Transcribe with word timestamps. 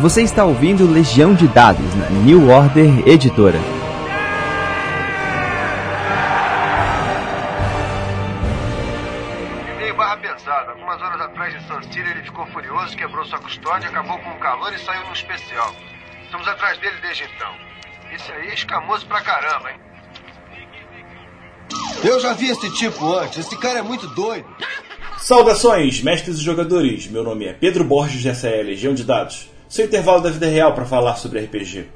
Você 0.00 0.22
está 0.22 0.44
ouvindo 0.44 0.88
Legião 0.88 1.34
de 1.34 1.48
Dados 1.48 1.92
na 1.96 2.08
New 2.08 2.48
Order 2.50 3.02
Editora. 3.04 3.58
Meio 9.76 9.96
barra 9.96 10.16
pesada. 10.18 10.70
Algumas 10.70 11.02
horas 11.02 11.20
atrás 11.20 11.52
em 11.52 11.60
San 11.66 11.82
Ciro 11.90 12.08
ele 12.10 12.22
ficou 12.22 12.46
furioso, 12.46 12.96
quebrou 12.96 13.24
sua 13.24 13.40
custódia, 13.40 13.88
acabou 13.88 14.16
com 14.20 14.30
o 14.30 14.38
calor 14.38 14.72
e 14.72 14.78
saiu 14.78 15.04
no 15.04 15.12
especial. 15.12 15.74
Estamos 16.26 16.46
atrás 16.46 16.78
dele 16.78 16.96
desde 17.02 17.24
então. 17.24 17.52
Esse 18.12 18.30
aí 18.30 18.50
é 18.50 18.54
escamoso 18.54 19.04
pra 19.04 19.20
caramba, 19.20 19.72
hein? 19.72 19.80
Eu 22.04 22.20
já 22.20 22.34
vi 22.34 22.50
esse 22.50 22.72
tipo 22.76 23.14
antes. 23.14 23.38
Esse 23.38 23.58
cara 23.58 23.80
é 23.80 23.82
muito 23.82 24.06
doido. 24.06 24.46
Saudações, 25.18 26.00
mestres 26.04 26.38
e 26.38 26.44
jogadores. 26.44 27.08
Meu 27.08 27.24
nome 27.24 27.46
é 27.46 27.52
Pedro 27.52 27.82
Borges 27.82 28.22
dessa 28.22 28.46
é 28.46 28.62
Legião 28.62 28.94
de 28.94 29.02
Dados. 29.02 29.57
Seu 29.68 29.84
intervalo 29.84 30.22
da 30.22 30.30
vida 30.30 30.46
real 30.46 30.74
para 30.74 30.86
falar 30.86 31.16
sobre 31.16 31.40
RPG. 31.40 31.86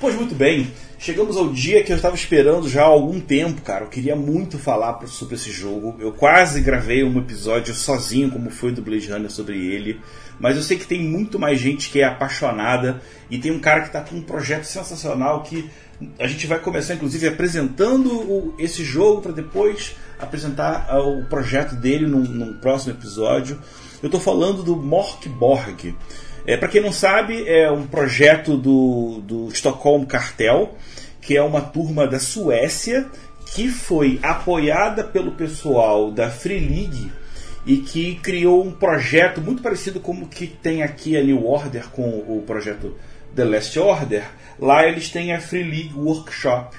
Pois 0.00 0.14
muito 0.14 0.34
bem, 0.34 0.70
chegamos 0.98 1.36
ao 1.36 1.50
dia 1.50 1.84
que 1.84 1.92
eu 1.92 1.96
estava 1.96 2.14
esperando 2.14 2.66
já 2.66 2.82
há 2.82 2.86
algum 2.86 3.20
tempo, 3.20 3.60
cara. 3.60 3.84
Eu 3.84 3.88
queria 3.90 4.16
muito 4.16 4.58
falar 4.58 4.98
sobre 5.06 5.34
esse 5.34 5.50
jogo. 5.50 5.96
Eu 5.98 6.12
quase 6.12 6.62
gravei 6.62 7.04
um 7.04 7.18
episódio 7.18 7.74
sozinho, 7.74 8.30
como 8.30 8.48
foi 8.48 8.72
do 8.72 8.80
Blade 8.80 9.06
Runner 9.10 9.30
sobre 9.30 9.58
ele. 9.66 10.00
Mas 10.40 10.56
eu 10.56 10.62
sei 10.62 10.78
que 10.78 10.86
tem 10.86 11.02
muito 11.02 11.38
mais 11.38 11.60
gente 11.60 11.90
que 11.90 12.00
é 12.00 12.04
apaixonada 12.04 13.02
e 13.30 13.38
tem 13.38 13.52
um 13.52 13.60
cara 13.60 13.82
que 13.82 13.88
está 13.88 14.00
com 14.00 14.16
um 14.16 14.22
projeto 14.22 14.64
sensacional 14.64 15.42
que 15.42 15.68
a 16.18 16.26
gente 16.26 16.46
vai 16.46 16.58
começar, 16.58 16.94
inclusive, 16.94 17.28
apresentando 17.28 18.54
esse 18.58 18.82
jogo 18.82 19.20
para 19.20 19.32
depois 19.32 19.94
apresentar 20.18 20.88
uh, 20.94 21.20
o 21.20 21.24
projeto 21.26 21.74
dele 21.74 22.06
num, 22.06 22.20
num 22.20 22.54
próximo 22.54 22.92
episódio. 22.92 23.58
Eu 24.02 24.06
estou 24.06 24.20
falando 24.20 24.62
do 24.62 24.74
Mork 24.74 25.28
Borg. 25.28 25.94
É, 26.46 26.56
para 26.56 26.68
quem 26.68 26.80
não 26.80 26.92
sabe, 26.92 27.48
é 27.48 27.70
um 27.72 27.86
projeto 27.88 28.56
do, 28.56 29.20
do 29.20 29.48
Stockholm 29.48 30.04
Cartel, 30.04 30.76
que 31.20 31.36
é 31.36 31.42
uma 31.42 31.60
turma 31.60 32.06
da 32.06 32.20
Suécia 32.20 33.06
que 33.52 33.68
foi 33.68 34.20
apoiada 34.22 35.02
pelo 35.02 35.32
pessoal 35.32 36.12
da 36.12 36.30
Free 36.30 36.60
League 36.60 37.10
e 37.64 37.78
que 37.78 38.14
criou 38.16 38.64
um 38.64 38.70
projeto 38.70 39.40
muito 39.40 39.60
parecido 39.60 39.98
com 39.98 40.12
o 40.12 40.28
que 40.28 40.46
tem 40.46 40.84
aqui 40.84 41.16
a 41.16 41.22
New 41.22 41.44
Order 41.44 41.88
com 41.88 42.08
o 42.08 42.44
projeto 42.46 42.94
The 43.34 43.44
Last 43.44 43.76
Order. 43.78 44.24
Lá 44.56 44.86
eles 44.86 45.08
têm 45.08 45.32
a 45.32 45.40
Free 45.40 45.64
League 45.64 45.94
Workshop, 45.96 46.76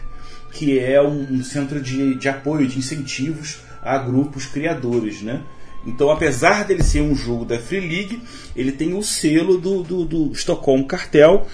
que 0.53 0.79
é 0.79 1.01
um, 1.01 1.27
um 1.29 1.43
centro 1.43 1.81
de, 1.81 2.15
de 2.15 2.29
apoio, 2.29 2.67
de 2.67 2.79
incentivos 2.79 3.59
a 3.81 3.97
grupos 3.97 4.45
criadores, 4.45 5.21
né? 5.21 5.41
Então, 5.85 6.11
apesar 6.11 6.65
dele 6.65 6.83
ser 6.83 7.01
um 7.01 7.15
jogo 7.15 7.45
da 7.45 7.57
Free 7.57 7.79
League, 7.79 8.21
ele 8.55 8.71
tem 8.71 8.93
o 8.93 9.01
selo 9.01 9.57
do, 9.57 9.83
do, 9.83 10.05
do 10.05 10.31
Stockholm 10.33 10.83
Cartel, 10.83 11.47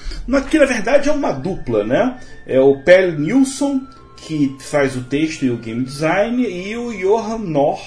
que 0.50 0.58
na 0.58 0.66
verdade 0.66 1.10
é 1.10 1.12
uma 1.12 1.32
dupla, 1.32 1.84
né? 1.84 2.20
É 2.46 2.60
o 2.60 2.82
Pell 2.84 3.20
Nilsson, 3.20 3.82
que 4.18 4.56
faz 4.60 4.96
o 4.96 5.04
texto 5.04 5.44
e 5.44 5.52
o 5.52 5.58
game 5.58 5.84
design, 5.84 6.44
e 6.44 6.76
o 6.76 6.92
Johan 6.92 7.40
Nor, 7.40 7.80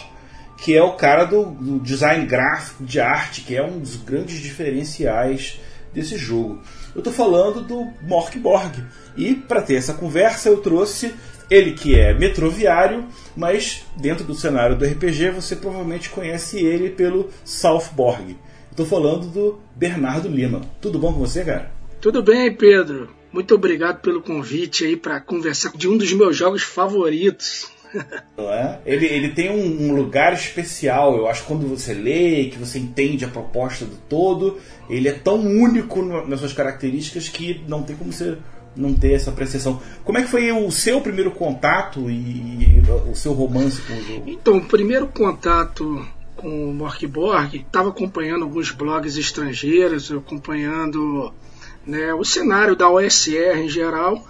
que 0.58 0.76
é 0.76 0.82
o 0.82 0.92
cara 0.92 1.24
do, 1.24 1.46
do 1.46 1.78
design 1.80 2.24
gráfico 2.26 2.84
de 2.84 3.00
arte, 3.00 3.42
que 3.42 3.56
é 3.56 3.64
um 3.64 3.78
dos 3.78 3.96
grandes 3.96 4.38
diferenciais 4.38 5.60
desse 5.92 6.16
jogo. 6.16 6.60
Eu 6.94 7.00
estou 7.00 7.12
falando 7.12 7.62
do 7.62 7.86
Mork 8.02 8.38
Borg. 8.38 8.84
E 9.16 9.34
para 9.34 9.62
ter 9.62 9.76
essa 9.76 9.94
conversa 9.94 10.48
eu 10.48 10.58
trouxe 10.58 11.14
ele 11.50 11.72
que 11.72 11.98
é 11.98 12.12
metroviário, 12.12 13.06
mas 13.36 13.84
dentro 13.96 14.24
do 14.24 14.34
cenário 14.34 14.76
do 14.76 14.84
RPG 14.84 15.30
você 15.30 15.54
provavelmente 15.54 16.10
conhece 16.10 16.58
ele 16.58 16.90
pelo 16.90 17.30
Southborg. 17.44 18.36
Estou 18.70 18.86
falando 18.86 19.26
do 19.26 19.58
Bernardo 19.74 20.28
Lima. 20.28 20.62
Tudo 20.80 20.98
bom 20.98 21.12
com 21.12 21.20
você, 21.20 21.44
cara? 21.44 21.70
Tudo 22.00 22.22
bem, 22.22 22.52
Pedro. 22.54 23.08
Muito 23.32 23.54
obrigado 23.54 24.00
pelo 24.00 24.22
convite 24.22 24.84
aí 24.84 24.96
para 24.96 25.20
conversar 25.20 25.72
de 25.76 25.88
um 25.88 25.96
dos 25.96 26.12
meus 26.12 26.36
jogos 26.36 26.62
favoritos. 26.62 27.70
É? 28.38 28.78
ele, 28.84 29.06
ele 29.06 29.28
tem 29.30 29.50
um, 29.50 29.86
um, 29.88 29.94
lugar 29.94 30.32
especial. 30.34 31.16
Eu 31.16 31.26
acho 31.26 31.42
que 31.42 31.48
quando 31.48 31.66
você 31.66 31.94
lê, 31.94 32.44
que 32.44 32.58
você 32.58 32.78
entende 32.78 33.24
a 33.24 33.28
proposta 33.28 33.86
do 33.86 33.96
todo, 33.96 34.58
ele 34.90 35.08
é 35.08 35.12
tão 35.12 35.38
único 35.40 36.02
no, 36.02 36.26
nas 36.26 36.40
suas 36.40 36.52
características 36.52 37.28
que 37.28 37.64
não 37.66 37.82
tem 37.82 37.96
como 37.96 38.12
você 38.12 38.36
não 38.76 38.94
ter 38.94 39.12
essa 39.12 39.30
apreciação. 39.30 39.80
Como 40.04 40.18
é 40.18 40.22
que 40.22 40.28
foi 40.28 40.52
o 40.52 40.70
seu 40.70 41.00
primeiro 41.00 41.30
contato 41.30 42.10
e, 42.10 42.82
o 43.10 43.14
seu 43.14 43.32
romance 43.32 43.80
com 43.82 43.94
o 43.94 44.04
jogo? 44.04 44.24
Então, 44.26 44.58
o 44.58 44.64
primeiro 44.64 45.06
contato 45.08 46.06
com 46.36 46.70
o 46.70 46.74
Morkborg, 46.74 47.56
estava 47.56 47.88
acompanhando 47.88 48.44
alguns 48.44 48.70
blogs 48.70 49.16
estrangeiros, 49.16 50.12
acompanhando 50.12 51.32
né, 51.86 52.12
o 52.12 52.24
cenário 52.24 52.76
da 52.76 52.90
OSR 52.90 53.58
em 53.58 53.68
geral, 53.68 54.22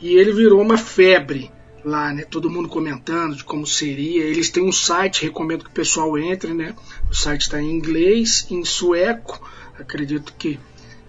e 0.00 0.16
ele 0.16 0.32
virou 0.32 0.60
uma 0.62 0.78
febre 0.78 1.50
lá, 1.84 2.12
né? 2.12 2.24
Todo 2.24 2.50
mundo 2.50 2.68
comentando 2.68 3.36
de 3.36 3.44
como 3.44 3.66
seria. 3.66 4.24
Eles 4.24 4.50
têm 4.50 4.62
um 4.62 4.72
site, 4.72 5.22
recomendo 5.22 5.64
que 5.64 5.70
o 5.70 5.74
pessoal 5.74 6.16
entre, 6.18 6.54
né? 6.54 6.74
O 7.10 7.14
site 7.14 7.42
está 7.42 7.60
em 7.60 7.70
inglês, 7.70 8.46
em 8.50 8.64
sueco, 8.64 9.40
acredito 9.78 10.34
que 10.38 10.58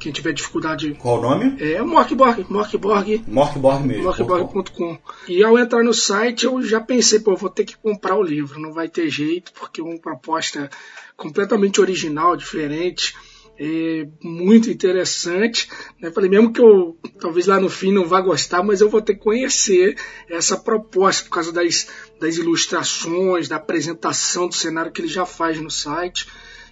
quem 0.01 0.11
tiver 0.11 0.33
dificuldade. 0.33 0.95
Qual 0.99 1.19
o 1.19 1.21
nome? 1.21 1.55
É 1.61 1.79
Morkborg. 1.81 2.45
Morkborg. 2.49 3.23
Morkborg 3.27 3.87
mesmo. 3.87 4.03
Morkborg.com. 4.03 4.97
E 5.27 5.43
ao 5.43 5.59
entrar 5.59 5.83
no 5.83 5.93
site 5.93 6.45
eu 6.45 6.61
já 6.63 6.81
pensei, 6.81 7.19
pô, 7.19 7.35
vou 7.35 7.51
ter 7.51 7.65
que 7.65 7.77
comprar 7.77 8.17
o 8.17 8.23
livro, 8.23 8.59
não 8.59 8.73
vai 8.73 8.89
ter 8.89 9.09
jeito, 9.09 9.53
porque 9.53 9.79
é 9.79 9.83
uma 9.83 9.99
proposta 9.99 10.69
completamente 11.15 11.79
original, 11.79 12.35
diferente. 12.35 13.15
É 13.59 14.07
muito 14.23 14.71
interessante. 14.71 15.69
Né? 16.01 16.09
Falei, 16.09 16.31
mesmo 16.31 16.51
que 16.51 16.61
eu 16.61 16.97
talvez 17.19 17.45
lá 17.45 17.59
no 17.59 17.69
fim 17.69 17.93
não 17.93 18.07
vá 18.07 18.19
gostar, 18.19 18.63
mas 18.63 18.81
eu 18.81 18.89
vou 18.89 19.03
ter 19.03 19.13
que 19.13 19.19
conhecer 19.19 19.95
essa 20.27 20.57
proposta 20.57 21.25
por 21.25 21.35
causa 21.35 21.51
das, 21.51 21.87
das 22.19 22.37
ilustrações, 22.37 23.47
da 23.47 23.57
apresentação 23.57 24.47
do 24.47 24.55
cenário 24.55 24.91
que 24.91 24.99
ele 24.99 25.07
já 25.07 25.27
faz 25.27 25.61
no 25.61 25.69
site. 25.69 26.27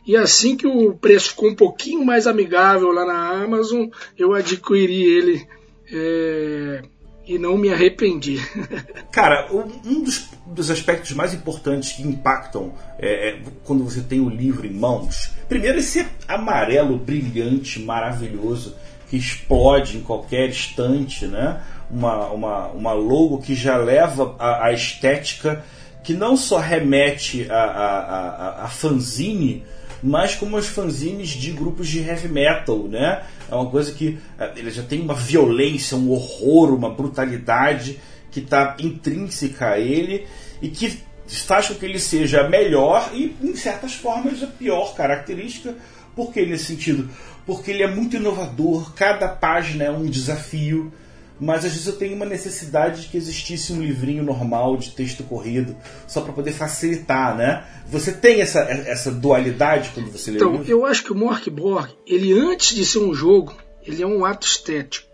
E 0.09 0.17
assim 0.17 0.57
que 0.57 0.65
o 0.65 0.95
preço 0.95 1.29
ficou 1.29 1.49
um 1.49 1.55
pouquinho 1.55 2.03
mais 2.03 2.25
amigável 2.25 2.91
lá 2.91 3.05
na 3.05 3.43
Amazon, 3.43 3.89
eu 4.17 4.33
adquiri 4.33 5.03
ele 5.03 5.47
é, 5.93 6.81
e 7.27 7.37
não 7.37 7.55
me 7.55 7.71
arrependi. 7.71 8.39
Cara, 9.13 9.47
um 9.53 10.01
dos, 10.03 10.29
dos, 10.47 10.71
aspectos 10.71 11.11
mais 11.11 11.35
importantes 11.35 11.91
que 11.91 12.01
impactam 12.01 12.73
é, 12.97 13.29
é, 13.29 13.39
quando 13.63 13.83
você 13.83 14.01
tem 14.01 14.19
o 14.19 14.27
livro 14.27 14.65
em 14.65 14.73
mãos, 14.73 15.29
primeiro 15.47 15.77
esse 15.77 16.03
amarelo 16.27 16.97
brilhante, 16.97 17.79
maravilhoso, 17.79 18.75
que 19.11 19.15
explode 19.15 19.97
em 19.97 20.01
qualquer 20.01 20.49
estante, 20.49 21.27
né? 21.27 21.61
Uma, 21.87 22.31
uma, 22.31 22.67
uma 22.69 22.93
logo 22.93 23.37
que 23.43 23.53
já 23.53 23.77
leva 23.77 24.35
a, 24.39 24.69
a 24.69 24.73
estética 24.73 25.63
que 26.03 26.15
não 26.15 26.35
só 26.35 26.57
remete 26.57 27.45
a, 27.51 27.55
a, 27.55 27.99
a, 27.99 28.65
a 28.65 28.67
fanzine, 28.69 29.63
mas 30.01 30.35
como 30.35 30.57
as 30.57 30.67
fanzines 30.67 31.29
de 31.29 31.51
grupos 31.51 31.87
de 31.87 31.99
heavy 31.99 32.27
metal, 32.27 32.83
né? 32.87 33.23
É 33.49 33.55
uma 33.55 33.69
coisa 33.69 33.91
que 33.91 34.17
é, 34.37 34.51
ele 34.55 34.71
já 34.71 34.83
tem 34.83 35.01
uma 35.01 35.13
violência, 35.13 35.97
um 35.97 36.09
horror, 36.11 36.73
uma 36.73 36.89
brutalidade 36.89 37.99
que 38.31 38.39
está 38.39 38.75
intrínseca 38.79 39.71
a 39.71 39.79
ele 39.79 40.25
e 40.61 40.69
que 40.69 40.99
faz 41.27 41.67
com 41.67 41.75
que 41.75 41.85
ele 41.85 41.99
seja 41.99 42.47
melhor 42.47 43.11
e, 43.13 43.35
em 43.41 43.55
certas 43.55 43.93
formas, 43.93 44.41
a 44.41 44.47
pior 44.47 44.95
característica. 44.95 45.75
Por 46.15 46.31
que 46.31 46.45
nesse 46.45 46.65
sentido? 46.65 47.09
Porque 47.45 47.71
ele 47.71 47.83
é 47.83 47.87
muito 47.87 48.15
inovador, 48.15 48.93
cada 48.93 49.27
página 49.27 49.85
é 49.85 49.91
um 49.91 50.05
desafio 50.05 50.91
mas 51.39 51.65
às 51.65 51.71
vezes 51.71 51.87
eu 51.87 51.93
tenho 51.93 52.15
uma 52.15 52.25
necessidade 52.25 53.03
de 53.03 53.07
que 53.07 53.17
existisse 53.17 53.71
um 53.71 53.81
livrinho 53.81 54.23
normal 54.23 54.77
de 54.77 54.91
texto 54.91 55.23
corrido, 55.23 55.75
só 56.07 56.21
para 56.21 56.33
poder 56.33 56.51
facilitar, 56.51 57.35
né? 57.35 57.65
Você 57.87 58.11
tem 58.11 58.41
essa, 58.41 58.59
essa 58.59 59.11
dualidade 59.11 59.91
quando 59.93 60.11
você 60.11 60.31
lê 60.31 60.37
Então, 60.37 60.63
eu 60.65 60.85
acho 60.85 61.03
que 61.03 61.11
o 61.11 61.15
Morkborg, 61.15 61.89
ele 62.05 62.33
antes 62.33 62.75
de 62.75 62.85
ser 62.85 62.99
um 62.99 63.13
jogo, 63.13 63.55
ele 63.85 64.03
é 64.03 64.07
um 64.07 64.25
ato 64.25 64.45
estético. 64.45 65.07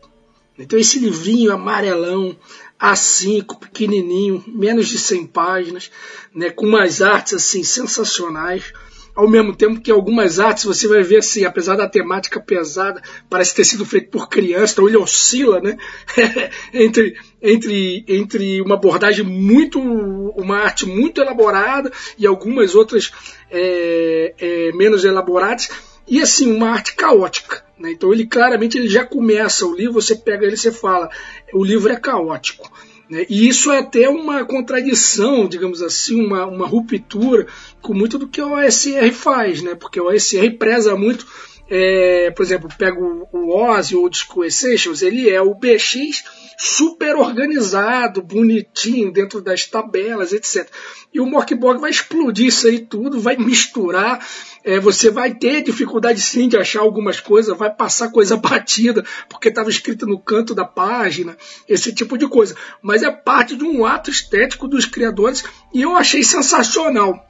Então 0.58 0.80
esse 0.80 1.00
livrinho 1.00 1.52
amarelão, 1.52 2.36
A5, 2.82 3.60
pequenininho, 3.60 4.44
menos 4.48 4.88
de 4.88 4.98
100 4.98 5.28
páginas, 5.28 5.92
né, 6.34 6.50
com 6.50 6.66
umas 6.66 7.02
artes 7.02 7.34
assim 7.34 7.64
sensacionais, 7.64 8.74
ao 9.16 9.30
mesmo 9.30 9.56
tempo 9.56 9.80
que 9.80 9.90
algumas 9.90 10.40
artes 10.40 10.66
você 10.66 10.88
vai 10.88 11.02
ver 11.02 11.18
assim, 11.18 11.46
apesar 11.46 11.76
da 11.78 11.88
temática 11.88 12.40
pesada, 12.40 13.02
parece 13.30 13.56
ter 13.56 13.64
sido 13.64 13.86
feito 13.86 14.10
por 14.10 14.28
criança, 14.28 14.74
então 14.74 14.88
ele 14.88 14.98
oscila, 14.98 15.62
né? 15.62 15.78
entre, 16.74 17.16
entre, 17.42 18.04
entre 18.08 18.62
uma 18.62 18.76
abordagem 18.76 19.26
muito, 19.26 19.80
uma 19.80 20.58
arte 20.58 20.86
muito 20.86 21.22
elaborada 21.22 21.92
e 22.18 22.28
algumas 22.28 22.76
outras 22.76 23.12
é, 23.50 24.34
é, 24.38 24.72
menos 24.74 25.06
elaboradas, 25.06 25.70
e 26.08 26.22
assim, 26.22 26.52
uma 26.52 26.70
arte 26.72 26.94
caótica. 26.94 27.64
Né? 27.80 27.92
Então 27.92 28.12
ele 28.12 28.28
claramente 28.28 28.78
ele 28.78 28.90
já 28.90 29.06
começa 29.06 29.66
o 29.66 29.76
livro, 29.76 29.94
você 29.94 30.16
pega 30.16 30.46
ele 30.46 30.56
e 30.56 30.58
você 30.58 30.72
fala, 30.72 31.10
o 31.54 31.64
livro 31.64 31.92
é 31.92 31.96
caótico. 31.96 32.70
Né? 33.10 33.26
E 33.30 33.48
isso 33.48 33.72
é 33.72 33.80
até 33.80 34.10
uma 34.10 34.46
contradição, 34.46 35.48
digamos 35.48 35.82
assim, 35.82 36.26
uma, 36.26 36.46
uma 36.46 36.68
ruptura 36.68 37.48
com 37.82 37.94
muito 37.94 38.18
do 38.18 38.28
que 38.28 38.42
o 38.42 38.54
OSR 38.54 39.12
faz, 39.12 39.62
né? 39.62 39.76
porque 39.76 40.00
o 40.00 40.08
OSR 40.08 40.52
preza 40.58 40.96
muito 40.96 41.26
é, 41.68 42.32
por 42.32 42.44
exemplo, 42.44 42.70
pego 42.78 43.28
o 43.32 43.50
Ozzy 43.50 43.96
ou 43.96 44.06
o 44.06 44.10
Disco 44.10 44.44
Essentials, 44.44 45.02
ele 45.02 45.30
é 45.30 45.42
o 45.42 45.56
BX 45.56 46.24
super 46.58 47.16
organizado, 47.16 48.22
bonitinho, 48.22 49.12
dentro 49.12 49.42
das 49.42 49.66
tabelas, 49.66 50.32
etc. 50.34 50.70
E 51.14 51.20
o 51.20 51.26
Morkborg 51.26 51.80
vai 51.80 51.90
explodir 51.90 52.48
isso 52.48 52.68
aí 52.68 52.80
tudo, 52.80 53.20
vai 53.20 53.38
misturar, 53.38 54.26
é, 54.64 54.80
você 54.80 55.10
vai 55.10 55.34
ter 55.34 55.62
dificuldade 55.62 56.20
sim 56.20 56.48
de 56.48 56.58
achar 56.58 56.82
algumas 56.82 57.20
coisas, 57.20 57.58
vai 57.58 57.74
passar 57.74 58.12
coisa 58.12 58.36
batida, 58.38 59.06
porque 59.30 59.50
estava 59.50 59.70
escrito 59.70 60.06
no 60.06 60.20
canto 60.20 60.56
da 60.56 60.66
página, 60.66 61.38
esse 61.70 61.94
tipo 61.94 62.18
de 62.18 62.28
coisa. 62.28 62.56
Mas 62.82 63.04
é 63.04 63.12
parte 63.12 63.56
de 63.56 63.64
um 63.64 63.86
ato 63.86 64.10
estético 64.10 64.68
dos 64.68 64.86
criadores 64.86 65.44
e 65.74 65.82
eu 65.82 65.96
achei 65.96 66.24
sensacional. 66.24 67.26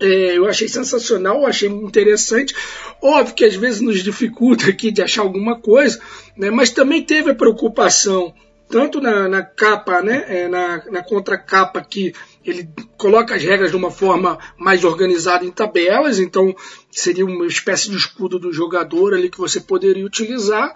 É, 0.00 0.38
eu 0.38 0.48
achei 0.48 0.66
sensacional, 0.66 1.44
achei 1.44 1.68
interessante. 1.68 2.54
Óbvio 3.02 3.34
que 3.34 3.44
às 3.44 3.54
vezes 3.54 3.82
nos 3.82 4.02
dificulta 4.02 4.70
aqui 4.70 4.90
de 4.90 5.02
achar 5.02 5.22
alguma 5.22 5.60
coisa, 5.60 6.00
né, 6.36 6.50
mas 6.50 6.70
também 6.70 7.04
teve 7.04 7.32
a 7.32 7.34
preocupação, 7.34 8.32
tanto 8.70 9.00
na, 9.00 9.28
na 9.28 9.42
capa, 9.42 10.00
né, 10.00 10.24
é, 10.28 10.48
na, 10.48 10.82
na 10.90 11.02
contracapa, 11.02 11.82
que 11.82 12.14
ele 12.44 12.70
coloca 12.96 13.34
as 13.34 13.42
regras 13.42 13.70
de 13.70 13.76
uma 13.76 13.90
forma 13.90 14.38
mais 14.56 14.84
organizada 14.84 15.44
em 15.44 15.50
tabelas, 15.50 16.18
então 16.18 16.54
seria 16.90 17.26
uma 17.26 17.46
espécie 17.46 17.90
de 17.90 17.96
escudo 17.96 18.38
do 18.38 18.52
jogador 18.52 19.12
ali 19.12 19.28
que 19.28 19.38
você 19.38 19.60
poderia 19.60 20.06
utilizar, 20.06 20.72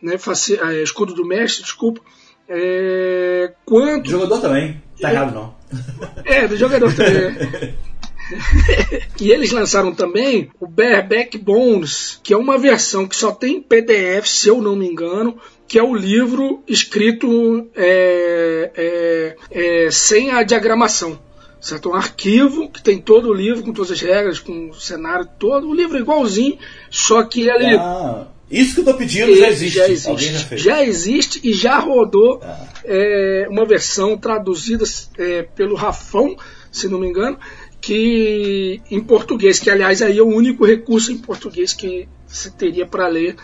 né, 0.00 0.14
é, 0.14 0.82
escudo 0.82 1.14
do 1.14 1.24
mestre, 1.24 1.62
desculpa. 1.62 2.00
É, 2.48 3.52
quanto... 3.64 4.04
Do 4.04 4.10
jogador 4.10 4.40
também, 4.40 4.82
tá 5.00 5.10
errado 5.10 5.34
não. 5.34 5.56
É, 6.24 6.46
do 6.46 6.56
jogador 6.56 6.94
também. 6.94 7.74
e 9.20 9.30
eles 9.30 9.52
lançaram 9.52 9.94
também 9.94 10.50
o 10.60 10.66
Bareback 10.66 11.38
Bones, 11.38 12.20
que 12.22 12.34
é 12.34 12.36
uma 12.36 12.58
versão 12.58 13.06
que 13.06 13.16
só 13.16 13.32
tem 13.32 13.60
PDF, 13.60 14.26
se 14.26 14.48
eu 14.48 14.60
não 14.60 14.76
me 14.76 14.86
engano, 14.86 15.38
que 15.68 15.78
é 15.78 15.82
o 15.82 15.94
livro 15.94 16.62
escrito 16.66 17.68
é, 17.76 18.70
é, 18.74 19.36
é, 19.50 19.90
sem 19.90 20.30
a 20.30 20.42
diagramação. 20.42 21.20
Certo? 21.60 21.90
Um 21.90 21.94
arquivo 21.94 22.70
que 22.70 22.80
tem 22.82 22.98
todo 22.98 23.28
o 23.28 23.34
livro, 23.34 23.62
com 23.62 23.72
todas 23.72 23.90
as 23.90 24.00
regras, 24.00 24.38
com 24.38 24.70
o 24.70 24.74
cenário 24.74 25.28
todo, 25.38 25.68
o 25.68 25.74
livro 25.74 25.98
é 25.98 26.00
igualzinho, 26.00 26.56
só 26.88 27.22
que 27.24 27.48
ele. 27.48 27.76
Ah, 27.76 28.28
isso 28.50 28.74
que 28.74 28.80
eu 28.80 28.82
estou 28.82 28.94
pedindo 28.94 29.36
já 29.36 29.48
existe. 29.48 29.76
Já 29.76 29.88
existe, 29.88 30.48
já, 30.50 30.56
já, 30.56 30.84
existe 30.84 31.40
e 31.42 31.52
já 31.52 31.78
rodou 31.78 32.40
ah. 32.42 32.66
É, 32.84 33.46
uma 33.50 33.66
versão 33.66 34.16
traduzida 34.16 34.84
é, 35.18 35.42
pelo 35.42 35.74
Rafão, 35.74 36.36
se 36.70 36.88
não 36.88 37.00
me 37.00 37.08
engano, 37.08 37.38
que 37.80 38.80
em 38.90 39.00
português, 39.00 39.58
que 39.58 39.68
aliás 39.68 40.00
aí 40.00 40.16
é 40.16 40.22
o 40.22 40.28
único 40.28 40.64
recurso 40.64 41.12
em 41.12 41.18
português 41.18 41.72
que 41.72 42.08
se 42.26 42.52
teria 42.52 42.86
para 42.86 43.08
ler 43.08 43.36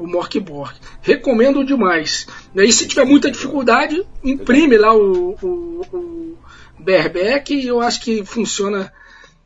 o 0.00 0.06
Morkborg. 0.06 0.74
Recomendo 1.02 1.64
demais. 1.64 2.26
E 2.54 2.72
se 2.72 2.88
tiver 2.88 3.04
muita 3.04 3.30
dificuldade, 3.30 4.04
imprime 4.24 4.76
lá 4.76 4.94
o, 4.94 5.36
o, 5.42 5.86
o 5.92 6.38
Bareback 6.78 7.54
e 7.54 7.66
eu 7.66 7.80
acho 7.80 8.00
que 8.00 8.24
funciona 8.24 8.92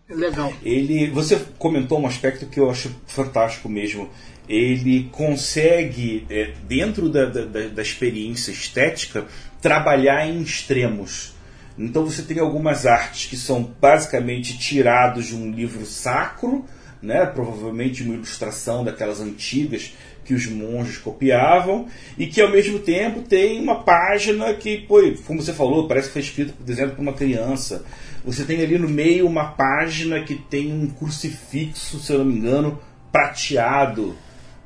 legal. 0.09 0.53
Ele, 0.63 1.11
você 1.11 1.41
comentou 1.59 2.01
um 2.01 2.07
aspecto 2.07 2.47
que 2.47 2.61
eu 2.61 2.71
acho 2.71 2.91
fantástico 3.07 3.69
mesmo. 3.69 4.09
Ele 4.49 5.09
consegue, 5.11 6.27
é, 6.31 6.53
dentro 6.69 7.09
da, 7.09 7.27
da, 7.27 7.45
da 7.45 7.83
experiência 7.83 8.51
estética, 8.51 9.27
trabalhar 9.61 10.27
em 10.29 10.43
extremos 10.43 11.35
então 11.79 12.05
você 12.05 12.23
tem 12.23 12.39
algumas 12.39 12.87
artes 12.87 13.27
que 13.29 13.37
são 13.37 13.63
basicamente 13.81 14.57
tirados 14.59 15.27
de 15.27 15.35
um 15.35 15.51
livro 15.51 15.85
sacro, 15.85 16.65
né? 17.03 17.27
provavelmente 17.27 18.03
uma 18.03 18.15
ilustração 18.15 18.85
daquelas 18.85 19.21
antigas 19.21 19.93
que 20.25 20.35
os 20.35 20.47
monges 20.47 20.99
copiavam, 20.99 21.87
e 22.19 22.27
que 22.27 22.41
ao 22.41 22.51
mesmo 22.51 22.79
tempo 22.79 23.21
tem 23.23 23.61
uma 23.61 23.83
página 23.83 24.53
que, 24.55 24.79
pô, 24.79 25.01
como 25.27 25.43
você 25.43 25.53
falou, 25.53 25.87
parece 25.87 26.09
que 26.09 26.15
foi 26.15 26.23
escrita, 26.23 26.53
por 26.53 26.71
exemplo, 26.71 26.97
por 26.97 27.03
uma 27.03 27.13
criança. 27.13 27.85
Você 28.25 28.45
tem 28.45 28.63
ali 28.63 28.79
no 28.79 28.89
meio 28.89 29.27
uma 29.27 29.45
página 29.45 30.23
que 30.23 30.35
tem 30.35 30.73
um 30.73 30.89
crucifixo, 30.89 32.01
se 32.01 32.13
eu 32.13 32.21
não 32.21 32.25
me 32.25 32.39
engano, 32.39 32.81
prateado. 33.13 34.17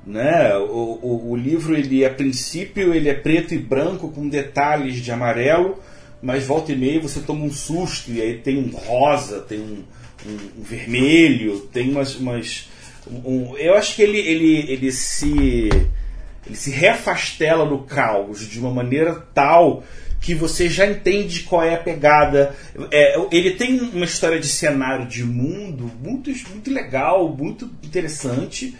Né? 0.06 0.56
O, 0.56 0.99
o, 1.02 1.31
o 1.32 1.37
livro, 1.37 1.76
ele 1.76 2.04
a 2.04 2.11
princípio, 2.11 2.94
ele 2.94 3.08
é 3.08 3.14
preto 3.14 3.52
e 3.52 3.58
branco 3.58 4.11
com 4.11 4.28
detalhes 4.28 4.96
de 4.96 5.11
amarelo, 5.11 5.78
mas 6.22 6.44
volta 6.46 6.72
e 6.72 6.76
meia 6.76 7.00
você 7.00 7.20
toma 7.20 7.44
um 7.44 7.52
susto 7.52 8.11
e 8.11 8.22
aí 8.22 8.38
tem 8.38 8.58
um 8.58 8.70
rosa, 8.70 9.40
tem 9.40 9.58
um, 9.58 9.82
um, 10.26 10.61
um 10.61 10.62
vermelho, 10.62 11.61
tem 11.72 11.90
umas. 11.90 12.16
umas 12.16 12.69
um, 13.25 13.56
eu 13.56 13.75
acho 13.75 13.94
que 13.96 14.02
ele, 14.02 14.19
ele, 14.19 14.72
ele 14.72 14.93
se. 14.93 15.69
ele 16.46 16.56
se 16.56 16.70
reafastela 16.70 17.64
no 17.64 17.84
caos 17.84 18.40
de 18.40 18.58
uma 18.58 18.70
maneira 18.70 19.14
tal 19.34 19.82
que 20.20 20.34
você 20.34 20.69
já 20.69 20.87
entende 20.87 21.40
qual 21.44 21.62
é 21.62 21.75
a 21.75 21.78
pegada. 21.78 22.55
É, 22.90 23.16
ele 23.31 23.52
tem 23.52 23.78
uma 23.81 24.05
história 24.05 24.38
de 24.38 24.49
cenário 24.49 25.06
de 25.06 25.25
mundo 25.25 25.90
muito, 26.02 26.31
muito 26.50 26.72
legal, 26.72 27.28
muito 27.28 27.70
interessante, 27.82 28.76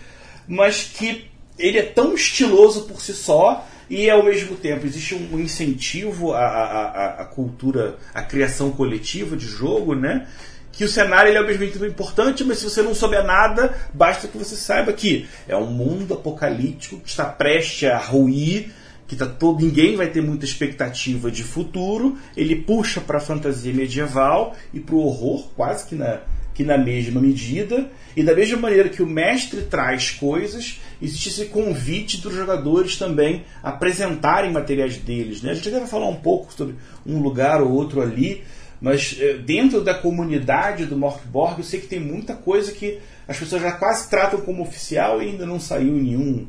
mas 0.47 0.83
que 0.83 1.27
ele 1.59 1.79
é 1.79 1.83
tão 1.83 2.15
estiloso 2.15 2.83
por 2.83 3.01
si 3.01 3.13
só 3.13 3.67
e 3.91 4.09
ao 4.11 4.23
mesmo 4.23 4.57
tempo 4.57 4.87
existe 4.87 5.15
um 5.15 5.39
incentivo 5.41 6.33
à, 6.33 6.45
à, 6.45 7.23
à 7.23 7.25
cultura, 7.25 7.97
à 8.13 8.23
criação 8.23 8.71
coletiva 8.71 9.37
de 9.37 9.47
jogo, 9.47 9.95
né? 9.95 10.27
Que 10.73 10.85
o 10.85 10.89
cenário 10.89 11.31
ele 11.31 11.39
é 11.39 11.67
tempo 11.67 11.85
importante, 11.85 12.45
mas 12.45 12.59
se 12.59 12.65
você 12.65 12.83
não 12.83 12.95
souber 12.95 13.25
nada, 13.25 13.75
basta 13.93 14.29
que 14.29 14.39
você 14.39 14.55
saiba 14.55 14.93
que 14.93 15.27
é 15.49 15.57
um 15.57 15.67
mundo 15.67 16.15
apocalíptico 16.15 17.01
que 17.01 17.09
está 17.09 17.25
prestes 17.25 17.89
a 17.89 17.99
ruir, 17.99 18.71
que 19.07 19.17
tá 19.17 19.27
todo 19.27 19.65
ninguém 19.65 19.97
vai 19.97 20.09
ter 20.09 20.21
muita 20.21 20.45
expectativa 20.45 21.31
de 21.31 21.43
futuro. 21.43 22.19
Ele 22.37 22.55
puxa 22.55 23.01
para 23.01 23.19
a 23.19 23.21
fantasia 23.21 23.73
medieval 23.73 24.55
e 24.73 24.79
para 24.79 24.95
o 24.95 25.05
horror, 25.05 25.49
quase 25.57 25.87
que 25.87 25.95
na 25.95 26.21
que 26.59 26.65
na 26.65 26.77
mesma 26.77 27.21
medida, 27.21 27.89
e 28.17 28.23
da 28.25 28.35
mesma 28.35 28.59
maneira 28.59 28.89
que 28.89 29.01
o 29.01 29.07
mestre 29.07 29.61
traz 29.61 30.11
coisas, 30.11 30.81
existe 31.01 31.29
esse 31.29 31.45
convite 31.45 32.21
dos 32.21 32.35
jogadores 32.35 32.97
também 32.97 33.45
apresentarem 33.63 34.51
materiais 34.51 34.97
deles. 34.97 35.41
Né? 35.41 35.53
A 35.53 35.55
gente 35.55 35.69
até 35.69 35.87
falar 35.87 36.09
um 36.09 36.17
pouco 36.17 36.53
sobre 36.53 36.75
um 37.07 37.21
lugar 37.21 37.63
ou 37.63 37.71
outro 37.71 38.03
ali, 38.03 38.43
mas 38.81 39.17
eh, 39.19 39.35
dentro 39.35 39.83
da 39.83 39.95
comunidade 39.95 40.87
do 40.87 40.97
Morkborg 40.97 41.59
eu 41.59 41.65
sei 41.65 41.81
que 41.81 41.87
tem 41.87 42.01
muita 42.01 42.35
coisa 42.35 42.73
que 42.73 42.99
as 43.27 43.39
pessoas 43.39 43.63
já 43.63 43.73
quase 43.73 44.09
tratam 44.09 44.41
como 44.41 44.63
oficial 44.63 45.23
e 45.23 45.29
ainda 45.29 45.45
não 45.45 45.59
saiu 45.61 45.93
nenhum 45.93 46.47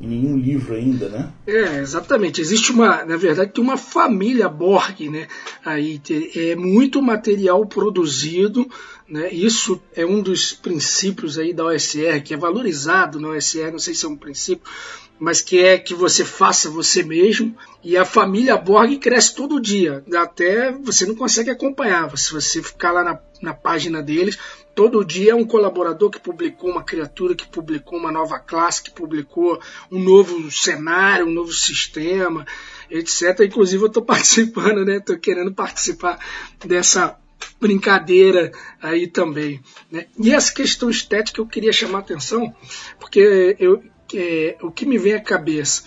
em 0.00 0.06
nenhum 0.06 0.36
livro 0.36 0.74
ainda, 0.74 1.08
né? 1.08 1.32
É, 1.46 1.78
exatamente. 1.78 2.40
Existe 2.40 2.70
uma, 2.70 3.04
na 3.04 3.16
verdade, 3.16 3.52
tem 3.52 3.62
uma 3.62 3.76
família 3.76 4.48
Borg, 4.48 5.08
né? 5.10 5.26
Aí 5.64 6.00
é 6.36 6.54
muito 6.54 7.02
material 7.02 7.66
produzido, 7.66 8.68
né? 9.08 9.32
Isso 9.32 9.80
é 9.96 10.06
um 10.06 10.22
dos 10.22 10.52
princípios 10.52 11.38
aí 11.38 11.52
da 11.52 11.64
OSR 11.64 12.22
que 12.22 12.32
é 12.32 12.36
valorizado 12.36 13.18
na 13.18 13.30
OSR, 13.30 13.72
não 13.72 13.78
sei 13.78 13.94
se 13.94 14.06
é 14.06 14.08
um 14.08 14.16
princípio, 14.16 14.70
mas 15.18 15.40
que 15.40 15.58
é 15.58 15.76
que 15.76 15.94
você 15.94 16.24
faça 16.24 16.70
você 16.70 17.02
mesmo. 17.02 17.56
E 17.82 17.96
a 17.96 18.04
família 18.04 18.56
Borg 18.56 18.98
cresce 18.98 19.34
todo 19.34 19.60
dia, 19.60 20.04
até 20.14 20.70
você 20.72 21.06
não 21.06 21.16
consegue 21.16 21.50
acompanhar. 21.50 22.16
Se 22.16 22.32
você 22.32 22.62
ficar 22.62 22.92
lá 22.92 23.02
na, 23.02 23.18
na 23.40 23.54
página 23.54 24.02
deles, 24.02 24.38
todo 24.74 25.04
dia 25.04 25.32
é 25.32 25.34
um 25.34 25.44
colaborador 25.44 26.10
que 26.10 26.20
publicou 26.20 26.70
uma 26.70 26.84
criatura, 26.84 27.34
que 27.34 27.46
publicou 27.46 27.98
uma 27.98 28.12
nova 28.12 28.38
classe, 28.38 28.82
que 28.82 28.90
publicou 28.90 29.60
um 29.90 29.98
novo 29.98 30.50
cenário, 30.50 31.26
um 31.26 31.32
novo 31.32 31.52
sistema, 31.52 32.46
etc. 32.90 33.40
Inclusive 33.40 33.82
eu 33.82 33.88
estou 33.88 34.02
participando, 34.06 34.84
né? 34.84 34.96
Estou 34.96 35.18
querendo 35.18 35.52
participar 35.52 36.18
dessa 36.64 37.18
brincadeira 37.60 38.52
aí 38.80 39.06
também. 39.06 39.60
Né? 39.90 40.06
E 40.18 40.32
essa 40.32 40.52
questão 40.52 40.90
estética 40.90 41.40
eu 41.40 41.46
queria 41.46 41.72
chamar 41.72 41.98
a 41.98 42.02
atenção, 42.02 42.54
porque 42.98 43.56
eu, 43.58 43.82
é, 44.14 44.56
o 44.62 44.70
que 44.70 44.86
me 44.86 44.98
vem 44.98 45.14
à 45.14 45.20
cabeça, 45.20 45.84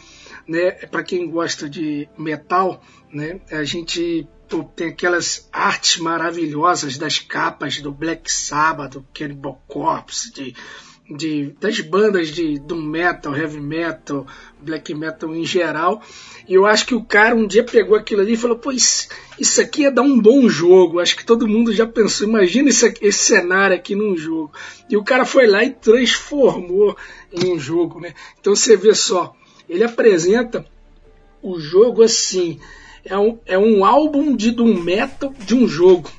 né, 0.48 0.72
para 0.72 1.04
quem 1.04 1.30
gosta 1.30 1.70
de 1.70 2.08
metal, 2.18 2.84
né, 3.12 3.40
a 3.52 3.64
gente 3.64 4.28
tem 4.60 4.90
aquelas 4.90 5.48
artes 5.52 5.98
maravilhosas 5.98 6.98
das 6.98 7.20
capas 7.20 7.80
do 7.80 7.92
Black 7.92 8.32
Sabbath, 8.32 8.94
do 8.94 9.06
Cannibal 9.14 9.62
Corpse, 9.68 10.32
de, 10.34 10.54
de, 11.10 11.56
das 11.60 11.80
bandas 11.80 12.30
de 12.30 12.60
doom 12.60 12.82
metal, 12.82 13.36
heavy 13.36 13.60
metal, 13.60 14.26
black 14.60 14.94
metal 14.94 15.36
em 15.36 15.46
geral. 15.46 16.02
E 16.48 16.54
eu 16.54 16.66
acho 16.66 16.86
que 16.86 16.96
o 16.96 17.04
cara 17.04 17.36
um 17.36 17.48
dia 17.48 17.64
pegou 17.64 17.96
aquilo 17.96 18.22
ali 18.22 18.34
e 18.34 18.38
falou: 18.38 18.58
pô, 18.58 18.72
isso, 18.72 19.08
isso 19.40 19.62
aqui 19.62 19.84
ia 19.84 19.92
dar 19.92 20.02
um 20.02 20.20
bom 20.20 20.48
jogo. 20.48 21.00
Acho 21.00 21.16
que 21.16 21.26
todo 21.26 21.48
mundo 21.48 21.74
já 21.74 21.88
pensou: 21.88 22.28
imagina 22.28 22.70
esse, 22.70 22.94
esse 23.02 23.20
cenário 23.20 23.76
aqui 23.76 23.96
num 23.96 24.16
jogo. 24.16 24.52
E 24.90 24.98
o 24.98 25.04
cara 25.04 25.26
foi 25.26 25.48
lá 25.48 25.64
e 25.64 25.72
transformou 25.72 26.96
em 27.32 27.54
um 27.54 27.60
jogo, 27.60 28.00
né? 28.00 28.14
Então 28.40 28.56
você 28.56 28.76
vê 28.76 28.94
só, 28.94 29.36
ele 29.68 29.84
apresenta 29.84 30.66
o 31.42 31.60
jogo 31.60 32.04
assim, 32.04 32.60
é 33.06 33.18
um, 33.18 33.40
é 33.46 33.58
um 33.58 33.84
álbum 33.86 34.36
de 34.36 34.52
doom 34.52 34.76
metal 34.76 35.34
de 35.46 35.56
um 35.56 35.68
jogo. 35.68 36.12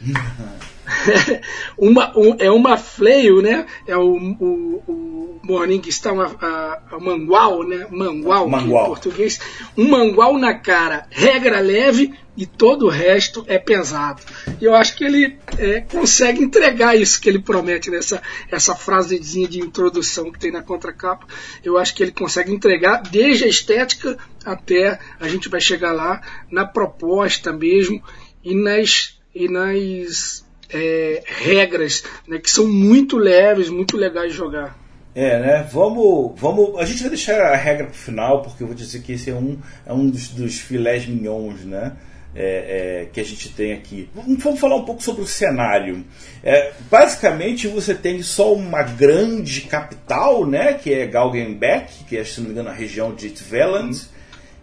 uma, 1.76 2.16
um, 2.16 2.36
é 2.38 2.50
uma 2.50 2.76
fleio, 2.76 3.42
né? 3.42 3.66
É 3.86 3.96
o, 3.96 4.16
o, 4.16 4.82
o 4.86 5.40
Morning 5.42 5.82
está 5.86 6.12
uma, 6.12 6.26
a, 6.40 6.82
a 6.92 7.00
mangual, 7.00 7.62
né? 7.62 7.86
Mangual, 7.90 8.48
mangual. 8.48 8.84
em 8.84 8.88
português. 8.88 9.40
Um 9.76 9.88
mangual 9.88 10.38
na 10.38 10.54
cara, 10.54 11.06
regra 11.10 11.60
leve 11.60 12.14
e 12.36 12.44
todo 12.44 12.86
o 12.86 12.90
resto 12.90 13.44
é 13.48 13.58
pesado. 13.58 14.22
E 14.60 14.64
eu 14.64 14.74
acho 14.74 14.96
que 14.96 15.04
ele 15.04 15.38
é, 15.56 15.80
consegue 15.80 16.42
entregar 16.42 16.96
isso 16.96 17.20
que 17.20 17.28
ele 17.28 17.38
promete 17.38 17.90
nessa 17.90 18.22
essa 18.50 18.74
frasezinha 18.74 19.48
de 19.48 19.60
introdução 19.60 20.30
que 20.30 20.38
tem 20.38 20.52
na 20.52 20.62
contracapa. 20.62 21.26
Eu 21.64 21.78
acho 21.78 21.94
que 21.94 22.02
ele 22.02 22.12
consegue 22.12 22.52
entregar 22.52 23.02
desde 23.02 23.44
a 23.44 23.48
estética 23.48 24.18
até 24.44 24.98
a 25.18 25.28
gente 25.28 25.48
vai 25.48 25.60
chegar 25.60 25.92
lá 25.92 26.20
na 26.50 26.64
proposta 26.64 27.52
mesmo 27.52 28.02
e 28.44 28.54
nas 28.54 29.18
e 29.34 29.48
nas 29.48 30.45
é, 30.72 31.22
regras 31.26 32.02
né, 32.26 32.38
que 32.38 32.50
são 32.50 32.66
muito 32.66 33.16
leves, 33.16 33.68
muito 33.68 33.96
legais 33.96 34.32
de 34.32 34.36
jogar. 34.36 34.76
É, 35.16 35.40
né? 35.40 35.68
Vamos, 35.72 36.38
vamos. 36.38 36.78
A 36.78 36.84
gente 36.84 37.00
vai 37.00 37.08
deixar 37.08 37.40
a 37.40 37.56
regra 37.56 37.86
pro 37.86 37.94
final, 37.94 38.42
porque 38.42 38.62
eu 38.62 38.66
vou 38.66 38.76
dizer 38.76 39.00
que 39.00 39.12
esse 39.12 39.30
é 39.30 39.34
um, 39.34 39.58
é 39.86 39.92
um 39.92 40.10
dos, 40.10 40.28
dos 40.28 40.60
filés 40.60 41.06
mignons, 41.06 41.64
né? 41.64 41.92
É, 42.34 43.04
é, 43.04 43.08
que 43.10 43.18
a 43.18 43.24
gente 43.24 43.48
tem 43.48 43.72
aqui. 43.72 44.10
Vamos 44.14 44.60
falar 44.60 44.76
um 44.76 44.84
pouco 44.84 45.02
sobre 45.02 45.22
o 45.22 45.26
cenário. 45.26 46.04
É, 46.44 46.70
basicamente, 46.90 47.66
você 47.66 47.94
tem 47.94 48.22
só 48.22 48.52
uma 48.52 48.82
grande 48.82 49.62
capital, 49.62 50.46
né? 50.46 50.74
Que 50.74 50.92
é 50.92 51.06
Galgenbeck, 51.06 52.04
que 52.04 52.18
é, 52.18 52.22
se 52.22 52.40
não 52.40 52.48
me 52.48 52.52
engano, 52.52 52.68
a 52.68 52.74
região 52.74 53.14
de 53.14 53.30
Tveland. 53.30 53.98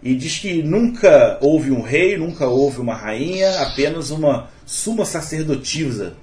E 0.04 0.14
diz 0.14 0.38
que 0.38 0.62
nunca 0.62 1.36
houve 1.40 1.72
um 1.72 1.80
rei, 1.80 2.16
nunca 2.16 2.46
houve 2.46 2.78
uma 2.78 2.94
rainha, 2.94 3.58
apenas 3.62 4.10
uma 4.10 4.53
suma 4.64 5.04
sacerdotisa 5.04 6.16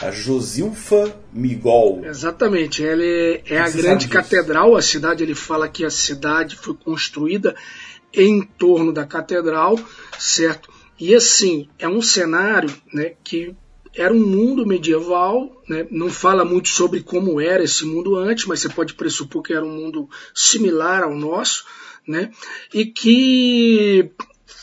a 0.00 0.12
Josilfa 0.12 1.16
Migol. 1.32 2.04
Exatamente, 2.04 2.84
ela 2.84 3.02
é, 3.02 3.42
é 3.46 3.58
a 3.58 3.68
grande 3.68 4.06
catedral. 4.06 4.76
A 4.76 4.82
cidade, 4.82 5.24
ele 5.24 5.34
fala 5.34 5.68
que 5.68 5.84
a 5.84 5.90
cidade 5.90 6.56
foi 6.56 6.74
construída 6.74 7.54
em 8.14 8.42
torno 8.42 8.92
da 8.92 9.04
catedral, 9.04 9.78
certo? 10.18 10.70
E 10.98 11.14
assim, 11.14 11.68
é 11.78 11.88
um 11.88 12.00
cenário 12.00 12.72
né, 12.92 13.12
que 13.22 13.54
era 13.94 14.12
um 14.14 14.24
mundo 14.24 14.66
medieval, 14.66 15.62
né? 15.68 15.86
não 15.90 16.10
fala 16.10 16.44
muito 16.44 16.68
sobre 16.68 17.00
como 17.00 17.40
era 17.40 17.62
esse 17.62 17.84
mundo 17.84 18.16
antes, 18.16 18.46
mas 18.46 18.60
você 18.60 18.68
pode 18.68 18.94
pressupor 18.94 19.42
que 19.42 19.52
era 19.52 19.64
um 19.64 19.74
mundo 19.74 20.08
similar 20.34 21.02
ao 21.02 21.14
nosso, 21.14 21.64
né? 22.06 22.30
e 22.72 22.86
que 22.86 24.10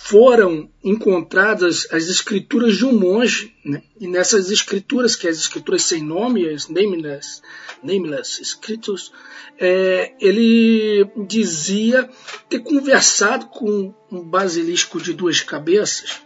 foram 0.08 0.70
encontradas 0.84 1.88
as 1.92 2.04
escrituras 2.10 2.78
de 2.78 2.86
um 2.86 2.94
monge, 2.94 3.52
né? 3.66 3.82
e 4.00 4.08
nessas 4.08 4.52
escrituras, 4.52 5.16
que 5.16 5.26
é 5.26 5.32
as 5.32 5.40
escrituras 5.40 5.82
sem 5.82 6.04
nome, 6.04 6.48
as 6.48 6.68
nameless, 6.68 7.42
nameless 7.82 8.40
escritos, 8.40 9.12
é, 9.60 10.14
ele 10.22 11.10
dizia 11.26 12.08
ter 12.48 12.60
conversado 12.60 13.48
com 13.48 13.96
um 14.12 14.22
basilisco 14.22 15.02
de 15.02 15.12
duas 15.12 15.42
cabeças, 15.42 16.22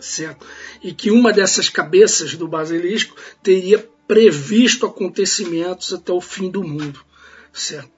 certo? 0.00 0.46
E 0.82 0.90
que 0.94 1.10
uma 1.10 1.30
dessas 1.30 1.68
cabeças 1.68 2.34
do 2.36 2.48
basilisco 2.48 3.14
teria 3.42 3.86
previsto 4.08 4.86
acontecimentos 4.86 5.92
até 5.92 6.10
o 6.10 6.22
fim 6.22 6.50
do 6.50 6.64
mundo, 6.64 7.04
certo? 7.52 7.92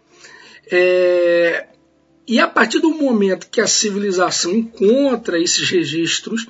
É, 0.68 1.68
e 2.26 2.40
a 2.40 2.48
partir 2.48 2.80
do 2.80 2.90
momento 2.90 3.48
que 3.48 3.60
a 3.60 3.66
civilização 3.66 4.52
encontra 4.52 5.40
esses 5.40 5.68
registros, 5.70 6.46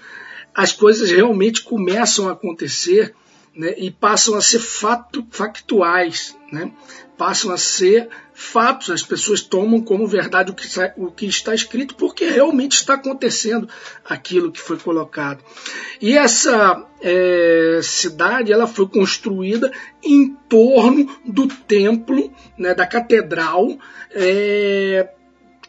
as 0.54 0.72
coisas 0.72 1.10
realmente 1.10 1.62
começam 1.62 2.28
a 2.28 2.32
acontecer 2.32 3.14
né, 3.54 3.74
e 3.76 3.90
passam 3.90 4.34
a 4.34 4.40
ser 4.40 4.58
fato, 4.58 5.26
factuais, 5.30 6.34
né, 6.50 6.72
passam 7.16 7.50
a 7.52 7.58
ser 7.58 8.08
fatos, 8.32 8.90
as 8.90 9.02
pessoas 9.02 9.40
tomam 9.40 9.80
como 9.80 10.06
verdade 10.06 10.50
o 10.50 10.54
que, 10.54 10.66
está, 10.66 10.92
o 10.96 11.10
que 11.10 11.26
está 11.26 11.54
escrito, 11.54 11.94
porque 11.94 12.26
realmente 12.26 12.72
está 12.72 12.94
acontecendo 12.94 13.68
aquilo 14.04 14.52
que 14.52 14.60
foi 14.60 14.78
colocado. 14.78 15.42
E 16.00 16.16
essa 16.16 16.86
é, 17.00 17.80
cidade 17.82 18.52
ela 18.52 18.66
foi 18.66 18.86
construída 18.88 19.72
em 20.02 20.34
torno 20.48 21.08
do 21.24 21.48
templo, 21.48 22.30
né, 22.58 22.74
da 22.74 22.86
catedral, 22.86 23.78
é, 24.10 25.15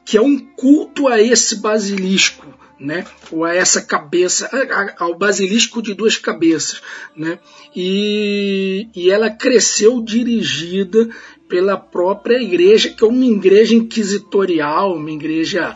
que 0.07 0.15
é 0.15 0.21
um 0.21 0.39
culto 0.39 1.09
a 1.09 1.21
esse 1.21 1.57
basilisco, 1.57 2.47
né? 2.79 3.05
ou 3.29 3.43
a 3.43 3.53
essa 3.53 3.81
cabeça, 3.81 4.49
ao 4.97 5.17
basilisco 5.17 5.81
de 5.81 5.93
duas 5.93 6.15
cabeças. 6.15 6.81
Né? 7.13 7.39
E, 7.75 8.87
e 8.95 9.11
ela 9.11 9.29
cresceu 9.29 10.01
dirigida 10.01 11.09
pela 11.49 11.75
própria 11.75 12.41
igreja, 12.41 12.87
que 12.87 13.03
é 13.03 13.07
uma 13.07 13.25
igreja 13.25 13.75
inquisitorial, 13.75 14.95
uma 14.95 15.11
igreja 15.11 15.73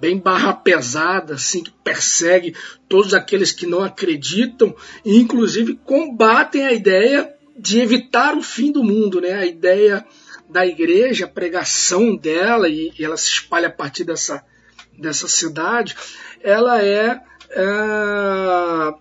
bem 0.00 0.18
barra 0.18 0.54
pesada, 0.54 1.34
assim, 1.34 1.62
que 1.62 1.70
persegue 1.84 2.54
todos 2.88 3.12
aqueles 3.12 3.52
que 3.52 3.66
não 3.66 3.82
acreditam 3.82 4.74
e 5.04 5.18
inclusive 5.18 5.78
combatem 5.84 6.64
a 6.64 6.72
ideia 6.72 7.30
de 7.54 7.80
evitar 7.80 8.34
o 8.34 8.42
fim 8.42 8.72
do 8.72 8.82
mundo, 8.82 9.20
né? 9.20 9.32
A 9.32 9.44
ideia 9.44 10.06
da 10.54 10.64
igreja, 10.64 11.24
a 11.24 11.28
pregação 11.28 12.14
dela, 12.14 12.68
e, 12.68 12.92
e 12.96 13.04
ela 13.04 13.16
se 13.16 13.28
espalha 13.28 13.66
a 13.66 13.72
partir 13.72 14.04
dessa, 14.04 14.40
dessa 14.96 15.26
cidade, 15.26 15.96
ela 16.40 16.80
é, 16.80 17.20
é, 17.50 18.94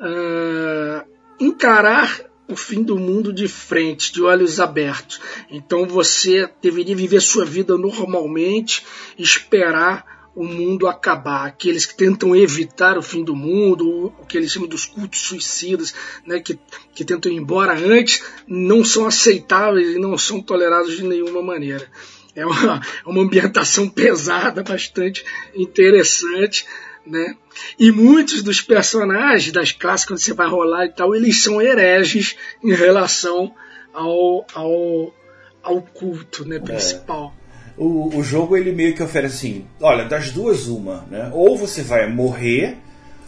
é 0.00 1.04
encarar 1.38 2.22
o 2.48 2.56
fim 2.56 2.82
do 2.82 2.98
mundo 2.98 3.34
de 3.34 3.46
frente, 3.48 4.14
de 4.14 4.22
olhos 4.22 4.60
abertos. 4.60 5.20
Então 5.50 5.86
você 5.86 6.48
deveria 6.62 6.96
viver 6.96 7.20
sua 7.20 7.44
vida 7.44 7.76
normalmente, 7.76 8.82
esperar 9.18 10.21
o 10.34 10.44
mundo 10.44 10.86
acabar. 10.86 11.46
Aqueles 11.46 11.86
que 11.86 11.96
tentam 11.96 12.34
evitar 12.34 12.96
o 12.96 13.02
fim 13.02 13.22
do 13.22 13.34
mundo, 13.34 14.12
o 14.18 14.26
que 14.26 14.36
eles 14.36 14.50
chamam 14.50 14.68
dos 14.68 14.86
cultos 14.86 15.20
suicidas, 15.20 15.94
né, 16.26 16.40
que, 16.40 16.58
que 16.94 17.04
tentam 17.04 17.30
ir 17.30 17.36
embora 17.36 17.74
antes, 17.74 18.22
não 18.46 18.84
são 18.84 19.06
aceitáveis 19.06 19.94
e 19.94 19.98
não 19.98 20.16
são 20.16 20.40
tolerados 20.40 20.96
de 20.96 21.04
nenhuma 21.04 21.42
maneira. 21.42 21.86
É 22.34 22.46
uma, 22.46 22.80
é 23.04 23.08
uma 23.08 23.22
ambientação 23.22 23.88
pesada, 23.90 24.62
bastante 24.62 25.24
interessante. 25.54 26.66
Né? 27.04 27.36
E 27.78 27.90
muitos 27.90 28.42
dos 28.42 28.60
personagens 28.60 29.52
das 29.52 29.72
classes, 29.72 30.06
quando 30.06 30.20
você 30.20 30.32
vai 30.32 30.48
rolar 30.48 30.86
e 30.86 30.92
tal, 30.92 31.14
eles 31.14 31.42
são 31.42 31.60
hereges 31.60 32.36
em 32.62 32.72
relação 32.72 33.52
ao, 33.92 34.46
ao, 34.54 35.14
ao 35.62 35.82
culto 35.82 36.44
né, 36.44 36.58
principal. 36.58 37.34
O, 37.82 38.16
o 38.16 38.22
jogo 38.22 38.56
ele 38.56 38.70
meio 38.70 38.94
que 38.94 39.02
oferece 39.02 39.34
assim: 39.34 39.64
olha, 39.80 40.04
das 40.04 40.30
duas, 40.30 40.68
uma, 40.68 41.04
né? 41.10 41.30
Ou 41.32 41.56
você 41.56 41.82
vai 41.82 42.08
morrer, 42.08 42.76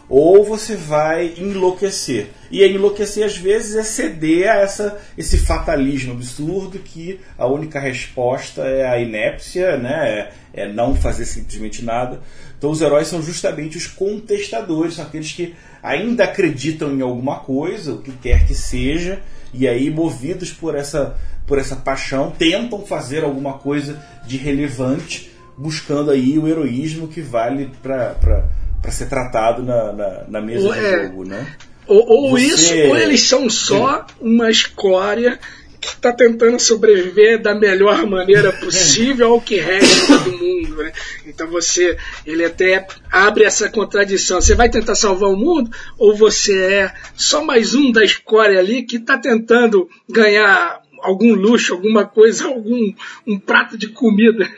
ou 0.08 0.44
você 0.44 0.76
vai 0.76 1.34
enlouquecer. 1.38 2.28
E 2.50 2.64
enlouquecer 2.64 3.25
às 3.25 3.37
vezes 3.37 3.75
é 3.75 3.82
ceder 3.82 4.49
a 4.49 4.56
essa, 4.61 5.00
esse 5.16 5.38
fatalismo 5.38 6.12
absurdo 6.12 6.78
que 6.78 7.18
a 7.37 7.46
única 7.46 7.80
resposta 7.80 8.62
é 8.62 8.87
a 8.87 8.99
inépcia, 8.99 9.76
né? 9.76 10.30
é, 10.54 10.62
é 10.62 10.73
não 10.73 10.94
fazer 10.94 11.25
simplesmente 11.25 11.84
nada. 11.84 12.20
Então 12.56 12.70
os 12.70 12.80
heróis 12.80 13.08
são 13.08 13.23
justamente 13.23 13.76
os 13.76 13.87
contestadores, 13.87 14.94
são 14.94 15.04
aqueles 15.04 15.32
que 15.32 15.54
ainda 15.82 16.25
acreditam 16.25 16.94
em 16.94 17.02
alguma 17.02 17.40
coisa, 17.40 17.92
o 17.92 18.02
que 18.02 18.12
quer 18.12 18.46
que 18.46 18.54
seja, 18.54 19.20
e 19.54 19.68
aí 19.68 19.90
movidos 19.90 20.52
por 20.52 20.75
essa 20.75 21.16
por 21.46 21.58
essa 21.58 21.76
paixão, 21.76 22.30
tentam 22.30 22.87
fazer 22.87 23.23
alguma 23.23 23.54
coisa 23.54 24.02
de 24.26 24.37
relevante, 24.37 25.30
buscando 25.58 26.11
aí 26.11 26.38
o 26.38 26.49
heroísmo 26.49 27.06
que 27.06 27.20
vale 27.20 27.70
para 27.82 28.90
ser 28.90 29.08
tratado 29.08 29.62
na, 29.62 29.92
na, 29.92 30.25
na 30.26 30.40
mesa 30.40 30.66
ou, 30.66 30.75
é, 30.75 31.04
jogo, 31.04 31.25
né? 31.25 31.46
Ou, 31.87 32.02
ou 32.08 32.30
Você... 32.30 32.44
isso, 32.46 32.88
ou 32.88 32.96
eles 32.96 33.20
são 33.23 33.50
só 33.50 34.06
uma 34.20 34.50
escória 34.50 35.38
que 35.85 35.95
está 35.97 36.12
tentando 36.12 36.59
sobreviver 36.59 37.41
da 37.41 37.55
melhor 37.55 38.07
maneira 38.07 38.53
possível 38.53 39.33
ao 39.33 39.41
que 39.41 39.57
resta 39.57 40.19
do 40.19 40.33
mundo. 40.33 40.83
Né? 40.83 40.93
Então 41.26 41.47
você, 41.49 41.97
ele 42.26 42.45
até 42.45 42.87
abre 43.11 43.45
essa 43.45 43.69
contradição. 43.69 44.41
Você 44.41 44.55
vai 44.55 44.71
tentar 44.71 44.95
salvar 44.95 45.31
o 45.31 45.37
mundo 45.37 45.71
ou 45.99 46.17
você 46.17 46.59
é 46.59 46.93
só 47.14 47.45
mais 47.45 47.75
um 47.75 47.93
da 47.93 48.05
escória 48.05 48.59
ali 48.59 48.83
que 48.83 48.97
está 48.97 49.19
tentando 49.19 49.88
ganhar 50.09 50.83
algum 51.03 51.35
luxo, 51.35 51.75
alguma 51.75 52.07
coisa, 52.07 52.47
algum 52.47 52.93
um 53.26 53.38
prato 53.38 53.76
de 53.76 53.88
comida. 53.88 54.49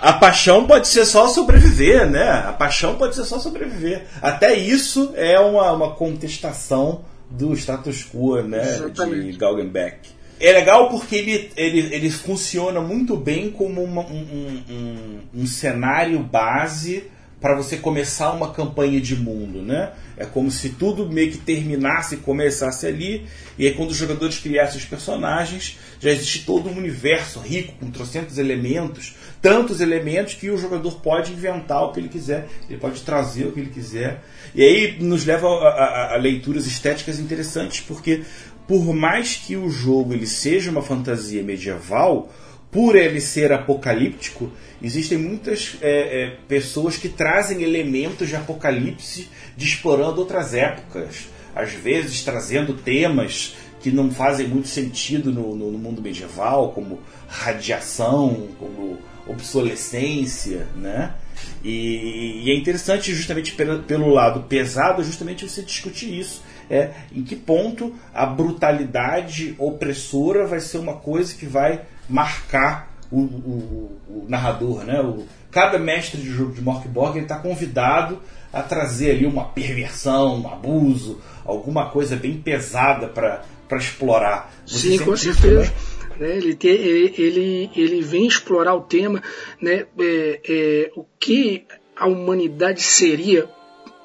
A 0.00 0.12
paixão 0.12 0.66
pode 0.66 0.86
ser 0.86 1.04
só 1.04 1.26
sobreviver, 1.26 2.08
né? 2.08 2.28
A 2.30 2.52
paixão 2.52 2.94
pode 2.96 3.16
ser 3.16 3.24
só 3.24 3.40
sobreviver. 3.40 4.06
Até 4.22 4.54
isso 4.54 5.12
é 5.16 5.40
uma, 5.40 5.72
uma 5.72 5.94
contestação 5.94 7.04
do 7.28 7.52
status 7.54 8.04
quo, 8.04 8.40
né? 8.42 8.62
Exatamente. 8.62 9.32
De 9.32 9.38
Galgenbeck. 9.38 10.15
É 10.38 10.52
legal 10.52 10.90
porque 10.90 11.16
ele, 11.16 11.50
ele, 11.56 11.94
ele 11.94 12.10
funciona 12.10 12.80
muito 12.80 13.16
bem 13.16 13.50
como 13.50 13.82
uma, 13.82 14.02
um, 14.02 14.62
um, 14.68 15.20
um, 15.34 15.46
cenário 15.46 16.18
base 16.18 17.04
para 17.40 17.54
você 17.54 17.76
começar 17.78 18.32
uma 18.32 18.52
campanha 18.52 19.00
de 19.00 19.16
mundo, 19.16 19.62
né? 19.62 19.92
É 20.16 20.26
como 20.26 20.50
se 20.50 20.70
tudo 20.70 21.08
meio 21.08 21.30
que 21.30 21.38
terminasse 21.38 22.14
e 22.16 22.18
começasse 22.18 22.86
ali, 22.86 23.26
e 23.58 23.66
aí 23.66 23.74
quando 23.74 23.90
os 23.90 23.96
jogadores 23.96 24.38
criassem 24.38 24.78
os 24.78 24.84
personagens, 24.84 25.78
já 26.00 26.10
existe 26.10 26.44
todo 26.44 26.68
um 26.68 26.76
universo 26.76 27.38
rico, 27.40 27.74
com 27.78 27.90
trocentos 27.90 28.36
elementos, 28.36 29.14
tantos 29.40 29.80
elementos 29.80 30.34
que 30.34 30.50
o 30.50 30.58
jogador 30.58 31.00
pode 31.00 31.32
inventar 31.32 31.82
o 31.82 31.92
que 31.92 32.00
ele 32.00 32.08
quiser, 32.08 32.46
ele 32.68 32.78
pode 32.78 33.00
trazer 33.02 33.46
o 33.46 33.52
que 33.52 33.60
ele 33.60 33.70
quiser. 33.70 34.22
E 34.56 34.62
aí 34.62 34.96
nos 34.98 35.26
leva 35.26 35.46
a, 35.46 35.68
a, 35.68 36.14
a 36.14 36.16
leituras 36.16 36.66
estéticas 36.66 37.20
interessantes, 37.20 37.80
porque 37.80 38.22
por 38.66 38.94
mais 38.94 39.36
que 39.36 39.54
o 39.54 39.68
jogo 39.68 40.14
ele 40.14 40.26
seja 40.26 40.70
uma 40.70 40.80
fantasia 40.80 41.42
medieval, 41.42 42.32
por 42.70 42.96
ele 42.96 43.20
ser 43.20 43.52
apocalíptico, 43.52 44.50
existem 44.82 45.18
muitas 45.18 45.76
é, 45.82 45.90
é, 45.90 46.36
pessoas 46.48 46.96
que 46.96 47.08
trazem 47.08 47.62
elementos 47.62 48.28
de 48.28 48.36
apocalipse 48.36 49.28
de 49.54 49.66
explorando 49.66 50.20
outras 50.20 50.54
épocas, 50.54 51.28
às 51.54 51.72
vezes 51.72 52.24
trazendo 52.24 52.72
temas 52.72 53.56
que 53.80 53.90
não 53.90 54.10
fazem 54.10 54.48
muito 54.48 54.68
sentido 54.68 55.30
no, 55.30 55.54
no, 55.54 55.70
no 55.70 55.78
mundo 55.78 56.00
medieval, 56.00 56.72
como 56.72 56.98
radiação, 57.28 58.48
como 58.58 58.98
obsolescência, 59.26 60.66
né? 60.76 61.14
E, 61.62 62.42
e, 62.44 62.50
é 62.50 62.56
interessante 62.56 63.14
justamente 63.14 63.52
pelo, 63.52 63.82
pelo 63.82 64.08
lado 64.08 64.42
pesado, 64.42 65.02
justamente 65.02 65.48
você 65.48 65.62
discutir 65.62 66.18
isso. 66.18 66.42
É, 66.68 66.90
em 67.14 67.22
que 67.22 67.36
ponto 67.36 67.94
a 68.12 68.26
brutalidade 68.26 69.54
opressora 69.56 70.46
vai 70.46 70.58
ser 70.58 70.78
uma 70.78 70.94
coisa 70.94 71.32
que 71.34 71.46
vai 71.46 71.82
marcar 72.08 72.92
o, 73.10 73.20
o, 73.20 74.00
o 74.08 74.26
narrador, 74.28 74.82
né? 74.82 75.00
O, 75.00 75.24
cada 75.50 75.78
mestre 75.78 76.20
de 76.20 76.28
jogo 76.28 76.52
de 76.52 76.60
Morkborg 76.60 77.18
está 77.18 77.38
convidado 77.38 78.20
a 78.52 78.62
trazer 78.62 79.12
ali 79.12 79.26
uma 79.26 79.44
perversão, 79.44 80.40
um 80.40 80.48
abuso, 80.52 81.20
alguma 81.44 81.90
coisa 81.90 82.16
bem 82.16 82.38
pesada 82.38 83.06
para 83.06 83.42
explorar. 83.76 84.52
Você 84.66 84.98
Sim, 84.98 85.04
com 85.04 85.16
certeza. 85.16 85.72
Né? 86.18 86.36
Ele, 86.36 86.56
ele, 86.62 87.70
ele 87.74 88.02
vem 88.02 88.26
explorar 88.26 88.74
o 88.74 88.82
tema, 88.82 89.22
né? 89.60 89.86
É, 89.98 90.40
é, 90.48 90.90
o 90.94 91.04
que 91.18 91.66
a 91.96 92.06
humanidade 92.06 92.82
seria, 92.82 93.48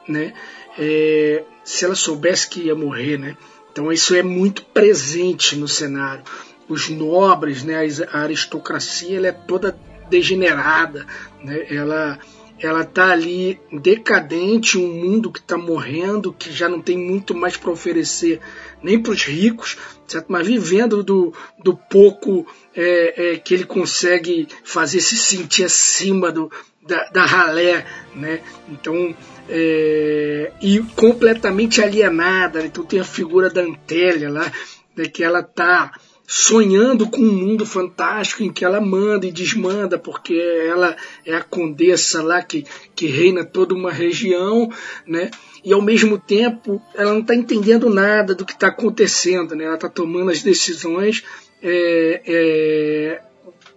né? 0.07 0.33
É, 0.77 1.43
se 1.63 1.85
ela 1.85 1.95
soubesse 1.95 2.49
que 2.49 2.61
ia 2.61 2.75
morrer, 2.75 3.17
né? 3.17 3.37
Então 3.71 3.91
isso 3.91 4.15
é 4.15 4.21
muito 4.21 4.63
presente 4.65 5.55
no 5.55 5.67
cenário 5.67 6.23
os 6.71 6.89
nobres, 6.89 7.63
né, 7.63 7.75
a 8.11 8.19
aristocracia, 8.19 9.17
ela 9.17 9.27
é 9.27 9.31
toda 9.31 9.77
degenerada, 10.09 11.05
né, 11.43 11.65
ela 11.69 12.17
ela 12.61 12.81
está 12.81 13.11
ali 13.11 13.59
decadente, 13.71 14.77
um 14.77 14.87
mundo 14.87 15.31
que 15.31 15.39
está 15.39 15.57
morrendo, 15.57 16.31
que 16.31 16.51
já 16.51 16.69
não 16.69 16.79
tem 16.79 16.97
muito 16.97 17.33
mais 17.33 17.57
para 17.57 17.71
oferecer 17.71 18.39
nem 18.83 19.01
para 19.01 19.11
os 19.11 19.23
ricos, 19.23 19.77
certo? 20.07 20.27
mas 20.29 20.47
vivendo 20.47 21.03
do, 21.03 21.33
do 21.63 21.75
pouco 21.75 22.45
é, 22.75 23.33
é, 23.33 23.37
que 23.37 23.53
ele 23.53 23.65
consegue 23.65 24.47
fazer 24.63 25.01
se 25.01 25.17
sentir 25.17 25.63
acima 25.63 26.31
do, 26.31 26.51
da, 26.87 27.09
da 27.09 27.25
ralé, 27.25 27.85
né? 28.15 28.41
Então, 28.69 29.15
é, 29.49 30.51
e 30.61 30.79
completamente 30.95 31.81
alienada. 31.81 32.65
Então 32.65 32.85
tem 32.85 32.99
a 32.99 33.05
figura 33.05 33.49
da 33.49 33.61
Antélia 33.61 34.29
lá, 34.29 34.51
né, 34.95 35.05
que 35.05 35.23
ela 35.23 35.39
está 35.39 35.91
sonhando 36.33 37.09
com 37.09 37.21
um 37.21 37.35
mundo 37.35 37.65
fantástico 37.65 38.41
em 38.41 38.53
que 38.53 38.63
ela 38.63 38.79
manda 38.79 39.27
e 39.27 39.33
desmanda, 39.33 39.99
porque 39.99 40.33
ela 40.33 40.95
é 41.25 41.35
a 41.35 41.43
condessa 41.43 42.23
lá 42.23 42.41
que, 42.41 42.65
que 42.95 43.05
reina 43.05 43.43
toda 43.43 43.75
uma 43.75 43.91
região, 43.91 44.71
né? 45.05 45.29
E 45.61 45.73
ao 45.73 45.81
mesmo 45.81 46.17
tempo 46.17 46.81
ela 46.95 47.11
não 47.11 47.19
está 47.19 47.35
entendendo 47.35 47.89
nada 47.89 48.33
do 48.33 48.45
que 48.45 48.53
está 48.53 48.67
acontecendo, 48.67 49.57
né? 49.57 49.65
Ela 49.65 49.75
está 49.75 49.89
tomando 49.89 50.31
as 50.31 50.41
decisões 50.41 51.21
é, 51.61 52.21
é, 52.25 53.21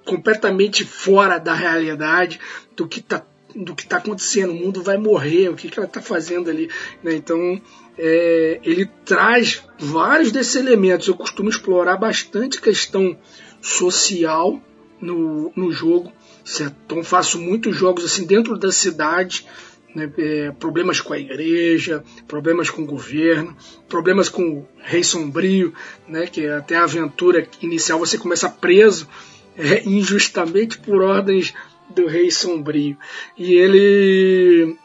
completamente 0.04 0.84
fora 0.84 1.38
da 1.38 1.54
realidade 1.54 2.38
do 2.76 2.86
que 2.86 3.00
está 3.00 3.26
do 3.54 3.74
que 3.74 3.82
está 3.82 3.98
acontecendo, 3.98 4.50
o 4.50 4.54
mundo 4.54 4.82
vai 4.82 4.96
morrer, 4.96 5.48
o 5.48 5.54
que, 5.54 5.68
que 5.68 5.78
ela 5.78 5.86
está 5.86 6.00
fazendo 6.00 6.50
ali. 6.50 6.68
Né? 7.02 7.14
Então, 7.14 7.60
é, 7.96 8.60
ele 8.62 8.86
traz 9.04 9.62
vários 9.78 10.32
desses 10.32 10.56
elementos. 10.56 11.06
Eu 11.06 11.14
costumo 11.14 11.48
explorar 11.48 11.96
bastante 11.96 12.60
questão 12.60 13.16
social 13.60 14.60
no, 15.00 15.52
no 15.54 15.72
jogo. 15.72 16.12
Certo? 16.44 16.76
Então, 16.84 17.02
faço 17.02 17.38
muitos 17.38 17.76
jogos 17.76 18.04
assim 18.04 18.26
dentro 18.26 18.58
da 18.58 18.72
cidade. 18.72 19.46
Né? 19.94 20.12
É, 20.18 20.50
problemas 20.52 21.00
com 21.00 21.12
a 21.12 21.18
igreja, 21.18 22.02
problemas 22.26 22.68
com 22.68 22.82
o 22.82 22.86
governo, 22.86 23.56
problemas 23.88 24.28
com 24.28 24.42
o 24.42 24.68
rei 24.82 25.04
sombrio, 25.04 25.72
né? 26.08 26.26
que 26.26 26.44
é 26.44 26.56
até 26.56 26.76
a 26.76 26.84
aventura 26.84 27.46
inicial 27.62 27.98
você 27.98 28.18
começa 28.18 28.48
preso 28.48 29.08
é, 29.56 29.88
injustamente 29.88 30.78
por 30.78 31.00
ordens 31.00 31.54
do 31.88 32.06
Rei 32.06 32.30
Sombrio. 32.30 32.96
E 33.36 33.54
ele. 33.54 34.76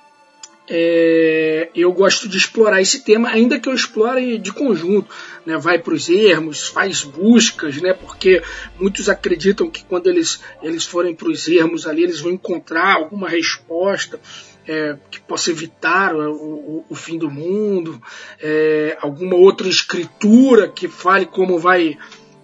É, 0.71 1.69
eu 1.73 1.91
gosto 1.91 2.29
de 2.29 2.38
explorar 2.38 2.79
esse 2.79 3.03
tema, 3.03 3.29
ainda 3.29 3.59
que 3.59 3.67
eu 3.67 3.73
explore 3.73 4.38
de 4.38 4.53
conjunto. 4.53 5.13
Né, 5.45 5.57
vai 5.57 5.79
para 5.79 5.93
os 5.93 6.09
ermos, 6.09 6.67
faz 6.67 7.03
buscas, 7.03 7.81
né, 7.81 7.93
porque 7.93 8.43
muitos 8.79 9.09
acreditam 9.09 9.69
que 9.69 9.83
quando 9.83 10.07
eles, 10.07 10.39
eles 10.62 10.85
forem 10.85 11.15
para 11.15 11.29
os 11.29 11.47
ermos 11.47 11.88
ali, 11.88 12.03
eles 12.03 12.19
vão 12.19 12.33
encontrar 12.33 12.95
alguma 12.95 13.27
resposta. 13.27 14.19
É, 14.67 14.97
que 15.09 15.19
possa 15.21 15.49
evitar 15.49 16.13
o, 16.13 16.31
o, 16.31 16.85
o 16.89 16.93
fim 16.93 17.17
do 17.17 17.31
mundo, 17.31 17.99
é, 18.39 18.95
alguma 19.01 19.35
outra 19.35 19.67
escritura 19.67 20.67
que 20.67 20.88
fale 20.88 21.25
como 21.25 21.57
vai, 21.57 21.97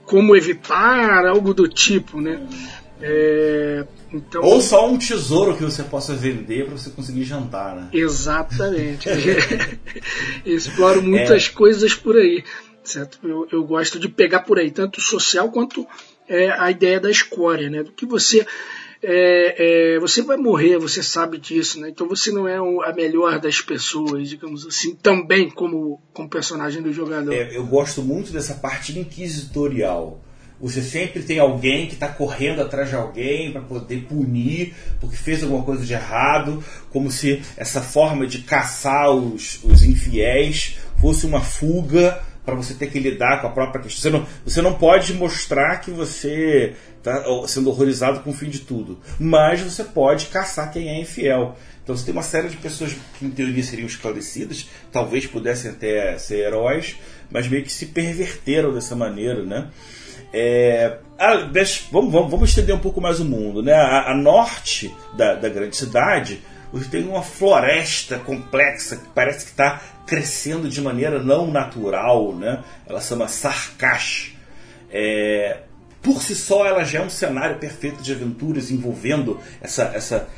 como 0.06 0.36
evitar, 0.36 1.24
algo 1.28 1.54
do 1.54 1.68
tipo, 1.68 2.20
né? 2.20 2.41
É, 3.00 3.86
então, 4.15 4.41
Ou 4.41 4.62
só 4.62 4.89
um 4.89 4.97
tesouro 4.97 5.58
que 5.58 5.63
você 5.63 5.84
possa 5.84 6.13
vender 6.13 6.65
para 6.65 6.78
você 6.78 6.89
conseguir 6.89 7.25
jantar, 7.25 7.75
né? 7.75 7.89
Exatamente. 7.91 9.10
Exploro 10.45 11.01
muitas 11.01 11.47
é. 11.47 11.49
coisas 11.49 11.93
por 11.93 12.15
aí, 12.15 12.43
certo? 12.84 13.19
Eu, 13.23 13.47
eu, 13.51 13.63
gosto 13.65 13.99
de 13.99 14.08
pegar 14.08 14.41
por 14.41 14.58
aí, 14.58 14.71
tanto 14.71 14.99
o 14.99 15.04
social 15.04 15.51
quanto 15.51 15.86
é, 16.28 16.49
a 16.49 16.71
ideia 16.71 16.99
da 16.99 17.12
escória, 17.12 17.69
né? 17.69 17.84
Do 17.84 17.91
que 17.91 18.06
você 18.06 18.45
é, 19.04 19.95
é, 19.95 19.99
você 19.99 20.21
vai 20.21 20.38
morrer, 20.38 20.78
você 20.78 21.04
sabe 21.04 21.38
disso, 21.38 21.80
né? 21.80 21.89
Então 21.89 22.08
você 22.08 22.32
não 22.32 22.47
é 22.47 22.58
a 22.58 22.93
melhor 22.93 23.39
das 23.39 23.62
pessoas, 23.62 24.30
digamos 24.30 24.65
assim, 24.65 24.95
também 24.95 25.49
como, 25.49 26.01
como 26.13 26.30
personagem 26.30 26.82
do 26.82 26.91
jogador. 26.91 27.34
É, 27.34 27.56
eu 27.56 27.65
gosto 27.65 28.01
muito 28.01 28.32
dessa 28.32 28.56
parte 28.56 28.97
inquisitorial 28.97 30.25
você 30.60 30.82
sempre 30.82 31.22
tem 31.22 31.39
alguém 31.39 31.88
que 31.88 31.94
está 31.96 32.08
correndo 32.08 32.62
atrás 32.62 32.89
de 32.89 32.96
alguém 32.96 33.52
para 33.52 33.62
poder 33.62 34.04
punir 34.04 34.74
porque 35.00 35.15
fez 35.15 35.44
alguma 35.44 35.63
coisa 35.63 35.86
de 35.86 35.94
errado, 35.94 36.63
como 36.91 37.12
se 37.12 37.41
essa 37.58 37.82
forma 37.82 38.26
de 38.26 38.39
caçar 38.39 39.12
os, 39.12 39.63
os 39.63 39.84
infiéis 39.84 40.78
fosse 41.00 41.26
uma 41.26 41.41
fuga 41.41 42.22
para 42.46 42.56
você 42.56 42.74
ter 42.76 42.91
que 42.91 43.00
lidar 43.00 43.41
com 43.41 43.48
a 43.48 43.52
própria 43.52 43.82
questão. 43.82 44.02
Você 44.02 44.18
não, 44.18 44.28
você 44.46 44.62
não 44.62 44.74
pode 44.76 45.13
mostrar 45.13 45.78
que 45.78 45.89
você 45.89 46.76
está 46.98 47.24
sendo 47.48 47.70
horrorizado 47.70 48.22
com 48.22 48.30
o 48.30 48.34
fim 48.34 48.50
de 48.50 48.60
tudo, 48.60 49.00
mas 49.20 49.62
você 49.62 49.84
pode 49.84 50.28
caçar 50.28 50.72
quem 50.72 50.89
é 50.89 51.02
infiel. 51.02 51.58
Então 51.84 51.96
você 51.96 52.06
tem 52.06 52.13
uma 52.13 52.24
série 52.24 52.50
de 52.50 52.58
pessoas 52.58 52.96
que 53.18 53.26
em 53.26 53.30
teoria 53.30 53.63
seriam 53.63 53.86
esclarecidas, 53.86 54.68
talvez 54.91 55.28
pudessem 55.28 55.70
até 55.72 56.18
ser 56.18 56.39
heróis, 56.39 56.96
mas 57.30 57.48
meio 57.48 57.63
que 57.63 57.72
se 57.72 57.88
perverteram 57.88 58.74
dessa 58.74 58.96
maneira, 58.96 59.44
né? 59.44 59.70
É, 60.34 60.98
a, 61.18 61.36
vamos, 61.92 62.12
vamos, 62.12 62.32
vamos, 62.32 62.50
estender 62.50 62.76
um 62.76 62.80
pouco 62.80 63.00
mais 63.00 63.20
o 63.20 63.26
mundo. 63.26 63.64
Né? 63.64 63.74
A, 63.74 64.12
a 64.12 64.16
norte 64.16 64.94
da, 65.16 65.36
da, 65.36 65.50
grande 65.50 65.76
cidade 65.76 66.42
tem 66.92 67.08
uma 67.08 67.22
floresta 67.22 68.20
complexa 68.20 68.98
que 68.98 69.08
parece 69.16 69.46
que 69.46 69.52
está 69.52 69.82
crescendo 70.06 70.68
de 70.70 70.82
maneira 70.82 71.20
não 71.22 71.48
natural. 71.48 72.34
Né? 72.34 72.64
Ela 72.88 73.02
chama 73.02 73.28
Sarkash. 73.28 74.34
É, 74.92 75.60
por 76.06 76.22
si 76.22 76.36
só 76.36 76.68
ela 76.68 76.84
já 76.84 77.00
é 77.00 77.02
um 77.02 77.10
cenário 77.10 77.58
perfeito 77.58 78.04
de 78.04 78.13
aventuras 78.13 78.70
envolvendo 78.70 79.39
essa, 79.60 79.91
essa, 79.96 80.30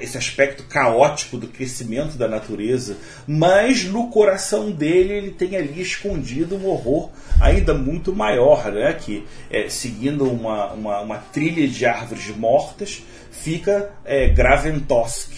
esse 0.00 0.16
aspecto 0.16 0.62
caótico 0.62 1.36
do 1.36 1.48
crescimento 1.48 2.16
da 2.16 2.26
natureza, 2.26 2.96
mas 3.26 3.84
no 3.84 4.08
coração 4.08 4.70
dele 4.70 5.12
ele 5.12 5.30
tem 5.30 5.54
ali 5.54 5.82
escondido 5.82 6.56
um 6.56 6.66
horror 6.66 7.10
ainda 7.38 7.74
muito 7.74 8.16
maior, 8.16 8.72
né? 8.72 8.94
que 8.94 9.26
é, 9.50 9.68
seguindo 9.68 10.24
uma, 10.24 10.72
uma, 10.72 11.00
uma, 11.00 11.18
trilha 11.18 11.68
de 11.68 11.84
árvores 11.84 12.34
mortas 12.34 13.02
fica 13.30 13.92
é, 14.06 14.30
Graventosk, 14.30 15.30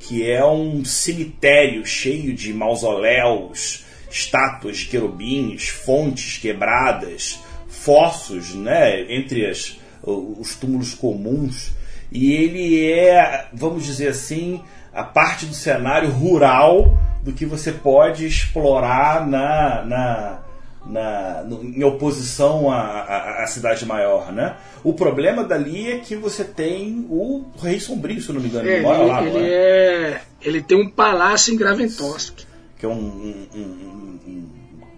que 0.00 0.30
é 0.30 0.44
um 0.44 0.84
cemitério 0.84 1.86
cheio 1.86 2.34
de 2.34 2.52
mausoléus, 2.52 3.86
estátuas 4.10 4.76
de 4.76 4.84
querubins, 4.84 5.68
fontes 5.68 6.36
quebradas, 6.36 7.38
fossos 7.84 8.54
né, 8.54 9.12
entre 9.12 9.46
as, 9.46 9.78
os 10.02 10.54
túmulos 10.54 10.94
comuns. 10.94 11.72
E 12.10 12.32
ele 12.32 12.90
é, 12.90 13.48
vamos 13.52 13.84
dizer 13.84 14.08
assim, 14.08 14.62
a 14.92 15.04
parte 15.04 15.44
do 15.44 15.54
cenário 15.54 16.10
rural 16.10 16.96
do 17.22 17.32
que 17.32 17.44
você 17.44 17.72
pode 17.72 18.26
explorar 18.26 19.26
na, 19.26 19.84
na, 19.84 20.38
na 20.86 21.42
no, 21.44 21.62
em 21.62 21.84
oposição 21.84 22.70
à, 22.70 22.80
à, 22.80 23.44
à, 23.44 23.46
cidade 23.46 23.84
maior, 23.84 24.32
né? 24.32 24.56
O 24.82 24.94
problema 24.94 25.44
dali 25.44 25.90
é 25.90 25.98
que 25.98 26.16
você 26.16 26.44
tem 26.44 27.06
o 27.10 27.44
Rei 27.60 27.80
Sombrio, 27.80 28.20
se 28.20 28.32
não 28.32 28.40
me 28.40 28.48
engano, 28.48 28.68
é, 28.68 28.74
ele 28.74 28.82
mora 28.82 29.04
lá, 29.04 29.22
ele 29.22 29.38
é? 29.38 29.52
é? 29.52 30.20
Ele 30.40 30.62
tem 30.62 30.80
um 30.80 30.88
palácio 30.88 31.52
em 31.52 31.56
Graventosk. 31.56 32.44
Que 32.78 32.86
é 32.86 32.88
um, 32.88 32.92
um, 32.92 33.48
um, 33.54 34.20
um 34.26 34.48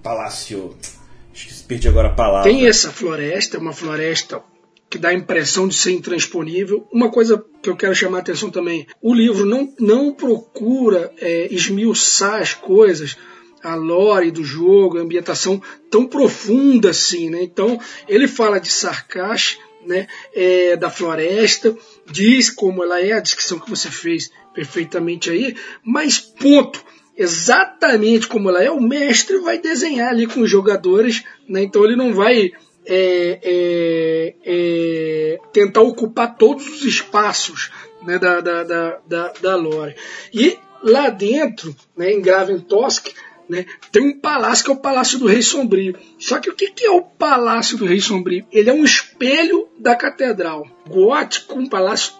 palácio... 0.02 0.76
Perdi 1.66 1.88
agora 1.88 2.08
a 2.08 2.12
palavra. 2.14 2.50
Tem 2.50 2.66
essa 2.66 2.90
floresta, 2.90 3.58
uma 3.58 3.72
floresta 3.72 4.42
que 4.88 4.98
dá 4.98 5.08
a 5.08 5.14
impressão 5.14 5.66
de 5.68 5.74
ser 5.74 5.92
intransponível. 5.92 6.86
Uma 6.92 7.10
coisa 7.10 7.44
que 7.62 7.68
eu 7.68 7.76
quero 7.76 7.94
chamar 7.94 8.18
a 8.18 8.20
atenção 8.20 8.50
também: 8.50 8.86
o 9.02 9.12
livro 9.12 9.44
não, 9.44 9.72
não 9.78 10.12
procura 10.12 11.12
é, 11.18 11.52
esmiuçar 11.52 12.40
as 12.40 12.54
coisas, 12.54 13.16
a 13.62 13.74
lore 13.74 14.30
do 14.30 14.44
jogo, 14.44 14.98
a 14.98 15.02
ambientação 15.02 15.60
tão 15.90 16.06
profunda 16.06 16.90
assim. 16.90 17.28
Né? 17.30 17.42
Então, 17.42 17.80
ele 18.08 18.28
fala 18.28 18.58
de 18.60 18.70
Sarkash, 18.70 19.58
né, 19.84 20.06
é, 20.34 20.76
da 20.76 20.90
floresta, 20.90 21.76
diz 22.10 22.50
como 22.50 22.82
ela 22.82 23.00
é, 23.00 23.12
a 23.12 23.20
descrição 23.20 23.58
que 23.58 23.70
você 23.70 23.90
fez 23.90 24.30
perfeitamente 24.52 25.30
aí, 25.30 25.54
mas 25.84 26.18
ponto 26.18 26.82
exatamente 27.16 28.26
como 28.26 28.50
ela 28.50 28.62
é, 28.62 28.70
o 28.70 28.80
mestre 28.80 29.38
vai 29.38 29.58
desenhar 29.58 30.10
ali 30.10 30.26
com 30.26 30.40
os 30.40 30.50
jogadores, 30.50 31.24
né? 31.48 31.62
então 31.62 31.84
ele 31.84 31.96
não 31.96 32.12
vai 32.12 32.52
é, 32.84 33.40
é, 33.42 34.34
é, 34.44 35.38
tentar 35.52 35.80
ocupar 35.80 36.36
todos 36.36 36.66
os 36.68 36.84
espaços 36.84 37.70
né, 38.02 38.18
da, 38.18 38.40
da, 38.40 38.62
da, 38.62 38.98
da, 39.06 39.32
da 39.40 39.56
lore. 39.56 39.96
E 40.32 40.58
lá 40.82 41.10
dentro, 41.10 41.74
né, 41.96 42.12
em 42.12 42.20
Graventosk, 42.20 43.08
né, 43.48 43.66
tem 43.90 44.02
um 44.02 44.18
palácio 44.18 44.64
que 44.64 44.70
é 44.70 44.74
o 44.74 44.78
Palácio 44.78 45.18
do 45.18 45.26
Rei 45.26 45.42
Sombrio. 45.42 45.96
Só 46.18 46.38
que 46.38 46.50
o 46.50 46.54
que, 46.54 46.84
é 46.84 46.90
o 46.90 47.02
Palácio 47.02 47.76
do 47.76 47.86
Rei 47.86 48.00
Sombrio? 48.00 48.46
Ele 48.52 48.70
é 48.70 48.72
um 48.72 48.84
espelho 48.84 49.68
da 49.78 49.94
catedral. 49.94 50.66
Gótico, 50.88 51.58
um 51.58 51.68
palácio 51.68 52.14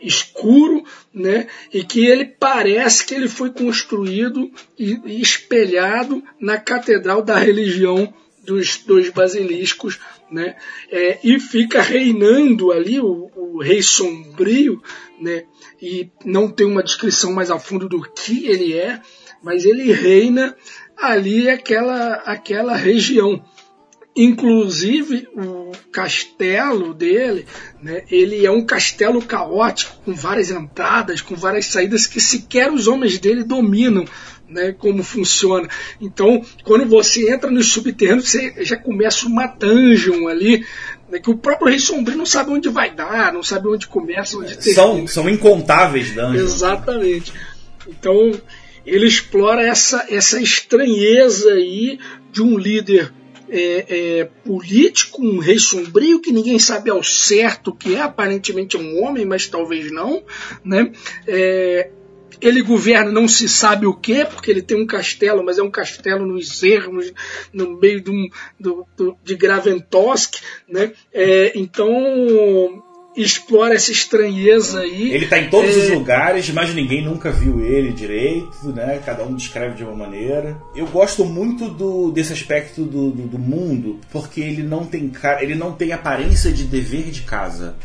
escuro, 0.00 0.84
né, 1.12 1.46
e 1.72 1.84
que 1.84 2.06
ele 2.06 2.24
parece 2.24 3.04
que 3.04 3.14
ele 3.14 3.28
foi 3.28 3.50
construído 3.50 4.50
e, 4.78 5.20
espelhado 5.20 6.22
na 6.40 6.58
catedral 6.58 7.22
da 7.22 7.36
religião 7.36 8.12
dos 8.44 8.78
dois 8.78 9.10
basiliscos, 9.10 10.00
né? 10.30 10.56
É, 10.90 11.18
e 11.22 11.38
fica 11.38 11.80
reinando 11.80 12.72
ali 12.72 12.98
o, 12.98 13.30
o, 13.36 13.62
rei 13.62 13.82
sombrio, 13.82 14.82
né? 15.20 15.44
E 15.80 16.10
não 16.24 16.50
tem 16.50 16.66
uma 16.66 16.82
descrição 16.82 17.32
mais 17.32 17.50
a 17.50 17.58
fundo 17.58 17.88
do 17.88 18.02
que 18.02 18.46
ele 18.46 18.74
é, 18.74 19.00
mas 19.42 19.64
ele 19.64 19.92
reina 19.92 20.56
ali 20.96 21.48
aquela 21.48 22.14
aquela 22.24 22.74
região. 22.74 23.44
Inclusive 24.14 25.26
o 25.34 25.72
castelo 25.90 26.92
dele, 26.92 27.46
né, 27.82 28.02
ele 28.10 28.44
é 28.44 28.50
um 28.50 28.64
castelo 28.64 29.22
caótico, 29.22 29.96
com 30.04 30.14
várias 30.14 30.50
entradas, 30.50 31.22
com 31.22 31.34
várias 31.34 31.66
saídas 31.66 32.06
que 32.06 32.20
sequer 32.20 32.70
os 32.70 32.86
homens 32.86 33.18
dele 33.18 33.42
dominam 33.42 34.04
né, 34.52 34.72
como 34.72 35.02
funciona. 35.02 35.68
Então, 36.00 36.44
quando 36.62 36.86
você 36.86 37.32
entra 37.32 37.50
nos 37.50 37.72
subterrâneos, 37.72 38.28
você 38.28 38.54
já 38.60 38.76
começa 38.76 39.26
uma 39.26 39.46
dungeon 39.46 40.28
ali, 40.28 40.64
né, 41.08 41.18
que 41.18 41.30
o 41.30 41.36
próprio 41.36 41.68
Rei 41.68 41.78
Sombrio 41.78 42.18
não 42.18 42.26
sabe 42.26 42.50
onde 42.50 42.68
vai 42.68 42.94
dar, 42.94 43.32
não 43.32 43.42
sabe 43.42 43.68
onde 43.68 43.86
começa, 43.86 44.36
onde 44.36 44.56
termina. 44.56 44.74
São, 44.74 45.06
são 45.06 45.28
incontáveis 45.28 46.14
dungeons. 46.14 46.52
Exatamente. 46.52 47.32
Então, 47.88 48.32
ele 48.84 49.06
explora 49.06 49.62
essa, 49.62 50.06
essa 50.10 50.40
estranheza 50.40 51.54
aí 51.54 51.98
de 52.30 52.42
um 52.42 52.58
líder 52.58 53.12
é, 53.52 53.84
é, 54.20 54.24
político, 54.24 55.22
um 55.22 55.38
rei 55.38 55.58
sombrio 55.58 56.20
que 56.20 56.32
ninguém 56.32 56.58
sabe 56.58 56.88
ao 56.88 57.02
certo 57.02 57.74
que 57.74 57.94
é, 57.94 58.00
aparentemente 58.00 58.76
é 58.76 58.80
um 58.80 59.02
homem, 59.04 59.26
mas 59.26 59.46
talvez 59.46 59.92
não, 59.92 60.24
né? 60.64 60.90
É, 61.26 61.90
ele 62.40 62.62
governa 62.62 63.12
não 63.12 63.28
se 63.28 63.48
sabe 63.48 63.86
o 63.86 63.94
que, 63.94 64.24
porque 64.24 64.50
ele 64.50 64.62
tem 64.62 64.76
um 64.76 64.86
castelo, 64.86 65.44
mas 65.44 65.58
é 65.58 65.62
um 65.62 65.70
castelo 65.70 66.26
nos 66.26 66.62
ermos, 66.62 67.12
no 67.52 67.78
meio 67.78 68.00
de, 68.00 68.10
um, 68.10 68.28
do, 68.58 68.86
do, 68.96 69.16
de 69.22 69.36
Graventosk, 69.36 70.40
né? 70.66 70.92
É, 71.12 71.52
então 71.54 72.82
explora 73.14 73.74
essa 73.74 73.92
estranheza 73.92 74.80
aí. 74.80 75.12
Ele 75.12 75.24
está 75.24 75.38
em 75.38 75.50
todos 75.50 75.76
é... 75.76 75.78
os 75.78 75.90
lugares, 75.90 76.48
mas 76.50 76.74
ninguém 76.74 77.04
nunca 77.04 77.30
viu 77.30 77.64
ele 77.64 77.92
direito, 77.92 78.68
né? 78.72 79.00
Cada 79.04 79.24
um 79.24 79.34
descreve 79.34 79.76
de 79.76 79.84
uma 79.84 79.94
maneira. 79.94 80.56
Eu 80.74 80.86
gosto 80.86 81.24
muito 81.24 81.68
do, 81.68 82.10
desse 82.10 82.32
aspecto 82.32 82.84
do, 82.84 83.10
do, 83.10 83.26
do 83.28 83.38
mundo, 83.38 83.98
porque 84.10 84.40
ele 84.40 84.62
não 84.62 84.84
tem 84.84 85.10
ele 85.40 85.54
não 85.54 85.72
tem 85.72 85.92
aparência 85.92 86.52
de 86.52 86.64
dever 86.64 87.10
de 87.10 87.22
casa. 87.22 87.76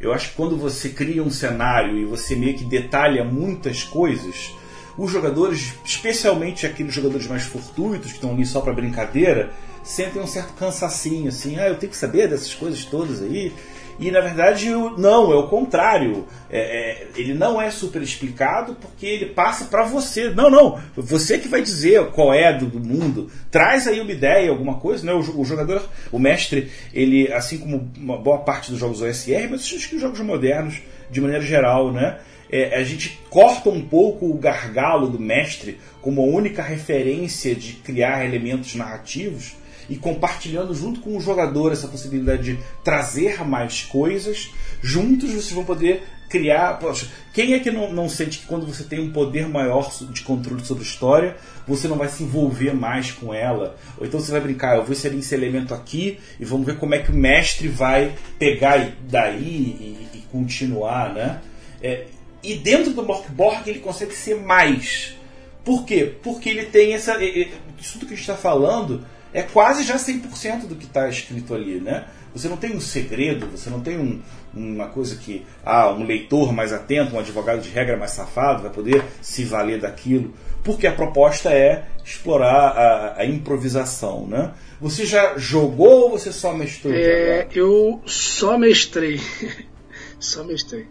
Eu 0.00 0.12
acho 0.12 0.30
que 0.30 0.36
quando 0.36 0.56
você 0.56 0.90
cria 0.90 1.22
um 1.22 1.30
cenário 1.30 1.98
e 1.98 2.04
você 2.04 2.36
meio 2.36 2.56
que 2.56 2.64
detalha 2.64 3.24
muitas 3.24 3.82
coisas, 3.82 4.52
os 4.96 5.10
jogadores, 5.10 5.74
especialmente 5.84 6.66
aqueles 6.66 6.94
jogadores 6.94 7.26
mais 7.26 7.42
fortuitos 7.42 8.10
que 8.10 8.18
estão 8.18 8.32
ali 8.32 8.46
só 8.46 8.60
para 8.60 8.72
brincadeira, 8.72 9.50
sentem 9.82 10.22
um 10.22 10.26
certo 10.26 10.52
cansacinho, 10.52 11.28
assim, 11.28 11.58
ah, 11.58 11.68
eu 11.68 11.76
tenho 11.76 11.90
que 11.90 11.98
saber 11.98 12.28
dessas 12.28 12.54
coisas 12.54 12.84
todas 12.84 13.22
aí. 13.22 13.52
E 13.98 14.10
na 14.10 14.20
verdade, 14.20 14.68
não, 14.96 15.32
é 15.32 15.36
o 15.36 15.48
contrário. 15.48 16.26
É, 16.50 16.58
é, 16.58 17.08
ele 17.16 17.34
não 17.34 17.60
é 17.60 17.70
super 17.70 18.00
explicado 18.00 18.76
porque 18.76 19.06
ele 19.06 19.26
passa 19.26 19.64
para 19.64 19.84
você. 19.84 20.30
Não, 20.30 20.48
não, 20.48 20.80
você 20.96 21.38
que 21.38 21.48
vai 21.48 21.60
dizer 21.62 22.06
qual 22.10 22.32
é 22.32 22.52
do, 22.56 22.66
do 22.66 22.80
mundo. 22.80 23.28
Traz 23.50 23.88
aí 23.88 24.00
uma 24.00 24.12
ideia, 24.12 24.50
alguma 24.50 24.74
coisa. 24.74 25.04
Né? 25.04 25.12
O, 25.12 25.40
o, 25.40 25.44
jogador, 25.44 25.82
o 26.12 26.18
mestre, 26.18 26.70
ele, 26.94 27.32
assim 27.32 27.58
como 27.58 27.90
uma 27.96 28.16
boa 28.16 28.38
parte 28.38 28.70
dos 28.70 28.78
jogos 28.78 29.02
OSR, 29.02 29.48
mas 29.50 29.62
acho 29.62 29.88
que 29.88 29.96
os 29.96 30.02
jogos 30.02 30.20
modernos, 30.20 30.80
de 31.10 31.20
maneira 31.20 31.42
geral, 31.42 31.92
né? 31.92 32.18
É, 32.50 32.78
a 32.78 32.82
gente 32.82 33.20
corta 33.28 33.68
um 33.68 33.82
pouco 33.82 34.24
o 34.26 34.38
gargalo 34.38 35.08
do 35.08 35.18
mestre 35.18 35.78
como 36.00 36.22
a 36.22 36.24
única 36.24 36.62
referência 36.62 37.54
de 37.54 37.74
criar 37.74 38.24
elementos 38.24 38.74
narrativos 38.74 39.54
e 39.88 39.96
compartilhando 39.96 40.74
junto 40.74 41.00
com 41.00 41.16
o 41.16 41.20
jogador 41.20 41.72
essa 41.72 41.88
possibilidade 41.88 42.54
de 42.54 42.62
trazer 42.84 43.44
mais 43.44 43.82
coisas, 43.82 44.50
juntos 44.82 45.30
vocês 45.30 45.52
vão 45.52 45.64
poder 45.64 46.02
criar. 46.28 46.78
Poxa, 46.78 47.08
quem 47.32 47.54
é 47.54 47.58
que 47.58 47.70
não, 47.70 47.92
não 47.92 48.08
sente 48.08 48.40
que 48.40 48.46
quando 48.46 48.66
você 48.66 48.84
tem 48.84 49.00
um 49.00 49.12
poder 49.12 49.48
maior 49.48 49.90
de 50.10 50.22
controle 50.22 50.64
sobre 50.64 50.84
a 50.84 50.86
história, 50.86 51.36
você 51.66 51.88
não 51.88 51.96
vai 51.96 52.08
se 52.08 52.22
envolver 52.22 52.74
mais 52.74 53.10
com 53.10 53.32
ela? 53.32 53.76
Ou 53.96 54.06
então 54.06 54.20
você 54.20 54.30
vai 54.30 54.40
brincar, 54.40 54.76
eu 54.76 54.84
vou 54.84 54.92
inserir 54.92 55.18
esse 55.18 55.34
elemento 55.34 55.74
aqui 55.74 56.18
e 56.38 56.44
vamos 56.44 56.66
ver 56.66 56.76
como 56.76 56.94
é 56.94 56.98
que 56.98 57.10
o 57.10 57.16
mestre 57.16 57.68
vai 57.68 58.14
pegar 58.38 58.92
daí 59.08 59.38
e, 59.42 60.08
e 60.18 60.20
continuar, 60.30 61.14
né? 61.14 61.40
É, 61.82 62.04
e 62.42 62.54
dentro 62.54 62.92
do 62.92 63.02
Morkborg 63.02 63.68
ele 63.68 63.80
consegue 63.80 64.14
ser 64.14 64.36
mais. 64.36 65.16
Por 65.64 65.84
quê? 65.84 66.14
Porque 66.22 66.48
ele 66.48 66.66
tem 66.66 66.94
essa. 66.94 67.22
Isso 67.22 67.94
tudo 67.94 68.06
que 68.06 68.14
a 68.14 68.16
gente 68.16 68.20
está 68.20 68.36
falando 68.36 69.04
é 69.32 69.42
quase 69.42 69.82
já 69.82 69.96
100% 69.96 70.66
do 70.66 70.74
que 70.74 70.86
está 70.86 71.08
escrito 71.08 71.54
ali, 71.54 71.80
né? 71.80 72.06
Você 72.34 72.48
não 72.48 72.56
tem 72.56 72.74
um 72.76 72.80
segredo, 72.80 73.46
você 73.46 73.70
não 73.70 73.80
tem 73.80 73.98
um, 73.98 74.20
uma 74.54 74.86
coisa 74.86 75.16
que 75.16 75.44
ah, 75.64 75.90
um 75.90 76.04
leitor 76.04 76.52
mais 76.52 76.72
atento, 76.72 77.16
um 77.16 77.18
advogado 77.18 77.60
de 77.60 77.70
regra 77.70 77.96
mais 77.96 78.12
safado 78.12 78.62
vai 78.62 78.70
poder 78.70 79.02
se 79.20 79.44
valer 79.44 79.80
daquilo, 79.80 80.32
porque 80.62 80.86
a 80.86 80.92
proposta 80.92 81.50
é 81.50 81.86
explorar 82.04 82.76
a, 82.76 83.20
a 83.20 83.26
improvisação, 83.26 84.26
né? 84.26 84.52
Você 84.80 85.04
já 85.04 85.36
jogou 85.36 86.02
ou 86.02 86.10
você 86.10 86.32
só 86.32 86.52
mestrou? 86.54 86.94
É, 86.94 87.48
eu 87.52 88.00
só 88.06 88.56
mestrei. 88.56 89.20
só 90.20 90.44
mestrei. 90.44 90.86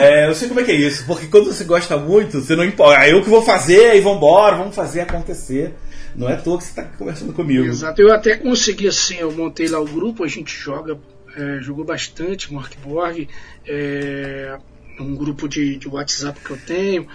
É, 0.00 0.28
eu 0.28 0.34
sei 0.34 0.48
como 0.48 0.60
é 0.60 0.64
que 0.64 0.72
é 0.72 0.74
isso, 0.74 1.06
porque 1.06 1.26
quando 1.28 1.46
você 1.46 1.64
gosta 1.64 1.96
muito, 1.96 2.40
você 2.40 2.54
não 2.54 2.64
importa. 2.64 2.98
Ah, 2.98 3.08
eu 3.08 3.22
que 3.22 3.30
vou 3.30 3.40
fazer 3.40 3.94
e 3.94 4.00
vambora, 4.00 4.56
vamos 4.56 4.74
fazer 4.74 5.00
acontecer. 5.00 5.74
Não 6.14 6.28
é 6.28 6.34
à 6.34 6.36
toa 6.36 6.58
que 6.58 6.64
você 6.64 6.70
está 6.70 6.84
conversando 6.84 7.32
comigo. 7.32 7.64
Exato, 7.64 8.00
eu 8.00 8.12
até 8.12 8.36
consegui 8.36 8.88
assim, 8.88 9.16
eu 9.16 9.32
montei 9.32 9.68
lá 9.68 9.80
o 9.80 9.86
grupo, 9.86 10.24
a 10.24 10.28
gente 10.28 10.54
joga, 10.54 10.98
é, 11.36 11.58
jogou 11.60 11.84
bastante 11.84 12.52
Morkborg, 12.52 13.28
é, 13.66 14.58
um 15.00 15.14
grupo 15.14 15.48
de, 15.48 15.76
de 15.76 15.88
WhatsApp 15.88 16.38
que 16.40 16.50
eu 16.50 16.58
tenho. 16.58 17.08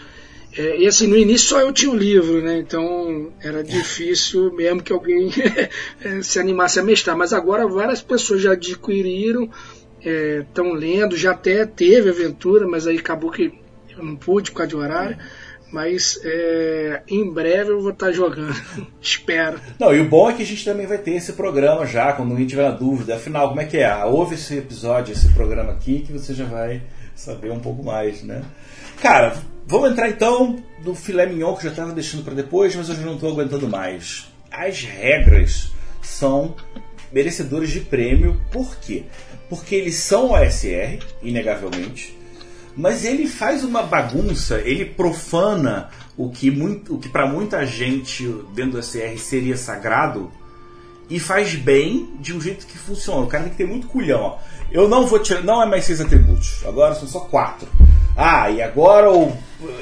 É, 0.57 0.79
e 0.79 0.88
assim, 0.88 1.05
no 1.05 1.15
início 1.15 1.49
só 1.49 1.62
eu 1.62 1.71
tinha 1.71 1.91
o 1.91 1.95
livro, 1.95 2.41
né? 2.41 2.57
Então 2.57 3.31
era 3.39 3.63
difícil 3.63 4.51
mesmo 4.53 4.81
que 4.81 4.91
alguém 4.91 5.29
é, 6.01 6.21
se 6.21 6.39
animasse 6.39 6.79
a 6.79 6.83
mestrar. 6.83 7.15
Mas 7.15 7.33
agora 7.33 7.67
várias 7.67 8.01
pessoas 8.01 8.41
já 8.41 8.53
adquiriram, 8.53 9.49
estão 9.99 10.75
é, 10.75 10.79
lendo, 10.79 11.15
já 11.15 11.31
até 11.31 11.65
teve 11.65 12.10
aventura, 12.10 12.67
mas 12.67 12.88
aí 12.88 12.97
acabou 12.97 13.29
que 13.29 13.53
eu 13.95 14.03
não 14.03 14.15
pude 14.15 14.51
por 14.51 14.57
causa 14.57 14.69
de 14.69 14.75
horário. 14.75 15.17
Mas 15.71 16.19
é, 16.23 17.01
em 17.08 17.32
breve 17.32 17.71
eu 17.71 17.82
vou 17.82 17.91
estar 17.91 18.12
jogando. 18.12 18.56
Espero. 19.01 19.60
Não, 19.80 19.93
e 19.93 19.99
o 19.99 20.08
bom 20.08 20.30
é 20.30 20.34
que 20.34 20.43
a 20.43 20.45
gente 20.45 20.63
também 20.63 20.88
vai 20.88 20.97
ter 20.97 21.12
esse 21.12 21.34
programa 21.34 21.86
já, 21.86 22.13
quando 22.13 22.32
alguém 22.32 22.47
tiver 22.47 22.71
dúvida. 22.71 23.15
Afinal, 23.15 23.49
como 23.49 23.62
é 23.62 23.65
que 23.65 23.77
é? 23.77 23.86
Ah, 23.86 24.06
ouve 24.06 24.36
esse 24.36 24.58
episódio, 24.58 25.12
esse 25.12 25.30
programa 25.30 25.73
aqui, 25.73 25.99
que 25.99 26.13
você 26.13 26.34
já 26.34 26.45
vai 26.45 26.82
saber 27.15 27.51
um 27.51 27.60
pouco 27.60 27.84
mais, 27.84 28.23
né? 28.23 28.43
Cara, 29.01 29.36
Vamos 29.69 29.91
entrar 29.91 30.08
então 30.08 30.63
no 30.82 30.95
filé 30.95 31.25
mignon 31.25 31.53
que 31.53 31.60
eu 31.60 31.63
já 31.63 31.71
estava 31.71 31.91
deixando 31.91 32.23
para 32.23 32.34
depois, 32.34 32.73
mas 32.73 32.89
hoje 32.89 33.01
não 33.01 33.15
estou 33.15 33.34
aguentando 33.34 33.67
mais. 33.67 34.32
As 34.49 34.82
regras 34.82 35.73
são 36.01 36.56
merecedores 37.12 37.69
de 37.69 37.82
prêmio, 37.82 38.41
por 38.49 38.77
quê? 38.77 39.03
Porque 39.49 39.75
eles 39.75 39.95
são 39.95 40.32
OSR, 40.32 40.99
inegavelmente, 41.21 42.16
mas 42.77 43.03
ele 43.03 43.27
faz 43.27 43.63
uma 43.63 43.81
bagunça, 43.81 44.61
ele 44.61 44.85
profana 44.85 45.89
o 46.15 46.29
que, 46.29 46.51
muito, 46.51 46.95
o 46.95 46.99
que 46.99 47.09
para 47.09 47.25
muita 47.25 47.65
gente 47.65 48.23
dentro 48.53 48.73
do 48.73 48.77
OSR 48.77 49.17
seria 49.17 49.57
sagrado 49.57 50.31
e 51.09 51.19
faz 51.19 51.55
bem 51.55 52.15
de 52.19 52.33
um 52.33 52.39
jeito 52.39 52.67
que 52.67 52.77
funciona. 52.77 53.21
O 53.21 53.27
cara 53.27 53.45
tem 53.45 53.51
que 53.51 53.57
ter 53.57 53.67
muito 53.67 53.87
culhão. 53.87 54.21
Ó. 54.21 54.37
Eu 54.71 54.87
não 54.87 55.07
vou 55.07 55.17
tirar, 55.17 55.41
não 55.43 55.61
é 55.61 55.65
mais 55.65 55.85
seis 55.85 55.99
atributos, 55.99 56.63
agora 56.65 56.93
são 56.93 57.07
só 57.07 57.21
quatro. 57.21 57.67
Ah, 58.15 58.49
e 58.51 58.61
agora 58.61 59.07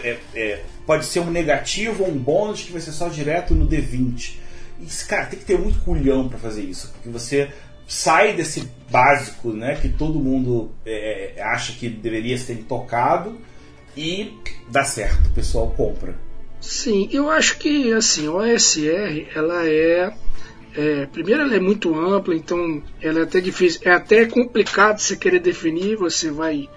é, 0.01 0.17
é, 0.33 0.63
pode 0.85 1.05
ser 1.05 1.19
um 1.19 1.29
negativo 1.29 2.03
ou 2.03 2.09
um 2.09 2.17
bônus 2.17 2.61
que 2.61 2.71
vai 2.71 2.81
ser 2.81 2.93
só 2.93 3.09
direto 3.09 3.53
no 3.53 3.67
D20. 3.67 4.37
Isso, 4.79 5.07
cara, 5.07 5.25
tem 5.25 5.39
que 5.39 5.45
ter 5.45 5.57
muito 5.57 5.79
culhão 5.79 6.29
para 6.29 6.37
fazer 6.37 6.61
isso, 6.61 6.91
porque 6.93 7.09
você 7.09 7.49
sai 7.87 8.33
desse 8.33 8.69
básico, 8.89 9.51
né, 9.51 9.75
que 9.75 9.89
todo 9.89 10.19
mundo 10.19 10.71
é, 10.85 11.33
é, 11.37 11.41
acha 11.41 11.73
que 11.73 11.89
deveria 11.89 12.37
ser 12.37 12.63
tocado 12.67 13.37
e 13.95 14.33
dá 14.69 14.83
certo, 14.83 15.27
o 15.27 15.33
pessoal 15.33 15.69
compra. 15.71 16.15
Sim, 16.59 17.09
eu 17.11 17.29
acho 17.29 17.57
que 17.57 17.93
assim, 17.93 18.27
a 18.27 18.31
OSR, 18.31 19.27
ela 19.35 19.67
é, 19.67 20.13
é, 20.75 21.05
primeiro 21.07 21.43
ela 21.43 21.55
é 21.55 21.59
muito 21.59 21.93
ampla, 21.97 22.35
então 22.35 22.81
ela 23.01 23.19
é 23.19 23.23
até 23.23 23.39
difícil, 23.39 23.81
é 23.83 23.91
até 23.91 24.25
complicado 24.25 24.99
você 24.99 25.15
querer 25.15 25.39
definir, 25.39 25.95
você 25.95 26.31
vai 26.31 26.67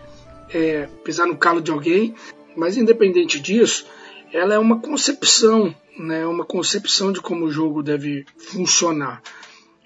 é, 0.53 0.89
pisar 1.05 1.27
no 1.27 1.37
calo 1.37 1.61
de 1.61 1.71
alguém, 1.71 2.15
mas 2.57 2.77
independente 2.77 3.39
disso, 3.41 3.87
ela 4.33 4.55
é 4.55 4.59
uma 4.59 4.81
concepção, 4.81 5.75
né, 5.99 6.27
uma 6.27 6.45
concepção 6.45 7.13
de 7.13 7.21
como 7.21 7.47
o 7.47 7.51
jogo 7.51 7.83
deve 7.83 8.27
funcionar. 8.37 9.23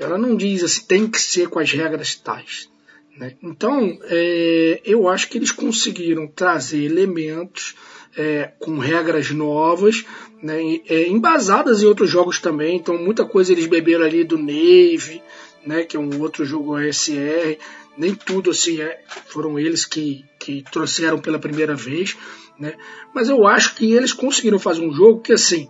Ela 0.02 0.18
não 0.18 0.36
diz 0.36 0.62
assim, 0.62 0.84
tem 0.86 1.06
que 1.06 1.20
ser 1.20 1.48
com 1.48 1.58
as 1.58 1.70
regras 1.72 2.14
tais. 2.14 2.68
Né? 3.16 3.34
Então, 3.42 3.98
é, 4.04 4.80
eu 4.84 5.08
acho 5.08 5.28
que 5.28 5.38
eles 5.38 5.52
conseguiram 5.52 6.26
trazer 6.26 6.82
elementos 6.84 7.74
é, 8.16 8.52
com 8.58 8.78
regras 8.78 9.30
novas, 9.30 10.04
né, 10.42 10.60
é, 10.88 11.08
embasadas 11.08 11.82
em 11.82 11.86
outros 11.86 12.10
jogos 12.10 12.38
também. 12.38 12.76
Então, 12.76 12.98
muita 12.98 13.24
coisa 13.24 13.52
eles 13.52 13.66
beberam 13.66 14.04
ali 14.04 14.24
do 14.24 14.38
Nave, 14.38 15.22
né, 15.64 15.84
que 15.84 15.96
é 15.96 16.00
um 16.00 16.20
outro 16.20 16.44
jogo 16.44 16.76
OSR 16.76 17.58
nem 17.96 18.14
tudo 18.14 18.50
assim 18.50 18.80
é, 18.80 19.00
foram 19.26 19.58
eles 19.58 19.84
que, 19.84 20.24
que 20.38 20.64
trouxeram 20.70 21.18
pela 21.18 21.38
primeira 21.38 21.74
vez, 21.74 22.16
né? 22.58 22.74
Mas 23.14 23.28
eu 23.28 23.46
acho 23.46 23.74
que 23.74 23.92
eles 23.92 24.12
conseguiram 24.12 24.58
fazer 24.58 24.82
um 24.82 24.92
jogo 24.92 25.20
que 25.20 25.32
assim 25.32 25.68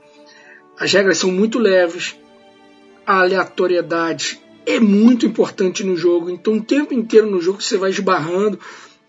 as 0.78 0.92
regras 0.92 1.18
são 1.18 1.30
muito 1.30 1.58
leves, 1.58 2.16
a 3.06 3.20
aleatoriedade 3.20 4.40
é 4.64 4.78
muito 4.78 5.26
importante 5.26 5.82
no 5.84 5.96
jogo, 5.96 6.30
então 6.30 6.54
o 6.54 6.62
tempo 6.62 6.94
inteiro 6.94 7.30
no 7.30 7.40
jogo 7.40 7.60
você 7.60 7.76
vai 7.76 7.90
esbarrando 7.90 8.58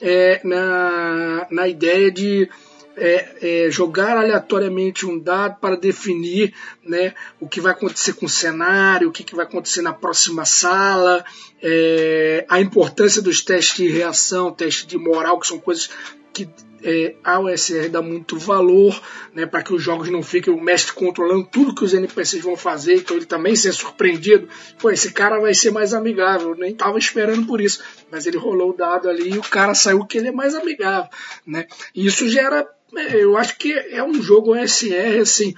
é, 0.01 0.41
na, 0.43 1.47
na 1.51 1.67
ideia 1.67 2.12
de 2.12 2.49
é, 2.95 3.65
é, 3.65 3.71
jogar 3.71 4.17
aleatoriamente 4.17 5.06
um 5.06 5.17
dado 5.17 5.60
para 5.60 5.75
definir 5.75 6.53
né, 6.84 7.13
o 7.39 7.47
que 7.47 7.62
vai 7.62 7.71
acontecer 7.71 8.13
com 8.13 8.25
o 8.25 8.29
cenário, 8.29 9.10
o 9.10 9.12
que, 9.12 9.23
que 9.23 9.36
vai 9.36 9.45
acontecer 9.45 9.82
na 9.82 9.93
próxima 9.93 10.45
sala, 10.45 11.23
é, 11.62 12.45
a 12.47 12.60
importância 12.60 13.21
dos 13.21 13.41
testes 13.41 13.77
de 13.77 13.91
reação, 13.91 14.51
testes 14.51 14.86
de 14.86 14.97
moral, 14.97 15.39
que 15.39 15.47
são 15.47 15.60
coisas 15.60 15.89
que 16.32 16.47
é, 16.84 17.15
a 17.24 17.39
OSR 17.39 17.89
dá 17.89 18.02
muito 18.02 18.38
valor 18.38 19.02
né, 19.34 19.46
para 19.46 19.63
que 19.63 19.74
os 19.74 19.82
jogos 19.82 20.10
não 20.10 20.22
fiquem 20.22 20.54
o 20.54 20.62
mestre 20.62 20.93
controlando 20.93 21.48
tudo 21.52 21.74
que 21.74 21.84
os 21.84 21.93
NPCs 21.93 22.43
vão 22.43 22.58
fazer, 22.58 22.96
então 22.96 23.15
ele 23.15 23.26
também 23.26 23.56
ser 23.56 23.74
surpreendido. 23.74 24.48
Pô, 24.80 24.91
esse 24.91 25.13
cara 25.13 25.39
vai 25.39 25.54
ser 25.54 25.72
mais 25.72 25.93
amigável, 25.93 26.56
nem 26.56 26.72
estava 26.72 26.98
esperando 26.98 27.48
por 27.48 27.62
isso, 27.62 27.82
mas 28.12 28.26
ele 28.26 28.38
rolou 28.38 28.72
o 28.72 28.78
dado 28.78 29.10
ali 29.10 29.34
e 29.34 29.38
o 29.38 29.43
cara 29.43 29.74
saiu 29.74 30.06
que 30.06 30.17
ele 30.17 30.28
é 30.28 30.32
mais 30.32 30.54
amigável. 30.54 31.10
Né? 31.48 31.65
E 31.96 32.06
isso 32.06 32.28
gera 32.28 32.67
é, 32.96 33.24
eu 33.24 33.38
acho 33.38 33.58
que 33.58 33.72
é 33.74 34.04
um 34.04 34.22
jogo 34.22 34.54
OSR 34.54 35.19
assim, 35.22 35.56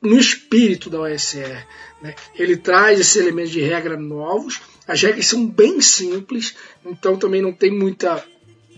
no 0.00 0.18
espírito 0.18 0.88
da 0.88 1.00
OSR. 1.00 1.66
Né? 2.00 2.14
Ele 2.34 2.56
traz 2.56 3.00
esses 3.00 3.16
elementos 3.16 3.50
de 3.50 3.60
regra 3.60 3.96
novos, 3.96 4.60
as 4.86 5.02
regras 5.02 5.26
são 5.26 5.46
bem 5.46 5.80
simples, 5.80 6.54
então 6.84 7.16
também 7.16 7.42
não 7.42 7.52
tem 7.52 7.70
muita 7.70 8.24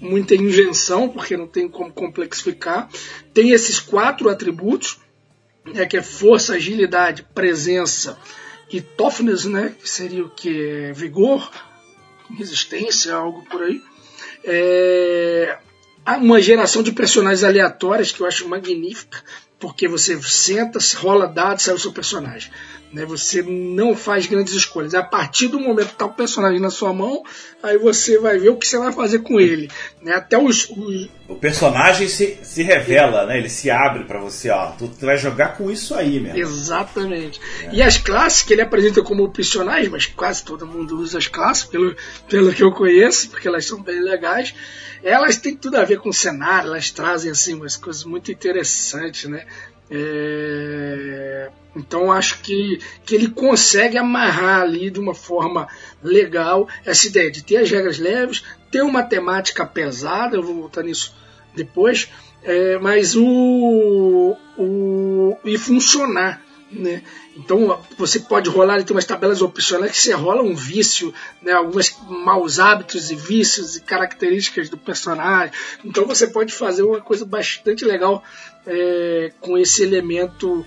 muita 0.01 0.35
invenção, 0.35 1.09
porque 1.09 1.37
não 1.37 1.47
tem 1.47 1.69
como 1.69 1.93
complexificar. 1.93 2.89
Tem 3.33 3.51
esses 3.51 3.79
quatro 3.81 4.29
atributos, 4.29 4.99
né, 5.65 5.87
que 5.87 5.97
é 5.97 6.03
força, 6.03 6.55
agilidade, 6.55 7.27
presença 7.35 8.19
e 8.71 8.81
toughness, 8.81 9.45
né, 9.45 9.75
que 9.81 9.89
seria 9.89 10.25
o 10.25 10.31
que? 10.31 10.93
Vigor, 10.95 11.51
resistência, 12.37 13.15
algo 13.15 13.45
por 13.47 13.63
aí. 13.63 13.83
É, 14.45 15.59
uma 16.21 16.41
geração 16.41 16.83
de 16.83 16.93
personagens 16.93 17.45
aleatórias 17.45 18.13
que 18.13 18.21
eu 18.21 18.27
acho 18.27 18.49
magnífica, 18.49 19.23
porque 19.59 19.89
você 19.89 20.21
senta, 20.23 20.79
rola 20.97 21.27
dados, 21.27 21.65
sai 21.65 21.75
o 21.75 21.79
seu 21.79 21.93
personagem. 21.93 22.51
Né? 22.93 23.05
Você 23.05 23.43
não 23.43 23.97
faz 23.97 24.27
grandes 24.27 24.55
escolhas. 24.55 24.95
A 24.95 25.03
partir 25.03 25.49
do 25.49 25.59
momento 25.59 25.89
que 25.89 25.93
está 25.95 26.07
o 26.07 26.13
personagem 26.13 26.61
na 26.61 26.71
sua 26.71 26.93
mão, 26.93 27.23
aí 27.63 27.77
você 27.77 28.19
vai 28.19 28.39
ver 28.39 28.51
o 28.51 28.57
que 28.57 28.67
você 28.67 28.79
vai 28.79 28.93
fazer 28.93 29.21
com 29.21 29.41
ele. 29.41 29.71
Né? 30.01 30.15
Até 30.15 30.39
os, 30.39 30.71
os... 30.71 31.09
O 31.29 31.37
personagem 31.37 32.09
se, 32.09 32.39
se 32.43 32.63
revela, 32.63 33.27
né? 33.27 33.37
ele 33.37 33.51
se 33.51 33.71
abre 33.71 34.05
para 34.05 34.19
você. 34.19 34.49
Ó, 34.49 34.71
tu, 34.73 34.89
tu, 34.89 35.05
vai 35.05 35.19
jogar 35.19 35.59
com 35.59 35.71
isso 35.71 35.95
aí 35.95 36.19
mesmo. 36.19 36.39
Exatamente. 36.39 37.39
É. 37.65 37.69
E 37.75 37.83
as 37.83 37.99
classes 37.99 38.43
que 38.43 38.55
ele 38.55 38.63
apresenta 38.63 39.03
como 39.03 39.23
opcionais, 39.23 39.89
mas 39.89 40.07
quase 40.07 40.43
todo 40.43 40.67
mundo 40.67 40.99
usa 40.99 41.19
as 41.19 41.29
classes, 41.29 41.65
pelo, 41.65 41.95
pelo 42.31 42.53
que 42.55 42.63
eu 42.63 42.73
conheço, 42.73 43.29
porque 43.29 43.47
elas 43.47 43.67
são 43.67 43.83
bem 43.83 44.01
legais 44.01 44.55
elas 45.03 45.37
têm 45.37 45.57
tudo 45.57 45.77
a 45.77 45.85
ver 45.85 45.99
com 45.99 46.09
o 46.09 46.15
cenário, 46.15 46.69
elas 46.69 46.91
trazem 46.91 47.31
assim 47.31 47.55
umas 47.55 47.77
coisas 47.77 48.05
muito 48.05 48.33
interessantes, 48.33 49.31
né? 49.31 49.47
É... 49.91 51.51
Então 51.77 52.11
acho 52.11 52.41
que, 52.41 52.81
que 53.05 53.15
ele 53.15 53.29
consegue 53.29 53.97
amarrar 53.97 54.63
ali 54.63 54.91
de 54.91 54.99
uma 54.99 55.15
forma 55.15 55.69
legal 56.03 56.69
essa 56.85 57.07
ideia 57.07 57.31
de 57.31 57.45
ter 57.45 57.59
as 57.59 57.71
regras 57.71 57.99
leves, 57.99 58.43
ter 58.71 58.83
uma 58.83 59.03
temática 59.03 59.65
pesada, 59.65 60.37
eu 60.37 60.43
vou 60.43 60.55
voltar 60.55 60.83
nisso 60.83 61.15
depois, 61.55 62.11
é, 62.43 62.79
mas 62.79 63.15
o, 63.17 64.37
o 64.57 65.37
e 65.45 65.57
funcionar 65.57 66.43
né? 66.71 67.03
Então 67.37 67.81
você 67.97 68.21
pode 68.21 68.51
rolar, 68.51 68.83
tem 68.83 68.95
umas 68.95 69.05
tabelas 69.05 69.41
opcionais 69.41 69.93
que 69.93 69.99
você 69.99 70.13
rola 70.13 70.43
um 70.43 70.55
vício, 70.55 71.15
né? 71.41 71.53
alguns 71.53 71.97
maus 72.07 72.59
hábitos 72.59 73.11
e 73.11 73.15
vícios 73.15 73.77
e 73.77 73.81
características 73.81 74.69
do 74.69 74.77
personagem. 74.77 75.53
Então 75.85 76.05
você 76.05 76.27
pode 76.27 76.53
fazer 76.53 76.83
uma 76.83 77.01
coisa 77.01 77.25
bastante 77.25 77.85
legal 77.85 78.23
é, 78.69 79.33
com 79.41 79.59
esse 79.59 79.83
elemento 79.83 80.65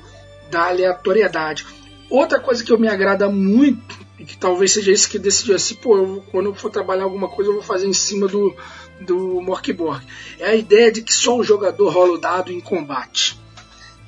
da 0.49 0.67
aleatoriedade. 0.67 1.65
Outra 2.09 2.39
coisa 2.39 2.63
que 2.63 2.71
eu 2.71 2.77
me 2.77 2.89
agrada 2.89 3.29
muito, 3.29 3.97
e 4.19 4.25
que 4.25 4.37
talvez 4.37 4.73
seja 4.73 4.91
isso 4.91 5.09
que 5.09 5.17
decidiu 5.17 5.55
assim, 5.55 5.75
pô, 5.75 5.95
eu, 5.95 6.23
quando 6.31 6.47
eu 6.47 6.53
for 6.53 6.69
trabalhar 6.69 7.03
alguma 7.03 7.29
coisa 7.29 7.49
eu 7.49 7.55
vou 7.55 7.63
fazer 7.63 7.87
em 7.87 7.93
cima 7.93 8.27
do, 8.27 8.53
do 8.99 9.41
Morkborg, 9.41 10.05
é 10.39 10.47
a 10.47 10.55
ideia 10.55 10.91
de 10.91 11.01
que 11.01 11.13
só 11.13 11.37
o 11.37 11.43
jogador 11.43 11.89
rola 11.89 12.13
o 12.13 12.17
dado 12.17 12.51
em 12.51 12.59
combate. 12.59 13.39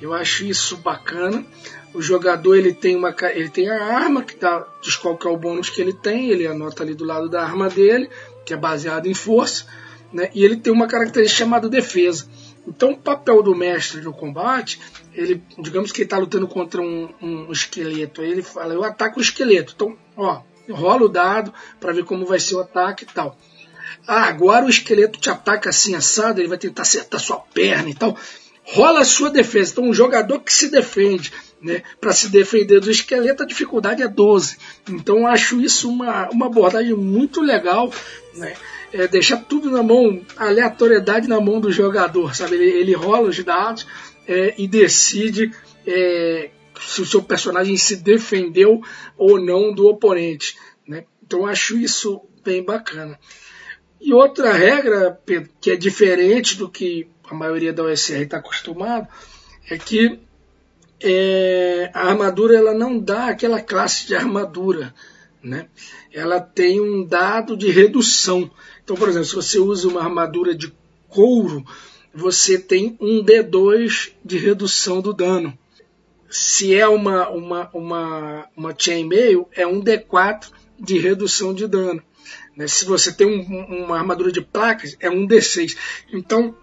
Eu 0.00 0.12
acho 0.12 0.44
isso 0.44 0.76
bacana 0.76 1.46
o 1.94 2.02
jogador 2.02 2.56
ele 2.56 2.74
tem 2.74 2.96
uma 2.96 3.14
ele 3.32 3.48
tem 3.48 3.70
a 3.70 3.84
arma 3.84 4.24
que 4.24 4.36
dá, 4.36 4.66
diz 4.82 4.96
qual 4.96 5.16
que 5.16 5.28
é 5.28 5.30
o 5.30 5.36
bônus 5.36 5.70
que 5.70 5.80
ele 5.80 5.92
tem, 5.92 6.28
ele 6.28 6.46
anota 6.46 6.82
ali 6.82 6.92
do 6.92 7.04
lado 7.04 7.30
da 7.30 7.42
arma 7.42 7.68
dele, 7.68 8.10
que 8.44 8.52
é 8.52 8.56
baseado 8.56 9.06
em 9.06 9.14
força, 9.14 9.64
né? 10.12 10.28
E 10.34 10.44
ele 10.44 10.56
tem 10.56 10.72
uma 10.72 10.88
característica 10.88 11.44
chamada 11.44 11.68
defesa. 11.68 12.26
Então 12.66 12.92
o 12.92 12.98
papel 12.98 13.42
do 13.42 13.54
mestre 13.54 14.00
no 14.00 14.12
combate, 14.12 14.80
ele, 15.12 15.42
digamos 15.58 15.92
que 15.92 16.00
ele 16.00 16.06
está 16.06 16.18
lutando 16.18 16.48
contra 16.48 16.80
um, 16.80 17.08
um, 17.20 17.52
esqueleto, 17.52 18.22
aí 18.22 18.30
ele 18.30 18.42
fala, 18.42 18.74
eu 18.74 18.82
ataco 18.82 19.18
o 19.18 19.22
esqueleto. 19.22 19.74
Então, 19.74 19.96
ó, 20.16 20.40
rola 20.70 21.04
o 21.04 21.08
dado 21.08 21.52
para 21.78 21.92
ver 21.92 22.04
como 22.04 22.24
vai 22.24 22.40
ser 22.40 22.54
o 22.54 22.60
ataque 22.60 23.04
e 23.04 23.06
tal. 23.06 23.36
Ah, 24.06 24.24
agora 24.24 24.66
o 24.66 24.70
esqueleto 24.70 25.18
te 25.18 25.30
ataca 25.30 25.70
assim 25.70 25.94
assado, 25.94 26.40
ele 26.40 26.48
vai 26.48 26.58
tentar 26.58 26.82
acertar 26.82 27.20
sua 27.20 27.38
perna 27.38 27.88
e 27.88 27.94
tal. 27.94 28.16
Rola 28.64 29.00
a 29.00 29.04
sua 29.04 29.30
defesa. 29.30 29.72
Então, 29.72 29.84
um 29.84 29.94
jogador 29.94 30.40
que 30.40 30.52
se 30.52 30.70
defende 30.70 31.32
né, 31.64 31.82
para 31.98 32.12
se 32.12 32.28
defender 32.28 32.78
do 32.78 32.90
esqueleto, 32.90 33.42
a 33.42 33.46
dificuldade 33.46 34.02
é 34.02 34.08
12. 34.08 34.58
Então 34.90 35.26
acho 35.26 35.60
isso 35.60 35.88
uma, 35.88 36.28
uma 36.28 36.46
abordagem 36.46 36.94
muito 36.94 37.40
legal, 37.40 37.90
né, 38.34 38.54
é 38.94 39.08
deixar 39.08 39.38
tudo 39.38 39.72
na 39.72 39.82
mão, 39.82 40.22
aleatoriedade 40.36 41.26
na 41.26 41.40
mão 41.40 41.60
do 41.60 41.72
jogador, 41.72 42.32
sabe? 42.32 42.54
Ele, 42.54 42.70
ele 42.70 42.94
rola 42.94 43.28
os 43.28 43.42
dados 43.42 43.84
é, 44.26 44.54
e 44.56 44.68
decide 44.68 45.52
é, 45.84 46.50
se 46.80 47.02
o 47.02 47.06
seu 47.06 47.20
personagem 47.20 47.76
se 47.76 47.96
defendeu 47.96 48.80
ou 49.18 49.40
não 49.40 49.74
do 49.74 49.88
oponente. 49.88 50.56
Né? 50.86 51.04
Então 51.26 51.44
acho 51.44 51.76
isso 51.76 52.20
bem 52.44 52.62
bacana. 52.62 53.18
E 54.00 54.12
outra 54.12 54.52
regra, 54.52 55.18
Pedro, 55.26 55.50
que 55.60 55.72
é 55.72 55.76
diferente 55.76 56.56
do 56.56 56.68
que 56.68 57.08
a 57.28 57.34
maioria 57.34 57.72
da 57.72 57.82
OSR 57.82 58.22
está 58.22 58.36
acostumado, 58.36 59.08
é 59.68 59.76
que 59.76 60.20
é, 61.00 61.90
a 61.92 62.10
armadura 62.10 62.56
ela 62.56 62.74
não 62.74 62.96
dá 62.96 63.26
aquela 63.26 63.60
classe 63.60 64.06
de 64.06 64.14
armadura, 64.14 64.94
né? 65.42 65.66
Ela 66.12 66.40
tem 66.40 66.80
um 66.80 67.04
dado 67.04 67.56
de 67.56 67.70
redução. 67.70 68.50
Então, 68.84 68.96
por 68.96 69.08
exemplo, 69.08 69.26
se 69.26 69.34
você 69.34 69.58
usa 69.58 69.88
uma 69.88 70.02
armadura 70.02 70.54
de 70.54 70.72
couro, 71.08 71.64
você 72.14 72.58
tem 72.58 72.96
um 73.00 73.24
D2 73.24 74.12
de 74.22 74.36
redução 74.36 75.00
do 75.00 75.12
dano. 75.12 75.56
Se 76.28 76.74
é 76.74 76.86
uma, 76.86 77.28
uma, 77.30 77.70
uma, 77.72 78.48
uma 78.54 78.74
chainmail, 78.76 79.48
é 79.52 79.66
um 79.66 79.82
D4 79.82 80.50
de 80.78 80.98
redução 80.98 81.54
de 81.54 81.66
dano. 81.66 82.02
Né? 82.56 82.68
Se 82.68 82.84
você 82.84 83.12
tem 83.12 83.26
um, 83.26 83.84
uma 83.84 83.96
armadura 83.96 84.30
de 84.30 84.40
placas, 84.40 84.96
é 85.00 85.08
um 85.10 85.26
D6. 85.26 85.76
Então, 86.12 86.54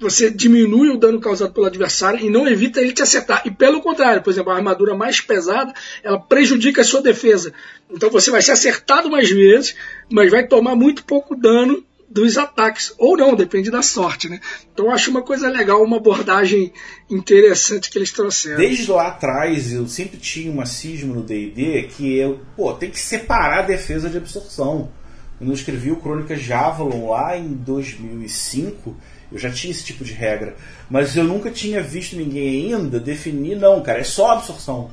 você 0.00 0.30
diminui 0.30 0.88
o 0.88 0.96
dano 0.96 1.20
causado 1.20 1.52
pelo 1.52 1.66
adversário 1.66 2.24
e 2.24 2.30
não 2.30 2.48
evita 2.48 2.80
ele 2.80 2.92
te 2.92 3.02
acertar. 3.02 3.42
E 3.44 3.50
pelo 3.50 3.82
contrário, 3.82 4.22
por 4.22 4.30
exemplo, 4.30 4.50
a 4.50 4.56
armadura 4.56 4.94
mais 4.94 5.20
pesada, 5.20 5.74
ela 6.02 6.18
prejudica 6.18 6.80
a 6.80 6.84
sua 6.84 7.02
defesa. 7.02 7.52
Então 7.90 8.08
você 8.08 8.30
vai 8.30 8.40
ser 8.40 8.52
acertado 8.52 9.10
mais 9.10 9.30
vezes, 9.30 9.76
mas 10.10 10.30
vai 10.30 10.46
tomar 10.46 10.74
muito 10.74 11.04
pouco 11.04 11.36
dano 11.36 11.84
dos 12.08 12.38
ataques. 12.38 12.94
Ou 12.98 13.14
não, 13.14 13.36
depende 13.36 13.70
da 13.70 13.82
sorte, 13.82 14.28
né? 14.28 14.40
Então 14.72 14.90
acho 14.90 15.10
uma 15.10 15.22
coisa 15.22 15.48
legal, 15.50 15.84
uma 15.84 15.98
abordagem 15.98 16.72
interessante 17.10 17.90
que 17.90 17.98
eles 17.98 18.10
trouxeram. 18.10 18.56
Desde 18.56 18.90
lá 18.90 19.08
atrás 19.08 19.70
eu 19.70 19.86
sempre 19.86 20.16
tinha 20.16 20.50
uma 20.50 20.64
cisma 20.64 21.14
no 21.14 21.22
D&D 21.22 21.88
que 21.94 22.16
eu, 22.16 22.40
pô, 22.56 22.72
tem 22.72 22.90
que 22.90 22.98
separar 22.98 23.60
a 23.60 23.66
defesa 23.66 24.08
de 24.08 24.16
absorção. 24.16 24.90
Quando 25.36 25.50
eu 25.50 25.54
escrevi 25.54 25.90
o 25.90 25.96
Crônicas 25.96 26.42
de 26.42 26.52
Avalon 26.52 27.10
lá 27.10 27.36
em 27.36 27.48
2005, 27.48 28.96
eu 29.32 29.38
já 29.38 29.50
tinha 29.50 29.70
esse 29.70 29.84
tipo 29.84 30.04
de 30.04 30.12
regra. 30.12 30.56
Mas 30.88 31.16
eu 31.16 31.24
nunca 31.24 31.50
tinha 31.50 31.82
visto 31.82 32.16
ninguém 32.16 32.74
ainda 32.74 32.98
definir, 32.98 33.56
não, 33.56 33.82
cara, 33.82 34.00
é 34.00 34.04
só 34.04 34.32
absorção. 34.32 34.90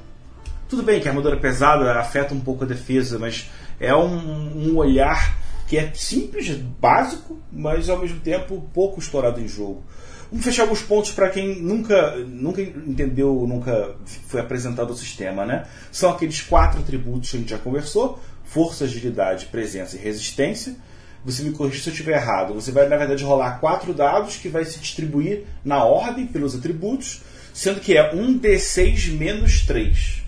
Tudo 0.69 0.83
bem 0.83 0.99
que 0.99 1.07
a 1.07 1.11
armadura 1.11 1.37
pesada 1.37 1.99
afeta 1.99 2.33
um 2.33 2.39
pouco 2.39 2.63
a 2.63 2.67
defesa, 2.67 3.17
mas 3.17 3.49
é 3.79 3.95
um, 3.95 4.69
um 4.69 4.75
olhar 4.77 5.37
que 5.67 5.77
é 5.77 5.91
simples, 5.93 6.49
básico, 6.49 7.39
mas 7.51 7.89
ao 7.89 7.99
mesmo 7.99 8.19
tempo 8.19 8.69
pouco 8.73 8.99
explorado 8.99 9.39
em 9.41 9.47
jogo. 9.47 9.83
Vamos 10.29 10.43
fechar 10.43 10.63
alguns 10.63 10.81
pontos 10.81 11.11
para 11.11 11.29
quem 11.29 11.61
nunca, 11.61 12.17
nunca 12.17 12.61
entendeu, 12.61 13.45
nunca 13.47 13.95
foi 14.27 14.41
apresentado 14.41 14.91
o 14.91 14.95
sistema, 14.95 15.45
né? 15.45 15.65
São 15.89 16.11
aqueles 16.11 16.41
quatro 16.41 16.81
atributos 16.81 17.31
que 17.31 17.37
a 17.37 17.39
gente 17.39 17.49
já 17.49 17.57
conversou: 17.57 18.19
força, 18.43 18.83
agilidade, 18.83 19.45
presença 19.45 19.95
e 19.95 19.99
resistência 19.99 20.75
você 21.23 21.43
me 21.43 21.51
corrija 21.51 21.81
se 21.81 21.89
eu 21.89 21.93
estiver 21.93 22.17
errado. 22.17 22.53
Você 22.53 22.71
vai, 22.71 22.87
na 22.87 22.97
verdade, 22.97 23.23
rolar 23.23 23.59
quatro 23.59 23.93
dados 23.93 24.37
que 24.37 24.49
vai 24.49 24.65
se 24.65 24.79
distribuir 24.79 25.43
na 25.63 25.83
ordem 25.83 26.25
pelos 26.25 26.55
atributos, 26.55 27.21
sendo 27.53 27.79
que 27.79 27.97
é 27.97 28.13
um 28.13 28.39
D6 28.39 29.11
menos 29.11 29.61
3. 29.65 30.23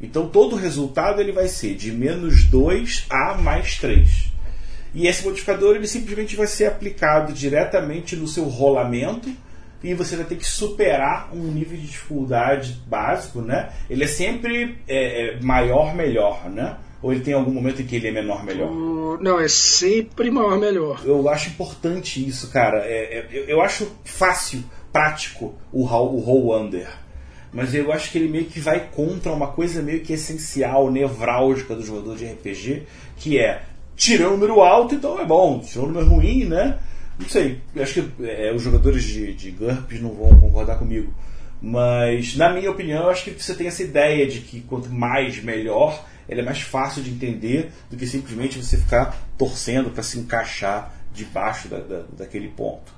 Então 0.00 0.28
todo 0.28 0.54
o 0.54 0.58
resultado 0.58 1.20
ele 1.20 1.32
vai 1.32 1.48
ser 1.48 1.74
de 1.74 1.90
menos 1.90 2.44
2 2.44 3.06
a 3.08 3.34
mais 3.34 3.78
3. 3.78 4.32
E 4.94 5.06
esse 5.06 5.24
modificador 5.24 5.74
ele 5.74 5.88
simplesmente 5.88 6.36
vai 6.36 6.46
ser 6.46 6.66
aplicado 6.66 7.32
diretamente 7.32 8.14
no 8.14 8.28
seu 8.28 8.44
rolamento 8.44 9.30
e 9.82 9.92
você 9.92 10.16
vai 10.16 10.24
ter 10.24 10.36
que 10.36 10.46
superar 10.46 11.30
um 11.32 11.42
nível 11.42 11.76
de 11.76 11.86
dificuldade 11.86 12.80
básico, 12.86 13.42
né? 13.42 13.70
Ele 13.90 14.04
é 14.04 14.06
sempre 14.06 14.78
é, 14.88 15.34
é 15.36 15.40
maior, 15.40 15.94
melhor, 15.94 16.48
né? 16.48 16.76
Ou 17.04 17.12
ele 17.12 17.20
tem 17.20 17.34
algum 17.34 17.50
momento 17.50 17.82
em 17.82 17.84
que 17.84 17.96
ele 17.96 18.08
é 18.08 18.10
menor 18.10 18.42
melhor? 18.42 18.70
O... 18.70 19.18
Não, 19.20 19.38
é 19.38 19.46
sempre 19.46 20.30
maior 20.30 20.58
melhor. 20.58 21.02
Eu 21.04 21.28
acho 21.28 21.50
importante 21.50 22.26
isso, 22.26 22.48
cara. 22.48 22.78
É, 22.78 23.18
é, 23.18 23.28
eu, 23.30 23.44
eu, 23.44 23.60
acho 23.60 23.86
fácil, 24.06 24.64
prático 24.90 25.54
o, 25.70 25.82
o 25.82 26.18
roll 26.20 26.58
under. 26.58 26.88
Mas 27.52 27.74
eu 27.74 27.92
acho 27.92 28.10
que 28.10 28.16
ele 28.16 28.28
meio 28.28 28.46
que 28.46 28.58
vai 28.58 28.88
contra 28.90 29.30
uma 29.32 29.48
coisa 29.48 29.82
meio 29.82 30.00
que 30.00 30.14
essencial, 30.14 30.90
nevrálgica 30.90 31.74
do 31.74 31.84
jogador 31.84 32.16
de 32.16 32.24
RPG, 32.24 32.84
que 33.18 33.38
é 33.38 33.64
tirou 33.94 34.28
um 34.28 34.38
número 34.38 34.62
alto, 34.62 34.94
então 34.94 35.20
é 35.20 35.26
bom. 35.26 35.58
Tirou 35.58 35.84
um 35.84 35.88
número 35.88 36.06
ruim, 36.06 36.46
né? 36.46 36.78
Não 37.18 37.28
sei. 37.28 37.60
Eu 37.76 37.82
acho 37.82 38.00
que 38.00 38.24
é, 38.24 38.50
os 38.50 38.62
jogadores 38.62 39.04
de, 39.04 39.34
de 39.34 39.50
GURPS 39.50 40.00
não 40.00 40.14
vão 40.14 40.40
concordar 40.40 40.78
comigo. 40.78 41.12
Mas, 41.60 42.36
na 42.36 42.52
minha 42.52 42.70
opinião, 42.70 43.04
eu 43.04 43.10
acho 43.10 43.24
que 43.24 43.42
você 43.42 43.54
tem 43.54 43.66
essa 43.66 43.82
ideia 43.82 44.26
de 44.26 44.40
que 44.40 44.60
quanto 44.60 44.90
mais, 44.90 45.42
melhor 45.42 46.04
ele 46.28 46.40
é 46.40 46.44
mais 46.44 46.60
fácil 46.60 47.02
de 47.02 47.10
entender 47.10 47.70
do 47.90 47.96
que 47.96 48.06
simplesmente 48.06 48.62
você 48.62 48.76
ficar 48.76 49.16
torcendo 49.36 49.90
para 49.90 50.02
se 50.02 50.18
encaixar 50.18 50.94
debaixo 51.12 51.68
da, 51.68 51.78
da, 51.78 52.02
daquele 52.16 52.48
ponto. 52.48 52.92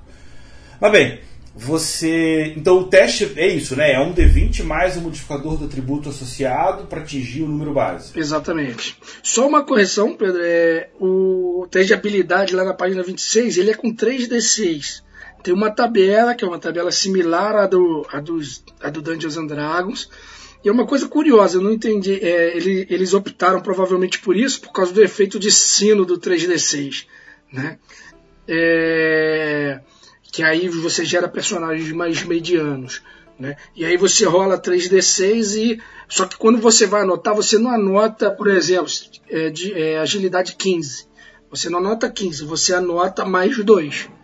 Mas 0.79 0.91
bem, 0.91 1.19
você. 1.53 2.53
Então 2.55 2.79
o 2.79 2.83
teste 2.85 3.33
é 3.35 3.47
isso, 3.47 3.75
né? 3.75 3.93
É 3.93 3.99
um 3.99 4.13
D20 4.13 4.63
mais 4.63 4.95
o 4.95 5.01
modificador 5.01 5.57
do 5.57 5.65
atributo 5.65 6.09
associado 6.09 6.85
para 6.85 7.01
atingir 7.01 7.43
o 7.43 7.47
número 7.47 7.73
base. 7.73 8.17
Exatamente. 8.17 8.97
Só 9.23 9.47
uma 9.47 9.65
correção, 9.65 10.15
Pedro. 10.15 10.41
É, 10.43 10.89
o 10.99 11.67
teste 11.69 11.87
de 11.87 11.93
habilidade 11.95 12.55
lá 12.55 12.63
na 12.63 12.73
página 12.73 13.03
26 13.03 13.57
ele 13.57 13.71
é 13.71 13.73
com 13.73 13.93
3D6. 13.93 15.03
Tem 15.47 15.53
uma 15.53 15.71
tabela, 15.71 16.35
que 16.35 16.43
é 16.43 16.47
uma 16.47 16.59
tabela 16.59 16.91
similar 16.91 17.55
à 17.55 17.65
do, 17.65 18.05
à 18.11 18.19
dos, 18.19 18.61
à 18.81 18.89
do 18.89 19.01
Dungeons 19.01 19.37
and 19.37 19.45
Dragons 19.45 20.09
e 20.61 20.67
é 20.67 20.71
uma 20.73 20.85
coisa 20.85 21.07
curiosa, 21.07 21.55
eu 21.55 21.61
não 21.61 21.71
entendi. 21.71 22.19
É, 22.21 22.57
ele, 22.57 22.85
eles 22.89 23.13
optaram 23.13 23.61
provavelmente 23.61 24.19
por 24.19 24.35
isso, 24.35 24.59
por 24.59 24.73
causa 24.73 24.91
do 24.91 25.01
efeito 25.01 25.39
de 25.39 25.49
sino 25.49 26.03
do 26.03 26.19
3D6. 26.19 27.05
Né? 27.49 27.79
É, 28.45 29.79
que 30.33 30.43
aí 30.43 30.67
você 30.67 31.05
gera 31.05 31.29
personagens 31.29 31.93
mais 31.93 32.21
medianos. 32.23 33.01
Né? 33.39 33.55
E 33.73 33.85
aí 33.85 33.95
você 33.95 34.25
rola 34.25 34.61
3D6 34.61 35.55
e. 35.55 35.81
Só 36.09 36.25
que 36.25 36.35
quando 36.35 36.59
você 36.59 36.85
vai 36.85 37.03
anotar, 37.03 37.33
você 37.33 37.57
não 37.57 37.71
anota, 37.71 38.29
por 38.29 38.49
exemplo, 38.49 38.91
é, 39.29 39.49
de, 39.49 39.73
é, 39.73 39.97
agilidade 39.97 40.57
15. 40.57 41.07
Você 41.49 41.69
não 41.69 41.79
anota 41.79 42.09
15, 42.09 42.43
você 42.43 42.73
anota 42.73 43.23
mais 43.23 43.57
2. 43.57 44.16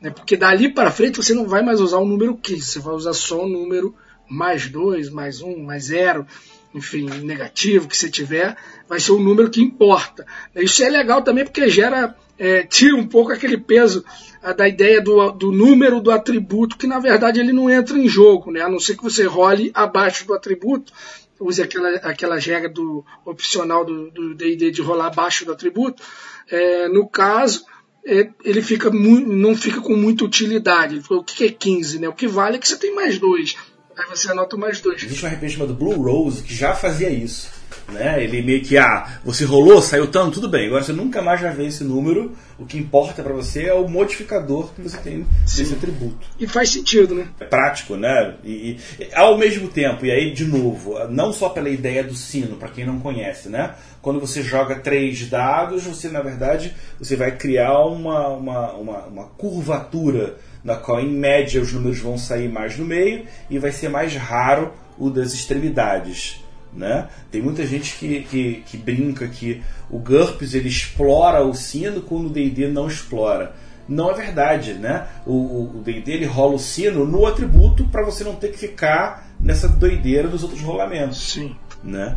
Né? 0.00 0.10
Porque 0.10 0.36
dali 0.36 0.72
para 0.72 0.90
frente 0.90 1.16
você 1.16 1.34
não 1.34 1.46
vai 1.46 1.62
mais 1.62 1.80
usar 1.80 1.98
o 1.98 2.06
número 2.06 2.36
15, 2.36 2.62
você 2.62 2.78
vai 2.78 2.94
usar 2.94 3.12
só 3.12 3.44
o 3.44 3.48
número 3.48 3.94
mais 4.28 4.68
dois, 4.68 5.10
mais 5.10 5.42
um, 5.42 5.64
mais 5.64 5.84
zero, 5.86 6.26
enfim, 6.72 7.06
negativo 7.22 7.88
que 7.88 7.96
você 7.96 8.08
tiver, 8.08 8.56
vai 8.88 9.00
ser 9.00 9.12
o 9.12 9.18
número 9.18 9.50
que 9.50 9.60
importa. 9.60 10.24
Isso 10.54 10.82
é 10.84 10.88
legal 10.88 11.22
também 11.22 11.44
porque 11.44 11.68
gera, 11.68 12.16
é, 12.38 12.62
tira 12.62 12.96
um 12.96 13.06
pouco 13.06 13.32
aquele 13.32 13.58
peso 13.58 14.04
a, 14.40 14.52
da 14.52 14.68
ideia 14.68 15.00
do, 15.00 15.32
do 15.32 15.50
número 15.50 16.00
do 16.00 16.12
atributo, 16.12 16.78
que 16.78 16.86
na 16.86 17.00
verdade 17.00 17.40
ele 17.40 17.52
não 17.52 17.68
entra 17.68 17.98
em 17.98 18.08
jogo, 18.08 18.52
né? 18.52 18.62
a 18.62 18.68
não 18.68 18.78
ser 18.78 18.96
que 18.96 19.02
você 19.02 19.24
role 19.24 19.72
abaixo 19.74 20.26
do 20.26 20.32
atributo, 20.32 20.92
use 21.40 21.60
aquela, 21.60 21.90
aquela 21.96 22.38
regra 22.38 22.68
do 22.68 23.04
opcional 23.24 23.84
do 23.84 24.34
DD 24.34 24.70
de 24.70 24.82
rolar 24.82 25.06
abaixo 25.06 25.44
do 25.44 25.52
atributo. 25.52 26.02
É, 26.48 26.88
no 26.88 27.08
caso, 27.08 27.64
ele 28.04 28.62
fica 28.62 28.90
não 28.90 29.54
fica 29.54 29.80
com 29.80 29.96
muita 29.96 30.24
utilidade. 30.24 31.02
O 31.10 31.22
que 31.22 31.44
é 31.44 31.50
15? 31.50 31.98
Né? 31.98 32.08
O 32.08 32.14
que 32.14 32.26
vale 32.26 32.56
é 32.56 32.58
que 32.58 32.66
você 32.66 32.76
tem 32.76 32.94
mais 32.94 33.18
dois. 33.18 33.56
Aí 33.96 34.06
você 34.08 34.30
anota 34.30 34.56
mais 34.56 34.80
dois. 34.80 35.02
Existe 35.02 35.24
um 35.24 35.28
RPG 35.28 35.50
chamado 35.50 35.74
Blue 35.74 36.00
Rose 36.00 36.42
que 36.42 36.54
já 36.54 36.74
fazia 36.74 37.10
isso. 37.10 37.59
Né? 37.92 38.22
Ele 38.22 38.42
meio 38.42 38.62
que, 38.62 38.78
ah, 38.78 39.20
você 39.24 39.44
rolou, 39.44 39.82
saiu 39.82 40.06
tanto, 40.06 40.34
tudo 40.34 40.48
bem. 40.48 40.66
Agora 40.66 40.82
você 40.82 40.92
nunca 40.92 41.20
mais 41.20 41.40
vai 41.40 41.52
ver 41.52 41.66
esse 41.66 41.84
número. 41.84 42.32
O 42.58 42.64
que 42.64 42.78
importa 42.78 43.22
para 43.22 43.32
você 43.32 43.64
é 43.64 43.74
o 43.74 43.88
modificador 43.88 44.72
que 44.74 44.82
você 44.82 44.98
tem 44.98 45.26
Sim. 45.46 45.62
desse 45.62 45.74
atributo. 45.74 46.26
E 46.38 46.46
faz 46.46 46.70
sentido, 46.70 47.14
né? 47.14 47.26
É 47.40 47.44
prático, 47.44 47.96
né? 47.96 48.34
E, 48.44 48.78
e, 48.98 49.14
ao 49.14 49.36
mesmo 49.36 49.68
tempo, 49.68 50.04
e 50.06 50.10
aí 50.10 50.32
de 50.32 50.44
novo, 50.44 50.98
não 51.08 51.32
só 51.32 51.48
pela 51.48 51.68
ideia 51.68 52.04
do 52.04 52.14
sino, 52.14 52.56
para 52.56 52.68
quem 52.68 52.84
não 52.84 53.00
conhece, 53.00 53.48
né? 53.48 53.74
Quando 54.02 54.20
você 54.20 54.42
joga 54.42 54.76
três 54.76 55.28
dados, 55.28 55.84
você 55.84 56.08
na 56.08 56.22
verdade 56.22 56.74
você 56.98 57.16
vai 57.16 57.36
criar 57.36 57.84
uma, 57.84 58.28
uma, 58.28 58.72
uma, 58.72 58.98
uma 59.06 59.24
curvatura 59.24 60.36
na 60.62 60.76
qual 60.76 61.00
em 61.00 61.10
média 61.10 61.60
os 61.60 61.72
números 61.72 61.98
vão 61.98 62.16
sair 62.18 62.48
mais 62.48 62.76
no 62.76 62.84
meio 62.84 63.24
e 63.48 63.58
vai 63.58 63.72
ser 63.72 63.88
mais 63.88 64.14
raro 64.14 64.72
o 64.98 65.10
das 65.10 65.32
extremidades. 65.32 66.44
Né? 66.72 67.08
Tem 67.30 67.42
muita 67.42 67.66
gente 67.66 67.96
que, 67.96 68.22
que, 68.22 68.62
que 68.66 68.76
brinca 68.76 69.26
que 69.26 69.62
o 69.90 69.98
GURPS 69.98 70.54
ele 70.54 70.68
explora 70.68 71.44
o 71.44 71.52
sino 71.52 72.00
quando 72.00 72.26
o 72.26 72.30
D&D 72.30 72.68
não 72.68 72.86
explora. 72.86 73.54
Não 73.88 74.08
é 74.08 74.14
verdade, 74.14 74.74
né? 74.74 75.08
O 75.26 75.80
D&D 75.84 76.12
ele 76.12 76.26
rola 76.26 76.54
o 76.54 76.58
sino 76.60 77.04
no 77.04 77.26
atributo 77.26 77.88
para 77.88 78.04
você 78.04 78.22
não 78.22 78.36
ter 78.36 78.52
que 78.52 78.58
ficar 78.58 79.28
nessa 79.40 79.68
doideira 79.68 80.28
dos 80.28 80.44
outros 80.44 80.62
rolamentos. 80.62 81.32
Sim. 81.32 81.56
Né? 81.82 82.16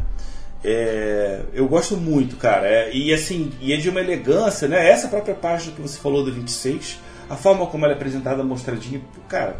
É, 0.64 1.42
eu 1.52 1.68
gosto 1.68 1.98
muito, 1.98 2.36
cara. 2.36 2.68
É, 2.68 2.96
e 2.96 3.12
assim, 3.12 3.52
e 3.60 3.74
é 3.74 3.78
de 3.78 3.90
uma 3.90 4.02
elegância, 4.02 4.68
né? 4.68 4.88
Essa 4.88 5.08
própria 5.08 5.34
página 5.34 5.76
que 5.76 5.82
você 5.82 5.98
falou 5.98 6.24
do 6.24 6.32
26 6.32 7.00
a 7.30 7.36
forma 7.36 7.66
como 7.68 7.86
ela 7.86 7.94
é 7.94 7.96
apresentada, 7.96 8.44
mostradinha, 8.44 9.02
cara, 9.28 9.58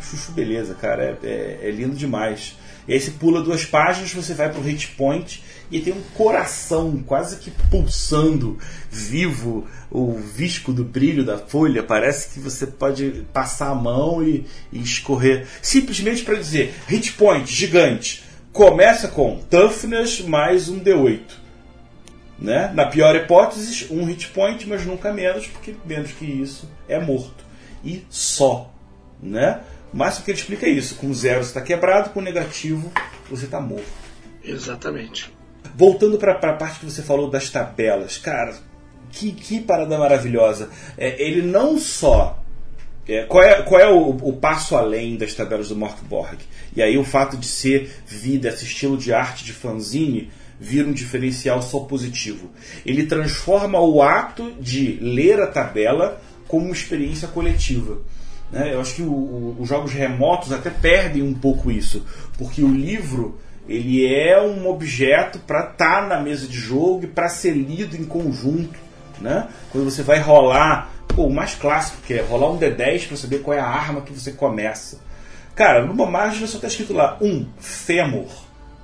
Chuchu 0.00 0.32
beleza, 0.32 0.74
cara, 0.74 1.18
é, 1.22 1.26
é, 1.26 1.68
é 1.68 1.70
lindo 1.70 1.94
demais. 1.96 2.56
E 2.86 2.92
aí 2.92 3.00
você 3.00 3.12
pula 3.12 3.42
duas 3.42 3.64
páginas, 3.64 4.12
você 4.12 4.34
vai 4.34 4.50
pro 4.50 4.60
hit 4.60 4.88
point 4.88 5.42
e 5.70 5.80
tem 5.80 5.92
um 5.92 6.02
coração 6.14 7.02
quase 7.06 7.36
que 7.36 7.50
pulsando, 7.50 8.58
vivo, 8.90 9.66
o 9.90 10.14
visco 10.14 10.72
do 10.72 10.84
brilho 10.84 11.24
da 11.24 11.38
folha. 11.38 11.82
Parece 11.82 12.34
que 12.34 12.40
você 12.40 12.66
pode 12.66 13.24
passar 13.32 13.68
a 13.68 13.74
mão 13.74 14.22
e, 14.22 14.44
e 14.72 14.82
escorrer. 14.82 15.46
Simplesmente 15.62 16.24
para 16.24 16.34
dizer, 16.34 16.74
hit 16.88 17.12
point 17.12 17.50
gigante. 17.50 18.24
Começa 18.52 19.08
com 19.08 19.40
toughness 19.48 20.20
mais 20.20 20.68
um 20.68 20.78
D8. 20.78 21.20
Né? 22.38 22.70
Na 22.74 22.84
pior 22.86 23.14
hipótese, 23.14 23.86
um 23.90 24.04
hit 24.04 24.28
point, 24.28 24.68
mas 24.68 24.84
nunca 24.84 25.12
menos, 25.12 25.46
porque 25.46 25.74
menos 25.86 26.10
que 26.12 26.24
isso 26.24 26.68
é 26.88 26.98
morto. 27.00 27.44
E 27.84 28.04
só. 28.10 28.70
Né? 29.22 29.60
O 29.92 29.96
máximo 29.96 30.24
que 30.24 30.30
ele 30.30 30.38
explica 30.38 30.66
é 30.66 30.70
isso: 30.70 30.94
com 30.96 31.12
zero 31.12 31.42
você 31.42 31.48
está 31.48 31.60
quebrado, 31.60 32.10
com 32.10 32.20
negativo 32.20 32.90
você 33.28 33.44
está 33.44 33.60
morto. 33.60 33.84
Exatamente. 34.42 35.32
Voltando 35.74 36.18
para 36.18 36.32
a 36.32 36.52
parte 36.54 36.80
que 36.80 36.86
você 36.86 37.02
falou 37.02 37.30
das 37.30 37.48
tabelas, 37.50 38.18
cara, 38.18 38.54
que, 39.10 39.32
que 39.32 39.60
parada 39.60 39.98
maravilhosa. 39.98 40.70
É, 40.96 41.22
ele 41.22 41.42
não 41.42 41.78
só. 41.78 42.38
É, 43.06 43.24
qual 43.24 43.42
é, 43.42 43.62
qual 43.62 43.80
é 43.80 43.88
o, 43.88 44.10
o, 44.10 44.32
passo 44.34 44.76
além 44.76 45.16
das 45.16 45.34
tabelas 45.34 45.68
do 45.68 45.76
Morkborg? 45.76 46.38
E 46.74 46.82
aí 46.82 46.96
o 46.96 47.04
fato 47.04 47.36
de 47.36 47.46
ser 47.46 47.90
vida, 48.06 48.48
esse 48.48 48.64
estilo 48.64 48.96
de 48.96 49.12
arte 49.12 49.44
de 49.44 49.52
fanzine, 49.52 50.30
vira 50.58 50.88
um 50.88 50.92
diferencial 50.92 51.60
só 51.60 51.80
positivo. 51.80 52.50
Ele 52.86 53.06
transforma 53.06 53.80
o 53.80 54.00
ato 54.00 54.52
de 54.60 54.98
ler 55.00 55.40
a 55.40 55.48
tabela 55.48 56.22
como 56.46 56.66
uma 56.66 56.74
experiência 56.74 57.26
coletiva. 57.26 58.00
Né? 58.52 58.74
Eu 58.74 58.80
acho 58.80 58.94
que 58.94 59.02
os 59.02 59.66
jogos 59.66 59.92
remotos 59.92 60.52
até 60.52 60.68
perdem 60.68 61.22
um 61.22 61.34
pouco 61.34 61.70
isso, 61.70 62.04
porque 62.36 62.62
o 62.62 62.68
livro 62.68 63.40
ele 63.68 64.04
é 64.06 64.40
um 64.40 64.68
objeto 64.68 65.38
para 65.38 65.70
estar 65.70 66.02
tá 66.02 66.06
na 66.06 66.20
mesa 66.20 66.46
de 66.46 66.58
jogo 66.58 67.04
e 67.04 67.06
para 67.06 67.28
ser 67.28 67.52
lido 67.52 67.96
em 67.96 68.04
conjunto. 68.04 68.78
Né? 69.20 69.48
Quando 69.70 69.84
você 69.84 70.02
vai 70.02 70.18
rolar, 70.18 70.90
pô, 71.08 71.26
o 71.26 71.32
mais 71.32 71.54
clássico 71.54 72.02
que 72.04 72.14
é 72.14 72.22
rolar 72.22 72.50
um 72.50 72.58
D10 72.58 73.08
para 73.08 73.16
saber 73.16 73.38
qual 73.38 73.56
é 73.56 73.60
a 73.60 73.66
arma 73.66 74.02
que 74.02 74.12
você 74.12 74.32
começa. 74.32 75.00
Cara, 75.54 75.84
numa 75.84 76.06
margem 76.06 76.46
só 76.46 76.56
está 76.56 76.66
escrito 76.66 76.92
lá 76.92 77.16
um 77.20 77.46
fêmur, 77.58 78.26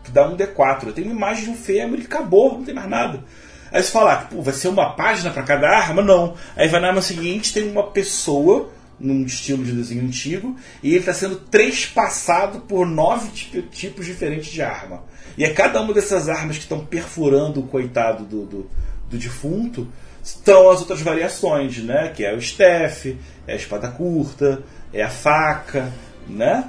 que 0.04 0.10
dá 0.10 0.28
um 0.28 0.36
D4. 0.36 0.86
Eu 0.86 0.92
tenho 0.92 1.08
uma 1.08 1.16
imagem 1.16 1.44
de 1.44 1.50
um 1.50 1.56
fêmur 1.56 1.98
e 1.98 2.02
acabou, 2.02 2.54
não 2.54 2.64
tem 2.64 2.74
mais 2.74 2.88
nada. 2.88 3.24
Aí 3.72 3.82
você 3.82 3.90
fala, 3.90 4.16
pô, 4.30 4.40
vai 4.40 4.54
ser 4.54 4.68
uma 4.68 4.90
página 4.90 5.30
para 5.30 5.42
cada 5.42 5.68
arma? 5.68 6.00
Não. 6.02 6.34
Aí 6.56 6.68
vai 6.68 6.80
na 6.80 6.88
arma 6.88 7.02
seguinte, 7.02 7.52
tem 7.52 7.70
uma 7.70 7.82
pessoa 7.82 8.70
num 8.98 9.24
estilo 9.24 9.64
de 9.64 9.72
desenho 9.72 10.04
antigo, 10.04 10.56
e 10.82 10.90
ele 10.90 10.98
está 10.98 11.12
sendo 11.12 11.36
trespassado 11.36 12.60
por 12.60 12.86
nove 12.86 13.30
tipos 13.70 14.06
diferentes 14.06 14.50
de 14.50 14.62
arma. 14.62 15.04
E 15.36 15.44
é 15.44 15.50
cada 15.50 15.80
uma 15.80 15.94
dessas 15.94 16.28
armas 16.28 16.56
que 16.56 16.62
estão 16.62 16.84
perfurando 16.84 17.60
o 17.60 17.68
coitado 17.68 18.24
do, 18.24 18.44
do, 18.44 18.70
do 19.08 19.18
defunto 19.18 19.86
estão 20.22 20.68
as 20.68 20.80
outras 20.80 21.00
variações, 21.00 21.78
né? 21.78 22.12
Que 22.14 22.24
é 22.24 22.34
o 22.34 22.38
staff, 22.38 23.16
é 23.46 23.52
a 23.52 23.56
espada 23.56 23.88
curta, 23.88 24.62
é 24.92 25.02
a 25.02 25.08
faca, 25.08 25.92
né? 26.28 26.68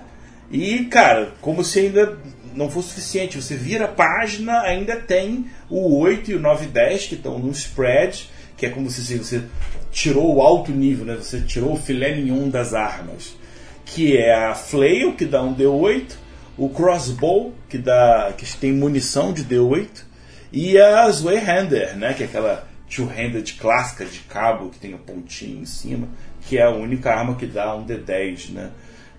E, 0.52 0.86
cara, 0.86 1.34
como 1.42 1.64
se 1.64 1.80
ainda 1.80 2.18
não 2.56 2.70
fosse 2.70 2.90
suficiente, 2.90 3.42
você 3.42 3.56
vira 3.56 3.86
a 3.86 3.90
página, 3.90 4.62
ainda 4.62 4.96
tem 4.96 5.48
o 5.70 5.98
8 6.00 6.32
e 6.32 6.36
o 6.36 6.40
9 6.40 6.66
e 6.66 6.70
10 6.70 7.06
que 7.08 7.16
estão 7.16 7.38
no 7.38 7.52
spread, 7.52 8.30
que 8.60 8.66
é 8.66 8.70
como 8.70 8.90
se 8.90 9.18
você 9.18 9.42
tirou 9.90 10.36
o 10.36 10.42
alto 10.42 10.72
nível, 10.72 11.06
né? 11.06 11.16
Você 11.16 11.40
tirou 11.40 11.74
o 11.74 11.78
filé 11.78 12.14
mignon 12.14 12.50
das 12.50 12.74
armas, 12.74 13.38
que 13.86 14.18
é 14.18 14.36
a 14.36 14.54
flail 14.54 15.14
que 15.14 15.26
dá 15.26 15.42
um 15.42 15.56
D8, 15.56 16.12
o 16.58 16.70
crossbow 16.70 17.56
que 17.70 17.78
dá 17.78 18.34
que 18.38 18.46
tem 18.58 18.74
munição 18.74 19.32
de 19.32 19.46
D8 19.46 20.04
e 20.52 20.78
a 20.78 21.10
Zweihander, 21.10 21.96
né? 21.96 22.14
Que 22.14 22.24
é 22.24 22.26
aquela 22.26 22.68
two-handed 22.94 23.54
clássica 23.54 24.04
de 24.04 24.20
cabo 24.20 24.70
que 24.70 24.80
tem 24.80 24.94
a 24.94 24.98
pontinha 24.98 25.62
em 25.62 25.66
cima, 25.66 26.10
que 26.42 26.58
é 26.58 26.64
a 26.64 26.72
única 26.72 27.14
arma 27.14 27.36
que 27.36 27.46
dá 27.46 27.74
um 27.76 27.86
D10, 27.86 28.50
né? 28.50 28.72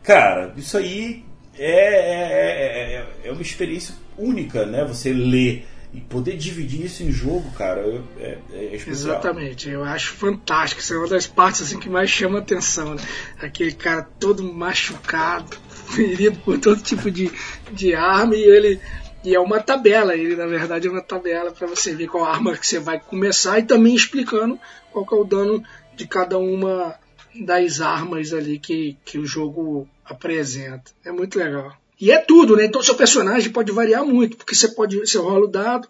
Cara, 0.03 0.53
isso 0.57 0.77
aí 0.77 1.25
é, 1.59 1.71
é, 1.71 2.97
é, 2.97 3.29
é 3.29 3.33
uma 3.33 3.43
experiência 3.43 3.95
única, 4.19 4.67
né? 4.67 4.85
Você 4.85 5.15
lê 5.15 5.63
e 5.93 6.01
poder 6.01 6.37
dividir 6.37 6.85
isso 6.85 7.03
em 7.03 7.11
jogo, 7.11 7.51
cara, 7.53 7.81
é, 8.19 8.39
é 8.53 8.77
especial. 8.77 9.17
Exatamente, 9.17 9.69
eu 9.69 9.83
acho 9.83 10.13
fantástico. 10.13 10.81
Isso 10.81 10.95
é 10.95 10.99
uma 10.99 11.09
das 11.09 11.27
partes 11.27 11.63
assim 11.63 11.79
que 11.81 11.89
mais 11.89 12.09
chama 12.09 12.39
atenção, 12.39 12.95
né? 12.95 13.03
Aquele 13.41 13.73
cara 13.73 14.03
todo 14.03 14.43
machucado, 14.43 15.57
ferido 15.91 16.39
por 16.39 16.59
todo 16.59 16.81
tipo 16.81 17.11
de, 17.11 17.31
de 17.73 17.95
arma 17.95 18.37
e 18.37 18.43
ele 18.43 18.81
e 19.23 19.35
é 19.35 19.41
uma 19.41 19.61
tabela, 19.61 20.17
ele 20.17 20.35
na 20.35 20.47
verdade 20.47 20.89
é 20.89 20.91
uma 20.91 21.03
tabela 21.03 21.53
para 21.53 21.67
você 21.67 21.95
ver 21.95 22.09
qual 22.09 22.25
arma 22.25 22.57
que 22.57 22.67
você 22.67 22.79
vai 22.79 22.99
começar 22.99 23.59
e 23.59 23.65
também 23.65 23.95
explicando 23.95 24.59
qual 24.91 25.07
é 25.13 25.15
o 25.15 25.25
dano 25.25 25.63
de 25.95 26.07
cada 26.07 26.39
uma 26.39 26.95
das 27.35 27.81
armas 27.81 28.33
ali 28.33 28.59
que, 28.59 28.97
que 29.05 29.19
o 29.19 29.27
jogo 29.27 29.87
apresenta. 30.05 30.91
É 31.05 31.13
muito 31.13 31.39
legal. 31.39 31.80
E 32.01 32.11
é 32.11 32.19
tudo, 32.19 32.57
né? 32.57 32.65
Então 32.65 32.83
seu 32.83 32.95
personagem 32.95 33.53
pode 33.53 33.71
variar 33.73 34.05
muito, 34.05 34.37
porque 34.37 34.55
você 34.55 34.69
pode, 34.69 34.99
você 34.99 35.19
rola 35.19 35.45
o 35.45 35.51
dado, 35.51 35.87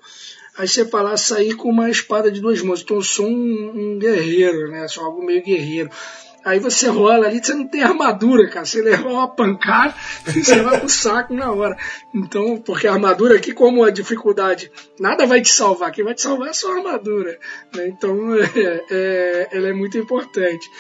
aí 0.58 0.66
você 0.66 0.84
fala 0.84 1.16
sair 1.16 1.54
com 1.54 1.70
uma 1.70 1.88
espada 1.88 2.30
de 2.30 2.40
duas 2.40 2.60
mãos. 2.62 2.82
Então 2.82 2.96
eu 2.96 3.02
sou 3.02 3.26
um, 3.26 3.72
um 3.74 3.98
guerreiro, 3.98 4.70
né? 4.70 4.88
Sou 4.88 5.04
algo 5.04 5.24
meio 5.24 5.42
guerreiro. 5.42 5.90
Aí 6.44 6.58
você 6.58 6.88
rola 6.88 7.26
ali, 7.26 7.42
você 7.42 7.52
não 7.52 7.68
tem 7.68 7.82
armadura, 7.82 8.48
cara. 8.48 8.64
Você 8.64 8.80
leva 8.80 9.08
uma 9.08 9.28
pancada 9.28 9.94
você 10.24 10.62
vai 10.62 10.80
pro 10.80 10.88
saco 10.88 11.34
na 11.34 11.52
hora. 11.52 11.76
Então, 12.14 12.56
porque 12.56 12.86
a 12.86 12.92
armadura 12.92 13.36
aqui, 13.36 13.52
como 13.52 13.84
a 13.84 13.90
dificuldade, 13.90 14.70
nada 14.98 15.26
vai 15.26 15.40
te 15.42 15.50
salvar. 15.50 15.92
Quem 15.92 16.04
vai 16.04 16.14
te 16.14 16.22
salvar 16.22 16.48
é 16.48 16.50
a 16.50 16.54
sua 16.54 16.76
armadura. 16.76 17.38
Né? 17.74 17.88
Então, 17.88 18.34
é, 18.34 18.84
é, 18.90 19.48
ela 19.52 19.68
é 19.68 19.72
muito 19.72 19.98
importante. 19.98 20.70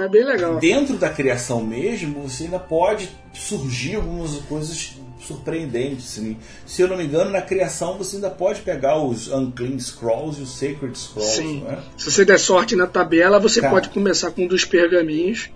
Tá 0.00 0.08
bem 0.08 0.24
legal. 0.24 0.58
Dentro 0.58 0.96
da 0.96 1.10
criação 1.10 1.62
mesmo, 1.62 2.22
você 2.22 2.44
ainda 2.44 2.58
pode 2.58 3.10
surgir 3.34 3.96
algumas 3.96 4.34
coisas 4.48 4.96
surpreendentes. 5.20 6.06
Assim. 6.18 6.38
Se 6.64 6.80
eu 6.80 6.88
não 6.88 6.96
me 6.96 7.04
engano, 7.04 7.30
na 7.30 7.42
criação 7.42 7.98
você 7.98 8.16
ainda 8.16 8.30
pode 8.30 8.62
pegar 8.62 8.96
os 8.96 9.28
Unclean 9.28 9.78
Scrolls 9.78 10.40
e 10.40 10.44
os 10.44 10.56
Sacred 10.56 10.96
Scrolls. 10.96 11.36
Sim. 11.36 11.66
É? 11.68 11.80
Se 11.98 12.10
você 12.10 12.24
der 12.24 12.38
sorte 12.38 12.74
na 12.74 12.86
tabela, 12.86 13.38
você 13.38 13.60
Cara. 13.60 13.74
pode 13.74 13.90
começar 13.90 14.30
com 14.30 14.44
um 14.44 14.46
dos 14.46 14.64
pergaminhos, 14.64 15.50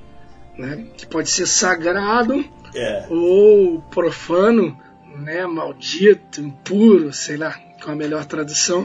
né? 0.58 0.88
que 0.94 1.06
pode 1.06 1.30
ser 1.30 1.46
sagrado 1.46 2.44
é. 2.74 3.06
ou 3.08 3.80
profano, 3.90 4.78
né? 5.20 5.46
maldito, 5.46 6.42
impuro, 6.42 7.14
sei 7.14 7.38
lá, 7.38 7.58
com 7.82 7.90
a 7.90 7.96
melhor 7.96 8.26
tradução. 8.26 8.84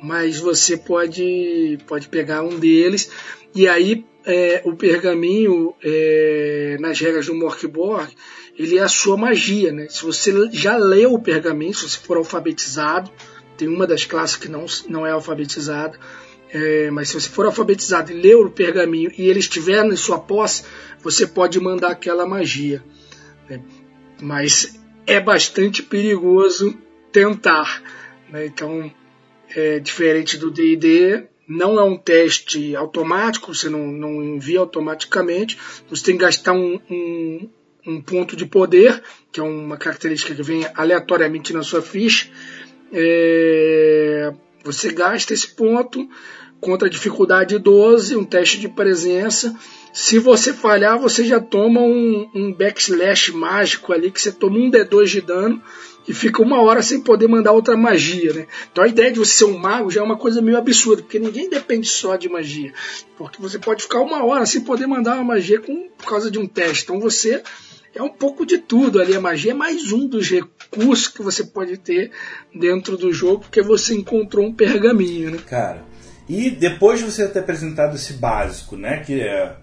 Mas 0.00 0.40
você 0.40 0.78
pode, 0.78 1.78
pode 1.86 2.08
pegar 2.08 2.42
um 2.42 2.58
deles 2.58 3.10
e 3.54 3.68
aí 3.68 4.06
é, 4.26 4.62
o 4.64 4.74
pergaminho, 4.74 5.74
é, 5.82 6.76
nas 6.80 6.98
regras 6.98 7.26
do 7.26 7.34
Morkborg, 7.34 8.14
ele 8.58 8.78
é 8.78 8.82
a 8.82 8.88
sua 8.88 9.16
magia. 9.16 9.72
Né? 9.72 9.86
Se 9.88 10.04
você 10.04 10.32
já 10.52 10.76
leu 10.76 11.14
o 11.14 11.22
pergaminho, 11.22 11.74
se 11.74 11.88
você 11.88 11.98
for 11.98 12.16
alfabetizado, 12.16 13.10
tem 13.56 13.68
uma 13.68 13.86
das 13.86 14.04
classes 14.04 14.36
que 14.36 14.48
não, 14.48 14.64
não 14.88 15.06
é 15.06 15.10
alfabetizada, 15.10 15.98
é, 16.50 16.90
mas 16.90 17.08
se 17.08 17.20
você 17.20 17.28
for 17.28 17.46
alfabetizado 17.46 18.12
e 18.12 18.14
leu 18.14 18.42
o 18.42 18.50
pergaminho 18.50 19.10
e 19.16 19.28
ele 19.28 19.40
estiver 19.40 19.84
em 19.84 19.96
sua 19.96 20.18
posse, 20.18 20.64
você 21.02 21.26
pode 21.26 21.60
mandar 21.60 21.90
aquela 21.90 22.26
magia. 22.26 22.82
Né? 23.48 23.60
Mas 24.22 24.80
é 25.06 25.20
bastante 25.20 25.82
perigoso 25.82 26.76
tentar. 27.12 27.82
Né? 28.30 28.46
Então, 28.46 28.90
é 29.54 29.78
diferente 29.78 30.38
do 30.38 30.50
D&D, 30.50 31.26
não 31.46 31.78
é 31.78 31.84
um 31.84 31.96
teste 31.96 32.74
automático, 32.74 33.54
você 33.54 33.68
não, 33.68 33.86
não 33.86 34.22
envia 34.22 34.60
automaticamente, 34.60 35.58
você 35.88 36.04
tem 36.04 36.16
que 36.16 36.24
gastar 36.24 36.52
um, 36.52 36.80
um, 36.90 37.48
um, 37.86 38.00
ponto 38.00 38.34
de 38.36 38.46
poder, 38.46 39.02
que 39.30 39.40
é 39.40 39.42
uma 39.42 39.76
característica 39.76 40.34
que 40.34 40.42
vem 40.42 40.66
aleatoriamente 40.74 41.52
na 41.52 41.62
sua 41.62 41.82
ficha. 41.82 42.28
É, 42.92 44.32
você 44.62 44.90
gasta 44.92 45.34
esse 45.34 45.48
ponto 45.48 46.08
contra 46.60 46.88
a 46.88 46.90
dificuldade 46.90 47.58
12, 47.58 48.16
um 48.16 48.24
teste 48.24 48.58
de 48.58 48.68
presença. 48.68 49.54
Se 49.92 50.18
você 50.18 50.52
falhar, 50.52 50.98
você 50.98 51.24
já 51.24 51.38
toma 51.38 51.80
um, 51.80 52.28
um 52.34 52.52
backslash 52.52 53.32
mágico 53.32 53.92
ali, 53.92 54.10
que 54.10 54.20
você 54.20 54.32
toma 54.32 54.58
um 54.58 54.70
D2 54.70 55.04
de 55.06 55.20
dano 55.20 55.62
e 56.06 56.12
fica 56.12 56.42
uma 56.42 56.60
hora 56.60 56.82
sem 56.82 57.00
poder 57.00 57.26
mandar 57.28 57.52
outra 57.52 57.76
magia, 57.76 58.32
né? 58.32 58.46
Então 58.70 58.84
a 58.84 58.88
ideia 58.88 59.10
de 59.10 59.18
você 59.18 59.32
ser 59.32 59.44
um 59.44 59.58
mago 59.58 59.90
já 59.90 60.00
é 60.00 60.04
uma 60.04 60.18
coisa 60.18 60.42
meio 60.42 60.58
absurda, 60.58 61.02
porque 61.02 61.18
ninguém 61.18 61.48
depende 61.48 61.88
só 61.88 62.16
de 62.16 62.28
magia. 62.28 62.72
Porque 63.16 63.40
você 63.40 63.58
pode 63.58 63.82
ficar 63.82 64.00
uma 64.00 64.24
hora 64.24 64.44
sem 64.44 64.60
poder 64.60 64.86
mandar 64.86 65.14
uma 65.14 65.24
magia 65.24 65.60
com, 65.60 65.88
por 65.96 66.06
causa 66.06 66.30
de 66.30 66.38
um 66.38 66.46
teste. 66.46 66.84
Então 66.84 67.00
você 67.00 67.42
é 67.94 68.02
um 68.02 68.08
pouco 68.08 68.44
de 68.44 68.58
tudo 68.58 69.00
ali. 69.00 69.14
A 69.14 69.20
magia 69.20 69.52
é 69.52 69.54
mais 69.54 69.92
um 69.92 70.06
dos 70.06 70.28
recursos 70.28 71.08
que 71.08 71.22
você 71.22 71.44
pode 71.44 71.78
ter 71.78 72.10
dentro 72.54 72.96
do 72.96 73.12
jogo, 73.12 73.40
porque 73.40 73.62
você 73.62 73.94
encontrou 73.94 74.44
um 74.44 74.52
pergaminho, 74.52 75.30
né? 75.30 75.38
Cara, 75.46 75.84
e 76.28 76.50
depois 76.50 76.98
de 76.98 77.10
você 77.10 77.26
ter 77.28 77.38
apresentado 77.38 77.94
esse 77.94 78.14
básico, 78.14 78.76
né? 78.76 79.02
Que 79.04 79.20
é 79.20 79.56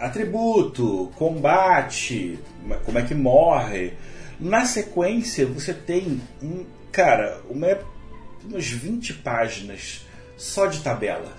atributo, 0.00 1.10
combate, 1.16 2.38
como 2.84 2.98
é 2.98 3.02
que 3.02 3.14
morre. 3.14 3.92
Na 4.42 4.64
sequência, 4.64 5.46
você 5.46 5.72
tem 5.72 6.20
um. 6.42 6.64
Cara, 6.90 7.40
uma, 7.48 7.78
umas 8.44 8.66
20 8.66 9.14
páginas 9.14 10.04
só 10.36 10.66
de 10.66 10.80
tabela. 10.80 11.32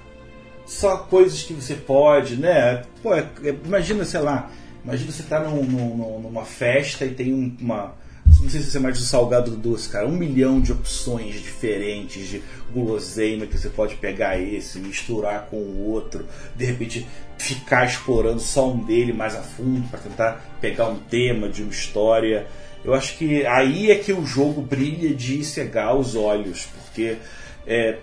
Só 0.65 0.97
coisas 0.97 1.43
que 1.43 1.53
você 1.53 1.75
pode, 1.75 2.37
né? 2.37 2.83
Pô, 3.01 3.13
é, 3.13 3.27
imagina, 3.65 4.05
sei 4.05 4.21
lá, 4.21 4.49
imagina 4.85 5.11
você 5.11 5.23
tá 5.23 5.41
num, 5.41 5.63
num, 5.63 6.21
numa 6.21 6.45
festa 6.45 7.05
e 7.05 7.13
tem 7.13 7.57
uma 7.59 7.93
não 8.41 8.49
sei 8.49 8.61
se 8.61 8.71
você 8.71 8.77
é 8.77 8.81
mais 8.81 8.97
do 8.97 9.03
salgado 9.03 9.51
do 9.51 9.57
doce, 9.57 9.89
cara. 9.89 10.07
Um 10.07 10.15
milhão 10.15 10.59
de 10.59 10.71
opções 10.71 11.35
diferentes 11.35 12.27
de 12.27 12.43
guloseima 12.73 13.45
que 13.45 13.57
você 13.57 13.69
pode 13.69 13.95
pegar 13.95 14.39
esse, 14.39 14.79
misturar 14.79 15.47
com 15.49 15.57
o 15.57 15.89
outro, 15.89 16.25
de 16.55 16.65
repente 16.65 17.07
ficar 17.37 17.85
explorando 17.85 18.39
só 18.39 18.69
um 18.71 18.83
dele 18.83 19.13
mais 19.13 19.35
a 19.35 19.41
fundo 19.41 19.87
para 19.89 19.99
tentar 19.99 20.57
pegar 20.59 20.87
um 20.87 20.99
tema 20.99 21.49
de 21.49 21.61
uma 21.63 21.71
história. 21.71 22.47
Eu 22.83 22.93
acho 22.93 23.17
que 23.17 23.45
aí 23.45 23.91
é 23.91 23.95
que 23.95 24.11
o 24.11 24.25
jogo 24.25 24.61
brilha 24.61 25.13
de 25.13 25.43
cegar 25.43 25.95
os 25.95 26.15
olhos, 26.15 26.67
porque 26.75 27.17
é, 27.65 27.97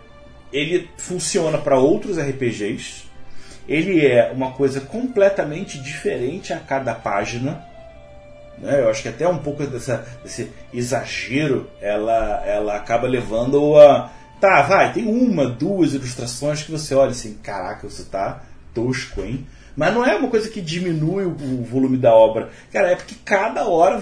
ele 0.52 0.88
funciona 0.96 1.58
para 1.58 1.78
outros 1.78 2.18
RPGs. 2.18 3.04
Ele 3.68 4.04
é 4.04 4.32
uma 4.32 4.52
coisa 4.52 4.80
completamente 4.80 5.78
diferente 5.80 6.52
a 6.52 6.58
cada 6.58 6.94
página 6.94 7.70
né? 8.60 8.80
Eu 8.80 8.90
acho 8.90 9.02
que 9.02 9.08
até 9.08 9.26
um 9.26 9.38
pouco 9.38 9.66
dessa, 9.66 10.06
desse 10.22 10.50
exagero 10.72 11.68
ela, 11.80 12.44
ela 12.46 12.76
acaba 12.76 13.08
levando 13.08 13.78
a. 13.78 14.10
Tá, 14.40 14.62
vai, 14.62 14.92
tem 14.92 15.06
uma, 15.06 15.46
duas 15.46 15.92
ilustrações 15.92 16.62
que 16.62 16.70
você 16.70 16.94
olha 16.94 17.10
assim, 17.10 17.34
caraca, 17.42 17.88
você 17.88 18.04
tá 18.04 18.42
tosco, 18.74 19.20
hein? 19.20 19.46
Mas 19.76 19.94
não 19.94 20.04
é 20.04 20.16
uma 20.16 20.28
coisa 20.28 20.48
que 20.48 20.60
diminui 20.60 21.24
o 21.24 21.64
volume 21.64 21.96
da 21.96 22.14
obra. 22.14 22.50
Cara, 22.72 22.90
é 22.90 22.96
porque 22.96 23.14
cada 23.24 23.66
hora 23.68 24.00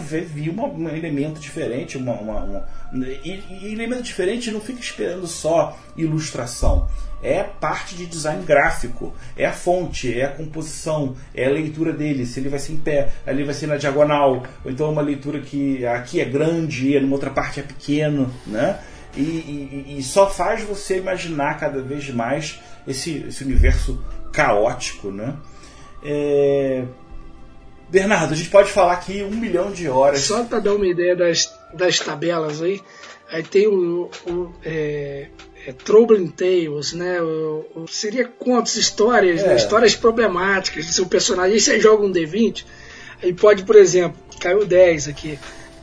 uma, 0.51 0.67
um 0.67 0.89
elemento 0.89 1.41
diferente, 1.41 1.97
uma, 1.97 2.13
uma, 2.13 2.45
uma 2.45 2.79
e, 2.93 3.43
e 3.63 3.73
elemento 3.73 4.03
diferente 4.03 4.51
não 4.51 4.61
fica 4.61 4.81
esperando 4.81 5.27
só 5.27 5.79
ilustração 5.97 6.89
é 7.23 7.43
parte 7.43 7.97
de 7.97 8.07
design 8.07 8.45
gráfico, 8.45 9.13
é 9.37 9.45
a 9.47 9.53
fonte, 9.53 10.19
é 10.19 10.27
a 10.27 10.31
composição, 10.31 11.17
é 11.35 11.47
a 11.47 11.51
leitura 11.51 11.93
dele, 11.93 12.25
se 12.27 12.41
ele 12.41 12.49
vai 12.49 12.59
ser 12.59 12.73
em 12.73 12.77
pé, 12.77 13.09
ali 13.27 13.43
vai 13.45 13.55
ser 13.55 13.67
na 13.67 13.77
diagonal, 13.77 14.45
ou 14.65 14.71
então 14.71 14.91
uma 14.91 15.03
leitura 15.03 15.41
que 15.41 15.85
aqui 15.87 16.21
é 16.21 16.25
grande 16.25 16.97
e 16.97 17.01
numa 17.01 17.15
outra 17.15 17.31
parte 17.31 17.61
é 17.61 17.63
pequeno, 17.63 18.33
né? 18.47 18.79
E, 19.17 19.21
e, 19.21 19.97
e, 19.99 20.03
só 20.03 20.31
faz 20.31 20.63
você 20.63 20.99
imaginar 20.99 21.59
cada 21.59 21.83
vez 21.83 22.09
mais 22.11 22.61
esse, 22.87 23.25
esse 23.27 23.43
universo 23.43 24.01
caótico, 24.33 25.11
né? 25.11 25.35
É... 26.03 26.85
Bernardo, 27.89 28.35
a 28.35 28.37
gente 28.37 28.51
pode 28.51 28.71
falar 28.71 28.93
aqui 28.93 29.23
um 29.23 29.31
milhão 29.31 29.73
de 29.73 29.89
horas. 29.89 30.21
Só 30.21 30.45
para 30.45 30.59
dar 30.59 30.75
uma 30.75 30.87
ideia 30.87 31.17
das, 31.17 31.51
das 31.73 31.99
tabelas 31.99 32.61
aí, 32.63 32.83
aí 33.31 33.43
tem 33.43 33.67
o, 33.67 34.11
o 34.27 34.53
é, 34.63 35.29
é, 35.67 35.73
Troubling 35.73 36.29
Tales, 36.29 36.93
né? 36.93 37.21
O, 37.23 37.65
o, 37.75 37.89
seria 37.89 38.27
contos, 38.27 38.77
histórias, 38.77 39.41
né? 39.41 39.47
é. 39.47 39.51
né? 39.51 39.57
histórias 39.57 39.95
problemáticas 39.97 40.87
do 40.87 40.93
seu 40.93 41.07
personagem. 41.07 41.55
Aí 41.55 41.61
você 41.61 41.81
joga 41.81 42.05
um 42.05 42.13
D20, 42.13 42.65
aí 43.23 43.33
pode, 43.33 43.65
por 43.65 43.77
exemplo, 43.77 44.19
caiu 44.39 44.67
10 44.67 45.09
aqui. 45.09 45.39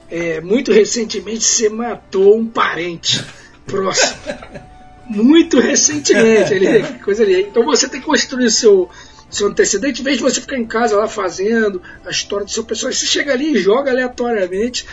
É, 0.09 0.39
muito 0.41 0.71
recentemente 0.71 1.43
você 1.43 1.69
matou 1.69 2.37
um 2.37 2.45
parente 2.45 3.25
próximo. 3.65 4.19
muito 5.09 5.59
recentemente, 5.59 6.53
ali, 6.53 6.83
coisa 7.03 7.23
ali. 7.23 7.41
Então 7.41 7.65
você 7.65 7.89
tem 7.89 7.99
que 7.99 8.05
construir 8.05 8.51
seu 8.51 8.89
seu 9.35 9.47
antecedente, 9.47 10.01
em 10.01 10.03
vez 10.03 10.17
de 10.17 10.23
você 10.23 10.41
ficar 10.41 10.57
em 10.57 10.65
casa 10.65 10.97
lá 10.97 11.07
fazendo 11.07 11.81
a 12.05 12.09
história 12.09 12.45
do 12.45 12.51
seu 12.51 12.63
personagem, 12.63 12.99
você 12.99 13.05
chega 13.05 13.33
ali 13.33 13.53
e 13.53 13.57
joga 13.57 13.91
aleatoriamente 13.91 14.85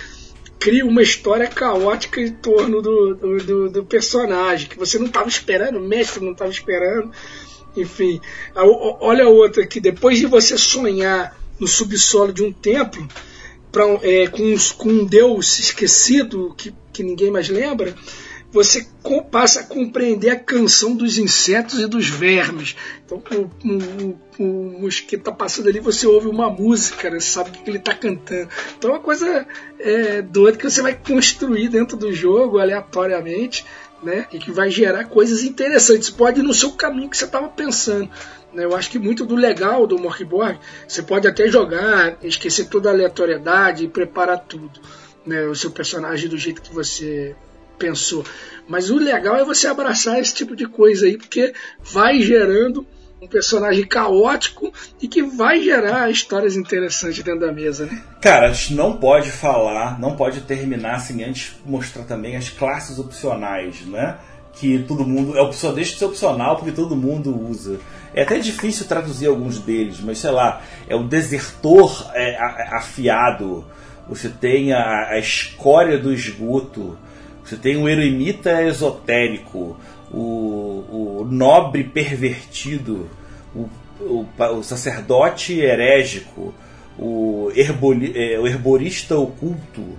cria 0.62 0.86
uma 0.86 1.03
história 1.03 1.49
caótica 1.49 2.20
em 2.20 2.30
torno 2.30 2.80
do, 2.80 3.14
do, 3.16 3.38
do, 3.38 3.70
do 3.70 3.84
personagem, 3.84 4.68
que 4.68 4.78
você 4.78 4.97
não 4.97 5.07
estava 5.07 5.28
esperando, 5.28 5.76
o 5.76 5.82
mestre 5.82 6.24
não 6.24 6.30
estava 6.30 6.53
esperando. 6.53 7.11
Enfim, 7.76 8.20
a, 8.55 8.64
olha 8.64 9.28
outra 9.28 9.66
que 9.66 9.80
depois 9.80 10.18
de 10.18 10.26
você 10.26 10.57
sonhar 10.57 11.36
no 11.59 11.66
subsolo 11.66 12.32
de 12.32 12.45
um 12.45 12.53
templo, 12.53 13.09
pra, 13.72 13.84
é, 14.03 14.28
com, 14.28 14.55
com 14.78 14.88
um 14.88 15.05
deus 15.05 15.59
esquecido 15.59 16.55
que, 16.57 16.72
que 16.93 17.03
ninguém 17.03 17.32
mais 17.32 17.49
lembra, 17.49 17.93
você 18.53 18.86
passa 19.30 19.61
a 19.61 19.64
compreender 19.64 20.28
a 20.28 20.38
canção 20.38 20.94
dos 20.94 21.16
insetos 21.16 21.80
e 21.80 21.86
dos 21.86 22.07
vermes. 22.07 22.76
Então, 23.05 23.22
o, 23.32 23.50
o, 23.66 24.18
o 24.38 24.80
mosquito 24.82 25.20
está 25.20 25.32
passando 25.32 25.68
ali, 25.68 25.80
você 25.80 26.07
ouve 26.07 26.28
uma 26.28 26.50
música, 26.50 27.09
né? 27.09 27.18
sabe 27.18 27.48
o 27.48 27.53
que 27.53 27.70
ele 27.70 27.78
está 27.78 27.94
cantando. 27.94 28.48
Então, 28.76 28.90
é 28.90 28.94
uma 28.94 29.00
coisa 29.00 29.46
é, 29.80 30.20
doida 30.20 30.59
que 30.59 30.68
você 30.68 30.82
vai 30.82 30.94
construir 30.94 31.68
dentro 31.70 31.96
do 31.96 32.12
jogo 32.12 32.59
aleatoriamente. 32.59 33.64
Né? 34.03 34.26
E 34.32 34.38
que 34.40 34.50
vai 34.50 34.68
gerar 34.68 35.05
coisas 35.05 35.44
interessantes. 35.44 36.11
Pode 36.11 36.40
ir 36.40 36.42
no 36.42 36.53
seu 36.53 36.72
caminho 36.72 37.09
que 37.09 37.16
você 37.16 37.24
estava 37.24 37.48
pensando. 37.48 38.11
Né? 38.53 38.64
Eu 38.64 38.74
acho 38.74 38.90
que 38.90 38.98
muito 38.98 39.24
do 39.24 39.36
legal 39.36 39.86
do 39.86 39.96
Morkborg, 39.96 40.59
você 40.88 41.05
pode 41.05 41.28
até 41.28 41.46
jogar, 41.46 42.18
esquecer 42.20 42.66
toda 42.66 42.88
a 42.88 42.92
aleatoriedade 42.92 43.84
e 43.84 43.88
preparar 43.88 44.40
tudo. 44.40 44.80
Né? 45.24 45.46
O 45.46 45.55
seu 45.55 45.70
personagem 45.70 46.28
do 46.28 46.36
jeito 46.36 46.61
que 46.61 46.74
você 46.74 47.36
pensou. 47.78 48.24
Mas 48.68 48.90
o 48.90 48.96
legal 48.96 49.36
é 49.36 49.44
você 49.44 49.66
abraçar 49.66 50.20
esse 50.20 50.34
tipo 50.34 50.54
de 50.54 50.66
coisa 50.66 51.06
aí, 51.06 51.16
porque 51.16 51.52
vai 51.82 52.20
gerando 52.20 52.86
um 53.22 53.26
personagem 53.28 53.86
caótico 53.86 54.72
e 55.00 55.06
que 55.06 55.22
vai 55.22 55.62
gerar 55.62 56.10
histórias 56.10 56.56
interessantes 56.56 57.22
dentro 57.22 57.40
da 57.40 57.52
mesa, 57.52 57.86
né? 57.86 58.02
Cara, 58.20 58.48
a 58.48 58.52
gente 58.52 58.74
não 58.74 58.96
pode 58.96 59.30
falar, 59.30 59.98
não 60.00 60.16
pode 60.16 60.40
terminar 60.40 60.98
sem 60.98 61.22
antes 61.22 61.54
mostrar 61.64 62.02
também 62.02 62.34
as 62.36 62.48
classes 62.48 62.98
opcionais, 62.98 63.82
né? 63.82 64.18
Que 64.54 64.80
todo 64.88 65.06
mundo. 65.06 65.38
É 65.38 65.40
opção, 65.40 65.72
deixa 65.72 65.92
de 65.92 65.98
ser 66.00 66.04
opcional 66.06 66.56
porque 66.56 66.72
todo 66.72 66.96
mundo 66.96 67.34
usa. 67.48 67.78
É 68.12 68.22
até 68.22 68.38
difícil 68.38 68.86
traduzir 68.86 69.28
alguns 69.28 69.58
deles, 69.60 70.00
mas 70.00 70.18
sei 70.18 70.30
lá, 70.30 70.60
é 70.88 70.96
o 70.96 71.04
desertor 71.04 72.10
é, 72.14 72.36
afiado, 72.74 73.64
você 74.08 74.28
tem 74.28 74.72
a, 74.72 75.10
a 75.10 75.18
escória 75.18 75.96
do 75.96 76.12
esgoto, 76.12 76.98
você 77.45 77.57
tem 77.57 77.76
o 77.76 77.88
eremita 77.88 78.62
esotérico, 78.62 79.76
o, 80.11 81.20
o 81.22 81.28
nobre 81.30 81.84
pervertido, 81.84 83.09
o, 83.55 83.68
o, 84.01 84.26
o 84.59 84.62
sacerdote 84.62 85.59
herégico, 85.59 86.55
o, 86.99 87.51
herboli, 87.55 88.12
é, 88.14 88.38
o 88.38 88.47
herborista 88.47 89.16
oculto. 89.16 89.99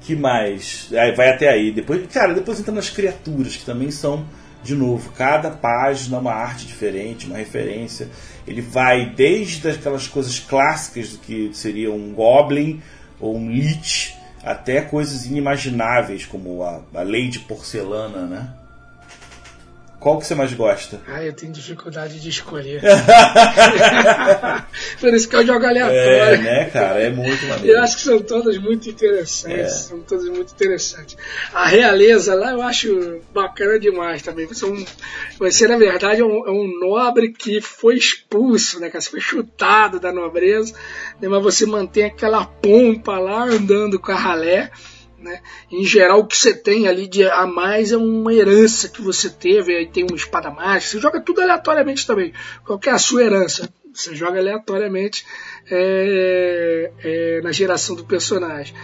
Que 0.00 0.16
mais? 0.16 0.88
Aí 0.92 1.12
vai 1.14 1.28
até 1.28 1.48
aí. 1.48 1.70
Depois, 1.70 2.06
cara, 2.06 2.32
depois 2.32 2.58
entra 2.58 2.72
nas 2.72 2.88
criaturas, 2.88 3.56
que 3.56 3.64
também 3.64 3.90
são, 3.90 4.24
de 4.62 4.74
novo, 4.74 5.12
cada 5.12 5.50
página 5.50 6.18
uma 6.18 6.32
arte 6.32 6.66
diferente, 6.66 7.26
uma 7.26 7.36
referência. 7.36 8.08
Ele 8.46 8.62
vai 8.62 9.06
desde 9.06 9.68
aquelas 9.68 10.08
coisas 10.08 10.40
clássicas 10.40 11.18
que 11.22 11.50
seria 11.52 11.92
um 11.92 12.12
goblin 12.14 12.80
ou 13.20 13.36
um 13.36 13.50
lich 13.50 14.14
até 14.42 14.80
coisas 14.80 15.26
inimagináveis, 15.26 16.24
como 16.26 16.62
a, 16.62 16.80
a 16.94 17.02
lei 17.02 17.28
de 17.28 17.40
porcelana, 17.40 18.26
né? 18.26 18.48
Qual 20.00 20.18
que 20.18 20.26
você 20.26 20.34
mais 20.34 20.52
gosta? 20.54 21.00
Ah, 21.10 21.24
eu 21.24 21.32
tenho 21.32 21.52
dificuldade 21.52 22.20
de 22.20 22.28
escolher. 22.28 22.80
Por 25.00 25.12
isso 25.12 25.28
que 25.28 25.34
eu 25.34 25.44
jogo 25.44 25.66
aleatório. 25.66 25.98
É, 25.98 26.38
né, 26.38 26.70
cara? 26.70 27.00
É 27.00 27.10
muito 27.10 27.44
maneiro. 27.46 27.76
Eu 27.76 27.82
acho 27.82 27.96
que 27.96 28.02
são 28.02 28.20
todas 28.20 28.56
muito 28.58 28.88
interessantes. 28.88 29.58
É. 29.58 29.68
São 29.68 30.00
todas 30.00 30.26
muito 30.26 30.52
interessantes. 30.52 31.16
A 31.52 31.66
realeza 31.66 32.34
lá 32.34 32.52
eu 32.52 32.62
acho 32.62 33.20
bacana 33.34 33.78
demais 33.78 34.22
também. 34.22 34.46
Você, 34.46 34.64
é 34.64 34.68
um, 34.68 34.84
você 35.36 35.66
na 35.66 35.76
verdade, 35.76 36.20
é 36.20 36.24
um, 36.24 36.46
é 36.46 36.50
um, 36.50 36.78
nobre 36.78 37.32
que 37.32 37.60
foi 37.60 37.96
expulso, 37.96 38.78
né, 38.78 38.88
cara? 38.88 39.00
Você 39.00 39.10
foi 39.10 39.20
chutado 39.20 39.98
da 39.98 40.12
nobreza, 40.12 40.74
né, 41.20 41.28
mas 41.28 41.42
você 41.42 41.66
mantém 41.66 42.04
aquela 42.04 42.46
pompa 42.46 43.18
lá 43.18 43.44
andando 43.44 43.98
com 43.98 44.12
a 44.12 44.16
ralé 44.16 44.70
né? 45.20 45.40
Em 45.70 45.84
geral, 45.84 46.20
o 46.20 46.26
que 46.26 46.36
você 46.36 46.54
tem 46.54 46.88
ali 46.88 47.06
de 47.06 47.24
a 47.24 47.46
mais 47.46 47.92
é 47.92 47.96
uma 47.96 48.32
herança 48.32 48.88
que 48.88 49.02
você 49.02 49.28
teve, 49.28 49.76
aí 49.76 49.86
tem 49.86 50.04
uma 50.04 50.16
espada 50.16 50.50
mágica, 50.50 50.92
você 50.92 51.00
joga 51.00 51.20
tudo 51.20 51.40
aleatoriamente 51.40 52.06
também. 52.06 52.32
Qual 52.64 52.80
é 52.84 52.90
a 52.90 52.98
sua 52.98 53.22
herança? 53.22 53.68
Você 53.92 54.14
joga 54.14 54.38
aleatoriamente 54.38 55.26
é, 55.70 56.92
é, 57.02 57.40
na 57.42 57.52
geração 57.52 57.96
do 57.96 58.04
personagem. 58.04 58.74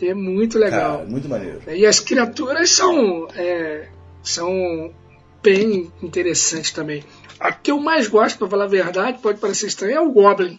É 0.00 0.14
muito 0.14 0.58
legal. 0.58 0.98
Cara, 0.98 1.10
muito 1.10 1.28
maneiro. 1.28 1.60
E 1.68 1.86
as 1.86 2.00
criaturas 2.00 2.70
são, 2.70 3.28
é, 3.34 3.88
são 4.22 4.92
bem 5.42 5.92
interessantes 6.02 6.70
também. 6.72 7.04
A 7.38 7.52
que 7.52 7.70
eu 7.70 7.78
mais 7.78 8.08
gosto, 8.08 8.38
para 8.38 8.48
falar 8.48 8.64
a 8.64 8.68
verdade, 8.68 9.18
pode 9.18 9.38
parecer 9.38 9.66
estranho, 9.66 9.96
é 9.96 10.00
o 10.00 10.12
Goblin. 10.12 10.58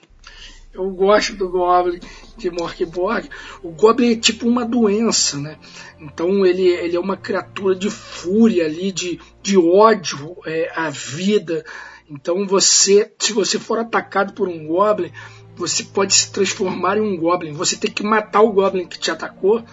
Eu 0.76 0.90
gosto 0.92 1.36
do 1.36 1.50
Goblin 1.50 2.00
de 2.38 2.52
Morkborg. 2.52 3.30
O 3.64 3.72
Goblin 3.72 4.12
é 4.12 4.16
tipo 4.16 4.48
uma 4.48 4.66
doença, 4.66 5.38
né? 5.38 5.58
Então 6.00 6.46
ele, 6.46 6.68
ele 6.68 6.96
é 6.96 7.00
uma 7.00 7.18
criatura 7.18 7.76
de 7.76 7.90
fúria 7.90 8.66
ali, 8.66 8.92
de, 8.92 9.20
de 9.42 9.58
ódio 9.58 10.38
é, 10.46 10.72
à 10.76 10.90
vida. 10.90 11.66
Então 12.10 12.46
você, 12.46 13.12
se 13.18 13.34
você 13.34 13.58
for 13.58 13.80
atacado 13.80 14.34
por 14.34 14.48
um 14.48 14.68
Goblin, 14.68 15.12
você 15.56 15.84
pode 15.84 16.14
se 16.14 16.32
transformar 16.32 16.98
em 16.98 17.02
um 17.02 17.18
Goblin. 17.18 17.54
Você 17.54 17.78
tem 17.78 17.90
que 17.90 18.04
matar 18.04 18.42
o 18.42 18.52
Goblin 18.52 18.86
que 18.86 19.00
te 19.00 19.10
atacou, 19.10 19.64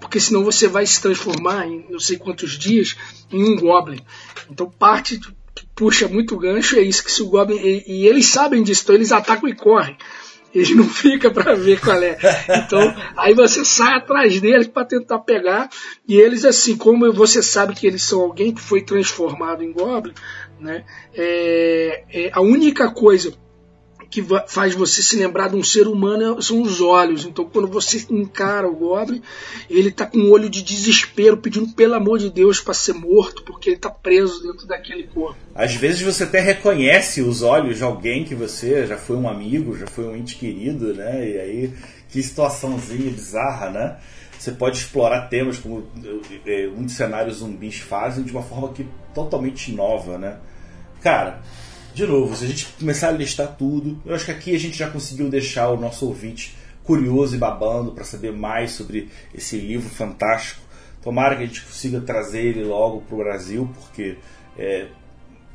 porque 0.00 0.20
senão 0.20 0.44
você 0.44 0.68
vai 0.68 0.86
se 0.86 1.02
transformar 1.02 1.66
em 1.66 1.84
não 1.90 1.98
sei 1.98 2.16
quantos 2.16 2.56
dias 2.56 2.96
em 3.30 3.42
um 3.42 3.56
Goblin. 3.56 4.00
Então 4.48 4.70
parte 4.70 5.18
que 5.54 5.66
puxa 5.74 6.06
muito 6.06 6.38
gancho 6.38 6.76
é 6.76 6.82
isso, 6.82 7.04
que 7.04 7.10
se 7.10 7.22
o 7.22 7.28
Goblin. 7.28 7.56
E, 7.56 7.84
e 7.86 8.06
eles 8.06 8.26
sabem 8.26 8.62
disso, 8.62 8.82
então 8.84 8.94
eles 8.94 9.10
atacam 9.10 9.48
e 9.48 9.54
correm 9.54 9.96
eles 10.54 10.74
não 10.74 10.84
ficam 10.84 11.32
para 11.32 11.54
ver 11.54 11.80
qual 11.80 12.02
é. 12.02 12.18
Então, 12.48 12.94
aí 13.16 13.34
você 13.34 13.64
sai 13.64 13.94
atrás 13.96 14.40
deles 14.40 14.66
para 14.66 14.86
tentar 14.86 15.18
pegar, 15.20 15.68
e 16.06 16.16
eles, 16.16 16.44
assim, 16.44 16.76
como 16.76 17.12
você 17.12 17.42
sabe 17.42 17.74
que 17.74 17.86
eles 17.86 18.02
são 18.02 18.20
alguém 18.20 18.54
que 18.54 18.60
foi 18.60 18.82
transformado 18.82 19.62
em 19.62 19.72
Goblin, 19.72 20.14
né, 20.60 20.84
é, 21.14 22.04
é 22.10 22.30
a 22.32 22.40
única 22.40 22.90
coisa 22.90 23.32
que 24.12 24.22
faz 24.46 24.74
você 24.74 25.02
se 25.02 25.16
lembrar 25.16 25.48
de 25.48 25.56
um 25.56 25.64
ser 25.64 25.88
humano 25.88 26.40
são 26.42 26.60
os 26.60 26.82
olhos. 26.82 27.24
Então, 27.24 27.46
quando 27.46 27.66
você 27.66 28.04
encara 28.10 28.68
o 28.68 28.76
Goblin, 28.76 29.22
ele 29.70 29.88
está 29.88 30.04
com 30.04 30.18
um 30.18 30.30
olho 30.30 30.50
de 30.50 30.62
desespero, 30.62 31.38
pedindo 31.38 31.72
pelo 31.72 31.94
amor 31.94 32.18
de 32.18 32.28
Deus 32.28 32.60
para 32.60 32.74
ser 32.74 32.92
morto, 32.92 33.42
porque 33.42 33.70
ele 33.70 33.76
está 33.76 33.88
preso 33.88 34.42
dentro 34.42 34.66
daquele 34.66 35.04
corpo. 35.04 35.38
Às 35.54 35.74
vezes 35.74 36.02
você 36.02 36.24
até 36.24 36.40
reconhece 36.40 37.22
os 37.22 37.42
olhos 37.42 37.78
de 37.78 37.84
alguém 37.84 38.22
que 38.22 38.34
você 38.34 38.86
já 38.86 38.98
foi 38.98 39.16
um 39.16 39.26
amigo, 39.26 39.78
já 39.78 39.86
foi 39.86 40.04
um 40.04 40.14
ente 40.14 40.36
querido, 40.36 40.92
né? 40.92 41.26
E 41.26 41.40
aí, 41.40 41.74
que 42.10 42.22
situaçãozinha 42.22 43.10
bizarra, 43.10 43.70
né? 43.70 43.96
Você 44.38 44.50
pode 44.50 44.76
explorar 44.76 45.28
temas 45.28 45.58
como 45.58 45.86
é, 46.44 46.66
muitos 46.66 46.96
cenários 46.96 47.36
zumbis 47.38 47.78
fazem 47.78 48.24
de 48.24 48.32
uma 48.32 48.42
forma 48.42 48.74
que 48.74 48.86
totalmente 49.14 49.72
nova, 49.72 50.18
né? 50.18 50.36
Cara, 51.00 51.40
de 51.94 52.06
novo, 52.06 52.34
se 52.34 52.44
a 52.44 52.48
gente 52.48 52.66
começar 52.78 53.08
a 53.08 53.12
listar 53.12 53.56
tudo, 53.56 54.00
eu 54.04 54.14
acho 54.14 54.24
que 54.24 54.30
aqui 54.30 54.54
a 54.54 54.58
gente 54.58 54.76
já 54.76 54.90
conseguiu 54.90 55.28
deixar 55.28 55.68
o 55.70 55.76
nosso 55.76 56.06
ouvinte 56.06 56.54
curioso 56.84 57.34
e 57.34 57.38
babando 57.38 57.92
para 57.92 58.04
saber 58.04 58.32
mais 58.32 58.72
sobre 58.72 59.08
esse 59.34 59.56
livro 59.56 59.88
fantástico. 59.88 60.60
Tomara 61.02 61.36
que 61.36 61.42
a 61.42 61.46
gente 61.46 61.62
consiga 61.62 62.00
trazer 62.00 62.44
ele 62.44 62.64
logo 62.64 63.02
para 63.02 63.14
o 63.14 63.18
Brasil, 63.18 63.70
porque 63.74 64.16
é, 64.56 64.86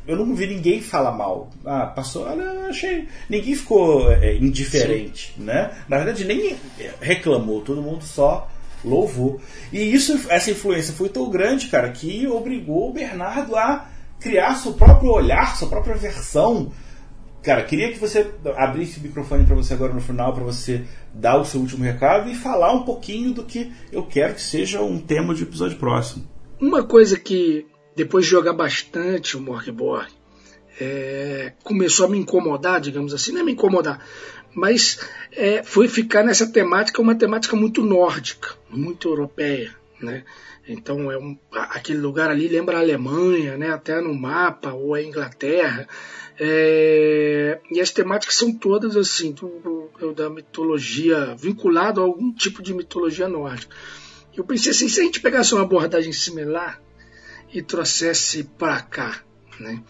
eu 0.05 0.15
não 0.15 0.35
vi 0.35 0.47
ninguém 0.47 0.81
falar 0.81 1.11
mal. 1.11 1.49
Ah, 1.65 1.88
passou, 1.88 2.25
olha, 2.25 2.67
achei. 2.67 3.07
Ninguém 3.29 3.55
ficou 3.55 4.11
é, 4.11 4.35
indiferente, 4.35 5.33
Sim. 5.38 5.43
né? 5.43 5.77
Na 5.88 5.97
verdade, 5.97 6.23
nem 6.23 6.55
reclamou, 7.01 7.61
todo 7.61 7.81
mundo 7.81 8.03
só 8.03 8.49
louvou. 8.83 9.41
E 9.71 9.79
isso, 9.79 10.19
essa 10.29 10.51
influência 10.51 10.93
foi 10.93 11.09
tão 11.09 11.29
grande, 11.29 11.67
cara, 11.67 11.91
que 11.91 12.27
obrigou 12.27 12.89
o 12.89 12.93
Bernardo 12.93 13.55
a 13.55 13.88
criar 14.20 14.55
seu 14.55 14.74
próprio 14.74 15.11
olhar, 15.11 15.55
sua 15.55 15.70
própria 15.70 15.95
versão. 15.95 16.72
Cara, 17.43 17.63
queria 17.63 17.91
que 17.91 17.99
você 17.99 18.30
abrisse 18.57 18.99
o 18.99 19.03
microfone 19.03 19.45
para 19.45 19.55
você 19.55 19.74
agora 19.74 19.93
no 19.93 20.01
final, 20.01 20.34
para 20.34 20.43
você 20.43 20.84
dar 21.13 21.38
o 21.38 21.45
seu 21.45 21.61
último 21.61 21.84
recado 21.84 22.30
e 22.30 22.36
falar 22.36 22.74
um 22.74 22.84
pouquinho 22.84 23.34
do 23.34 23.43
que 23.43 23.72
eu 23.91 24.03
quero 24.03 24.34
que 24.34 24.41
seja 24.41 24.82
um 24.82 24.99
tema 24.99 25.34
de 25.34 25.43
episódio 25.43 25.78
próximo. 25.78 26.28
Uma 26.59 26.84
coisa 26.84 27.18
que, 27.18 27.65
depois 27.95 28.26
de 28.26 28.32
jogar 28.32 28.53
bastante 28.53 29.38
o 29.38 29.41
Morkborg, 29.41 30.11
é, 30.80 31.53
começou 31.63 32.07
a 32.07 32.09
me 32.09 32.18
incomodar, 32.18 32.82
digamos 32.82 33.13
assim, 33.13 33.32
não 33.32 33.41
é 33.41 33.43
me 33.43 33.53
incomodar, 33.53 34.03
mas 34.53 34.99
é, 35.32 35.63
foi 35.63 35.88
ficar 35.88 36.24
nessa 36.24 36.51
temática, 36.51 37.01
uma 37.01 37.15
temática 37.15 37.55
muito 37.55 37.84
nórdica, 37.84 38.55
muito 38.70 39.07
europeia, 39.07 39.74
né? 40.01 40.24
Então 40.68 41.09
é 41.09 41.18
um, 41.18 41.38
aquele 41.51 41.99
lugar 41.99 42.30
ali 42.30 42.47
lembra 42.47 42.78
a 42.78 42.82
Alemanha, 42.82 43.57
né, 43.57 43.72
até 43.72 44.01
no 44.01 44.13
mapa, 44.13 44.74
ou 44.74 44.93
a 44.93 45.01
Inglaterra. 45.01 45.88
É, 46.39 47.59
e 47.72 47.80
as 47.80 47.89
temáticas 47.89 48.36
são 48.36 48.53
todas 48.53 48.97
assim, 48.97 49.32
do, 49.32 49.89
do, 49.99 50.13
da 50.13 50.30
mitologia, 50.30 51.36
vinculado 51.36 52.01
a 52.01 52.03
algum 52.03 52.34
tipo 52.34 52.61
de 52.61 52.74
mitologia 52.74 53.28
nórdica. 53.28 53.76
Eu 54.36 54.43
pensei 54.43 54.72
assim, 54.72 54.89
se 54.89 54.99
a 54.99 55.03
gente 55.03 55.22
pegasse 55.22 55.53
uma 55.53 55.63
abordagem 55.63 56.11
similar 56.11 56.82
e 57.51 57.61
trouxesse 57.61 58.43
para 58.43 58.82
cá, 58.82 59.24
né? 59.59 59.82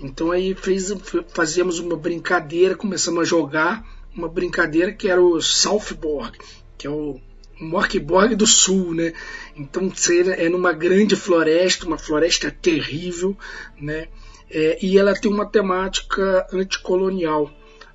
Então 0.00 0.32
aí 0.32 0.54
fez, 0.54 0.92
fazíamos 1.28 1.78
uma 1.78 1.96
brincadeira, 1.96 2.74
começamos 2.74 3.20
a 3.20 3.24
jogar 3.24 3.86
uma 4.16 4.28
brincadeira 4.28 4.92
que 4.92 5.08
era 5.08 5.22
o 5.22 5.40
Southborg, 5.40 6.36
que 6.76 6.86
é 6.86 6.90
o 6.90 7.20
Morkborg 7.62 8.34
do 8.34 8.46
Sul, 8.46 8.94
né? 8.94 9.12
Então 9.56 9.90
é 10.36 10.48
numa 10.48 10.72
grande 10.72 11.16
floresta, 11.16 11.86
uma 11.86 11.98
floresta 11.98 12.50
terrível, 12.50 13.36
né? 13.80 14.08
É, 14.50 14.78
e 14.84 14.98
ela 14.98 15.14
tem 15.14 15.30
uma 15.30 15.46
temática 15.46 16.46
anticolonial, 16.52 17.50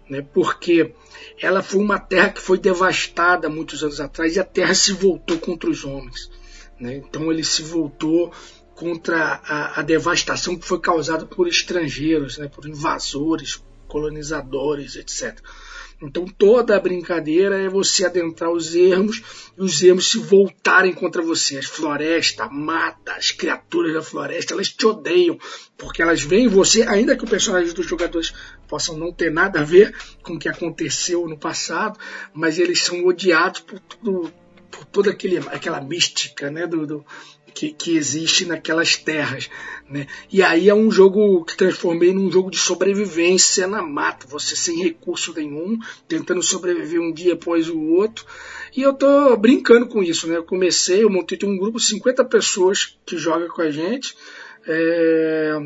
né? 0.10 0.26
Porque 0.34 0.94
ela 1.40 1.62
foi 1.62 1.80
uma 1.80 2.00
terra 2.00 2.30
que 2.30 2.42
foi 2.42 2.58
devastada 2.58 3.50
muitos 3.50 3.84
anos 3.84 4.00
atrás 4.00 4.36
e 4.36 4.40
a 4.40 4.44
terra 4.44 4.74
se 4.74 4.94
voltou 4.94 5.38
contra 5.38 5.70
os 5.70 5.84
homens, 5.84 6.32
né? 6.80 6.96
Então 6.96 7.32
ele 7.32 7.44
se 7.44 7.62
voltou 7.62 8.32
contra 8.74 9.42
a, 9.44 9.80
a 9.80 9.82
devastação 9.82 10.56
que 10.56 10.66
foi 10.66 10.80
causada 10.80 11.26
por 11.26 11.48
estrangeiros, 11.48 12.38
né? 12.38 12.48
Por 12.48 12.66
invasores, 12.68 13.62
colonizadores, 13.88 14.96
etc. 14.96 15.40
Então 16.02 16.26
toda 16.26 16.76
a 16.76 16.80
brincadeira 16.80 17.58
é 17.58 17.68
você 17.68 18.06
adentrar 18.06 18.52
os 18.52 18.76
ermos 18.76 19.24
e 19.58 19.62
os 19.62 19.82
ermos 19.82 20.12
se 20.12 20.20
voltarem 20.20 20.94
contra 20.94 21.24
você. 21.24 21.58
As 21.58 21.66
florestas, 21.66 22.48
mata, 22.52 23.14
as 23.14 23.32
criaturas 23.32 23.94
da 23.94 24.02
floresta, 24.02 24.54
elas 24.54 24.70
te 24.70 24.86
odeiam, 24.86 25.40
porque 25.76 26.02
elas 26.02 26.22
veem 26.22 26.48
você, 26.48 26.84
ainda 26.84 27.16
que 27.16 27.24
o 27.24 27.30
personagem 27.30 27.74
dos 27.74 27.88
jogadores 27.88 28.32
possam 28.68 28.96
não 28.96 29.12
ter 29.12 29.32
nada 29.32 29.62
a 29.62 29.64
ver 29.64 29.96
com 30.22 30.34
o 30.34 30.40
que 30.40 30.48
aconteceu 30.48 31.28
no 31.28 31.38
passado, 31.38 32.00
mas 32.32 32.60
eles 32.60 32.84
são 32.84 33.04
odiados 33.06 33.62
por 33.62 33.80
tudo 33.80 34.32
por 34.70 34.86
toda 34.86 35.10
aquele, 35.10 35.38
aquela 35.38 35.82
mística 35.82 36.52
né, 36.52 36.68
do, 36.68 36.86
do, 36.86 37.06
que, 37.58 37.72
que 37.72 37.98
existe 37.98 38.46
naquelas 38.46 38.96
terras. 38.96 39.50
Né? 39.90 40.06
E 40.32 40.44
aí 40.44 40.70
é 40.70 40.76
um 40.76 40.92
jogo 40.92 41.44
que 41.44 41.58
transformei 41.58 42.14
num 42.14 42.32
jogo 42.32 42.52
de 42.52 42.58
sobrevivência 42.58 43.66
na 43.66 43.82
mata, 43.82 44.28
você 44.28 44.56
sem 44.56 44.84
recurso 44.84 45.34
nenhum, 45.34 45.80
tentando 46.08 46.44
sobreviver 46.44 47.02
um 47.02 47.12
dia 47.12 47.34
após 47.34 47.68
o 47.68 47.80
outro. 47.80 48.28
E 48.76 48.84
eu 48.84 48.94
tô 48.94 49.36
brincando 49.38 49.88
com 49.88 50.04
isso, 50.04 50.28
né? 50.28 50.38
Eu 50.38 50.44
comecei, 50.44 51.04
eu 51.04 51.10
montei 51.10 51.40
um 51.46 51.58
grupo 51.58 51.80
de 51.80 51.86
50 51.86 52.24
pessoas 52.26 52.96
que 53.04 53.18
joga 53.18 53.48
com 53.48 53.64
a 53.64 53.72
gente. 53.72 54.16
É... 54.68 55.58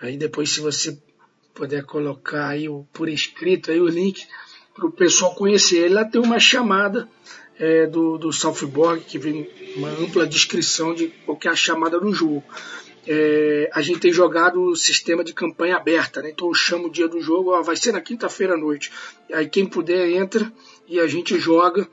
Aí 0.02 0.16
depois, 0.18 0.52
se 0.52 0.62
você 0.62 0.98
puder 1.54 1.84
colocar 1.84 2.48
aí 2.48 2.70
o, 2.70 2.88
por 2.94 3.10
escrito 3.10 3.70
aí 3.70 3.82
o 3.82 3.88
link 3.88 4.26
para 4.74 4.86
o 4.86 4.92
pessoal 4.92 5.36
conhecer. 5.36 5.80
Ele 5.80 5.96
lá 5.96 6.06
tem 6.06 6.22
uma 6.22 6.40
chamada 6.40 7.10
é, 7.58 7.86
do, 7.86 8.18
do 8.18 8.32
Southborg 8.32 9.04
que 9.04 9.20
vem 9.20 9.50
uma 9.76 9.90
ampla 9.90 10.26
descrição 10.26 10.94
de 10.94 11.10
qualquer 11.26 11.58
chamada 11.58 12.00
no 12.00 12.14
jogo 12.14 12.42
é, 13.12 13.68
a 13.74 13.82
gente 13.82 14.00
tem 14.00 14.14
jogado 14.14 14.62
o 14.62 14.76
sistema 14.76 15.24
de 15.24 15.34
campanha 15.34 15.78
aberta, 15.78 16.22
né? 16.22 16.30
então 16.30 16.48
eu 16.48 16.54
chamo 16.54 16.88
o 16.88 16.92
dia 16.92 17.08
do 17.08 17.20
jogo, 17.20 17.52
ó, 17.52 17.64
vai 17.64 17.76
ser 17.76 17.92
na 17.92 18.02
quinta-feira 18.02 18.54
à 18.54 18.58
noite. 18.58 18.92
Aí 19.34 19.48
quem 19.48 19.66
puder 19.66 20.12
entra 20.12 20.52
e 20.88 21.00
a 21.00 21.08
gente 21.08 21.40
joga. 21.40 21.90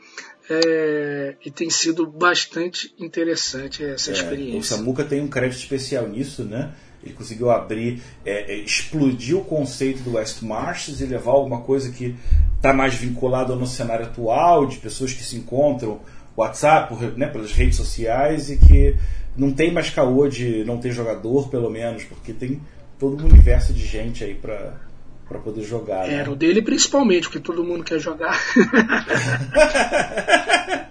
É, 0.48 1.34
e 1.44 1.50
tem 1.50 1.68
sido 1.70 2.06
bastante 2.06 2.94
interessante 2.98 3.84
essa 3.84 4.10
é, 4.10 4.14
experiência. 4.14 4.58
O 4.58 4.78
Samuca 4.78 5.04
tem 5.04 5.20
um 5.20 5.28
crédito 5.28 5.58
especial 5.58 6.08
nisso, 6.08 6.44
né? 6.44 6.72
Ele 7.02 7.14
conseguiu 7.14 7.50
abrir, 7.50 8.02
é, 8.24 8.52
é 8.52 8.56
explodir 8.56 9.36
o 9.36 9.44
conceito 9.44 10.02
do 10.02 10.14
West 10.14 10.42
Marches 10.42 11.00
e 11.00 11.06
levar 11.06 11.32
alguma 11.32 11.60
coisa 11.60 11.90
que 11.90 12.16
está 12.56 12.72
mais 12.72 12.94
vinculado 12.94 13.52
ao 13.52 13.58
nosso 13.58 13.76
cenário 13.76 14.06
atual, 14.06 14.66
de 14.66 14.78
pessoas 14.78 15.12
que 15.12 15.22
se 15.22 15.36
encontram, 15.36 16.00
WhatsApp, 16.36 16.94
né, 17.16 17.28
pelas 17.28 17.52
redes 17.52 17.76
sociais 17.76 18.50
e 18.50 18.56
que 18.56 18.96
não 19.36 19.52
tem 19.52 19.72
mais 19.72 19.90
caô 19.90 20.28
de 20.28 20.64
não 20.64 20.78
ter 20.78 20.92
jogador, 20.92 21.48
pelo 21.48 21.70
menos, 21.70 22.04
porque 22.04 22.32
tem 22.32 22.60
todo 22.98 23.24
um 23.24 23.28
universo 23.28 23.72
de 23.72 23.84
gente 23.84 24.24
aí 24.24 24.34
pra, 24.34 24.74
pra 25.28 25.38
poder 25.38 25.62
jogar. 25.62 26.06
Né? 26.06 26.14
Era 26.14 26.30
o 26.30 26.36
dele 26.36 26.62
principalmente, 26.62 27.24
porque 27.24 27.40
todo 27.40 27.64
mundo 27.64 27.84
quer 27.84 27.98
jogar. 27.98 28.40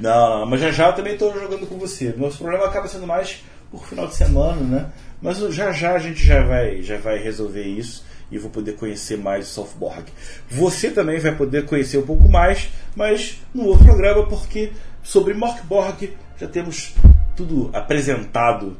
não, 0.00 0.40
não, 0.40 0.46
mas 0.46 0.60
já 0.60 0.70
já 0.70 0.88
eu 0.88 0.94
também 0.94 1.14
estou 1.14 1.34
jogando 1.34 1.66
com 1.66 1.78
você. 1.78 2.14
Nosso 2.16 2.38
problema 2.38 2.66
acaba 2.66 2.88
sendo 2.88 3.06
mais 3.06 3.42
por 3.70 3.86
final 3.86 4.06
de 4.06 4.14
semana, 4.14 4.60
né? 4.60 4.92
Mas 5.20 5.38
já 5.38 5.72
já 5.72 5.94
a 5.94 5.98
gente 5.98 6.24
já 6.24 6.44
vai, 6.44 6.82
já 6.82 6.98
vai 6.98 7.18
resolver 7.18 7.64
isso 7.64 8.04
e 8.30 8.38
vou 8.38 8.50
poder 8.50 8.76
conhecer 8.76 9.18
mais 9.18 9.46
o 9.46 9.50
Softborg. 9.50 10.04
Você 10.48 10.90
também 10.90 11.18
vai 11.18 11.36
poder 11.36 11.66
conhecer 11.66 11.98
um 11.98 12.06
pouco 12.06 12.28
mais, 12.28 12.70
mas 12.96 13.40
no 13.54 13.66
outro 13.66 13.84
programa, 13.84 14.26
porque 14.26 14.72
sobre 15.02 15.34
Morkborg 15.34 16.16
já 16.38 16.48
temos 16.48 16.94
tudo 17.36 17.70
apresentado. 17.72 18.76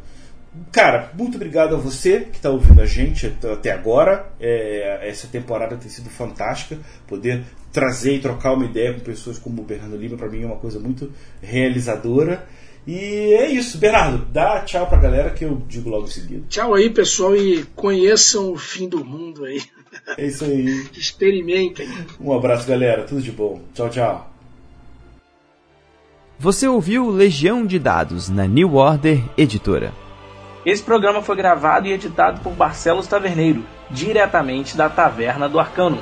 Cara, 0.71 1.11
muito 1.17 1.37
obrigado 1.37 1.75
a 1.75 1.79
você 1.79 2.21
que 2.21 2.37
está 2.37 2.51
ouvindo 2.51 2.81
a 2.83 2.87
gente 2.87 3.35
até 3.51 3.71
agora. 3.71 4.27
É, 4.39 5.09
essa 5.09 5.27
temporada 5.27 5.77
tem 5.77 5.89
sido 5.89 6.11
fantástica. 6.11 6.79
Poder 7.07 7.43
trazer 7.73 8.17
e 8.17 8.21
trocar 8.21 8.53
uma 8.53 8.67
ideia 8.67 8.93
com 8.93 9.01
pessoas 9.01 9.39
como 9.39 9.63
o 9.63 9.65
Bernardo 9.65 9.97
Lima, 9.97 10.17
para 10.17 10.29
mim 10.29 10.43
é 10.43 10.47
uma 10.47 10.57
coisa 10.57 10.79
muito 10.79 11.11
realizadora. 11.41 12.47
E 12.87 12.97
é 13.35 13.49
isso, 13.49 13.79
Bernardo, 13.79 14.27
dá 14.27 14.61
tchau 14.61 14.87
pra 14.89 14.99
galera 14.99 15.31
que 15.31 15.45
eu 15.45 15.63
digo 15.69 15.89
logo 15.89 16.05
em 16.05 16.11
seguida. 16.11 16.45
Tchau 16.49 16.75
aí, 16.75 16.91
pessoal, 16.91 17.37
e 17.37 17.65
conheçam 17.77 18.53
o 18.53 18.57
fim 18.57 18.89
do 18.89 19.05
mundo 19.05 19.45
aí. 19.45 19.63
É 20.19 20.27
isso 20.27 20.45
aí. 20.45 20.67
Experimentem. 20.93 21.89
Um 22.21 22.33
abraço, 22.33 22.67
galera, 22.67 23.05
tudo 23.05 23.23
de 23.23 23.31
bom. 23.31 23.63
Tchau, 23.73 23.89
tchau. 23.89 24.33
Você 26.39 26.67
ouviu 26.67 27.09
Legião 27.09 27.65
de 27.65 27.79
Dados 27.79 28.29
na 28.29 28.47
New 28.47 28.75
Order 28.75 29.23
Editora. 29.39 29.93
Esse 30.65 30.83
programa 30.83 31.21
foi 31.23 31.35
gravado 31.35 31.89
e 31.89 31.93
editado 31.93 32.41
por 32.41 32.53
Barcelos 32.53 33.09
Taverneiro, 33.09 33.65
diretamente 33.91 34.77
da 34.77 34.89
Taverna 34.89 35.49
do 35.49 35.59
Arcano. 35.59 35.99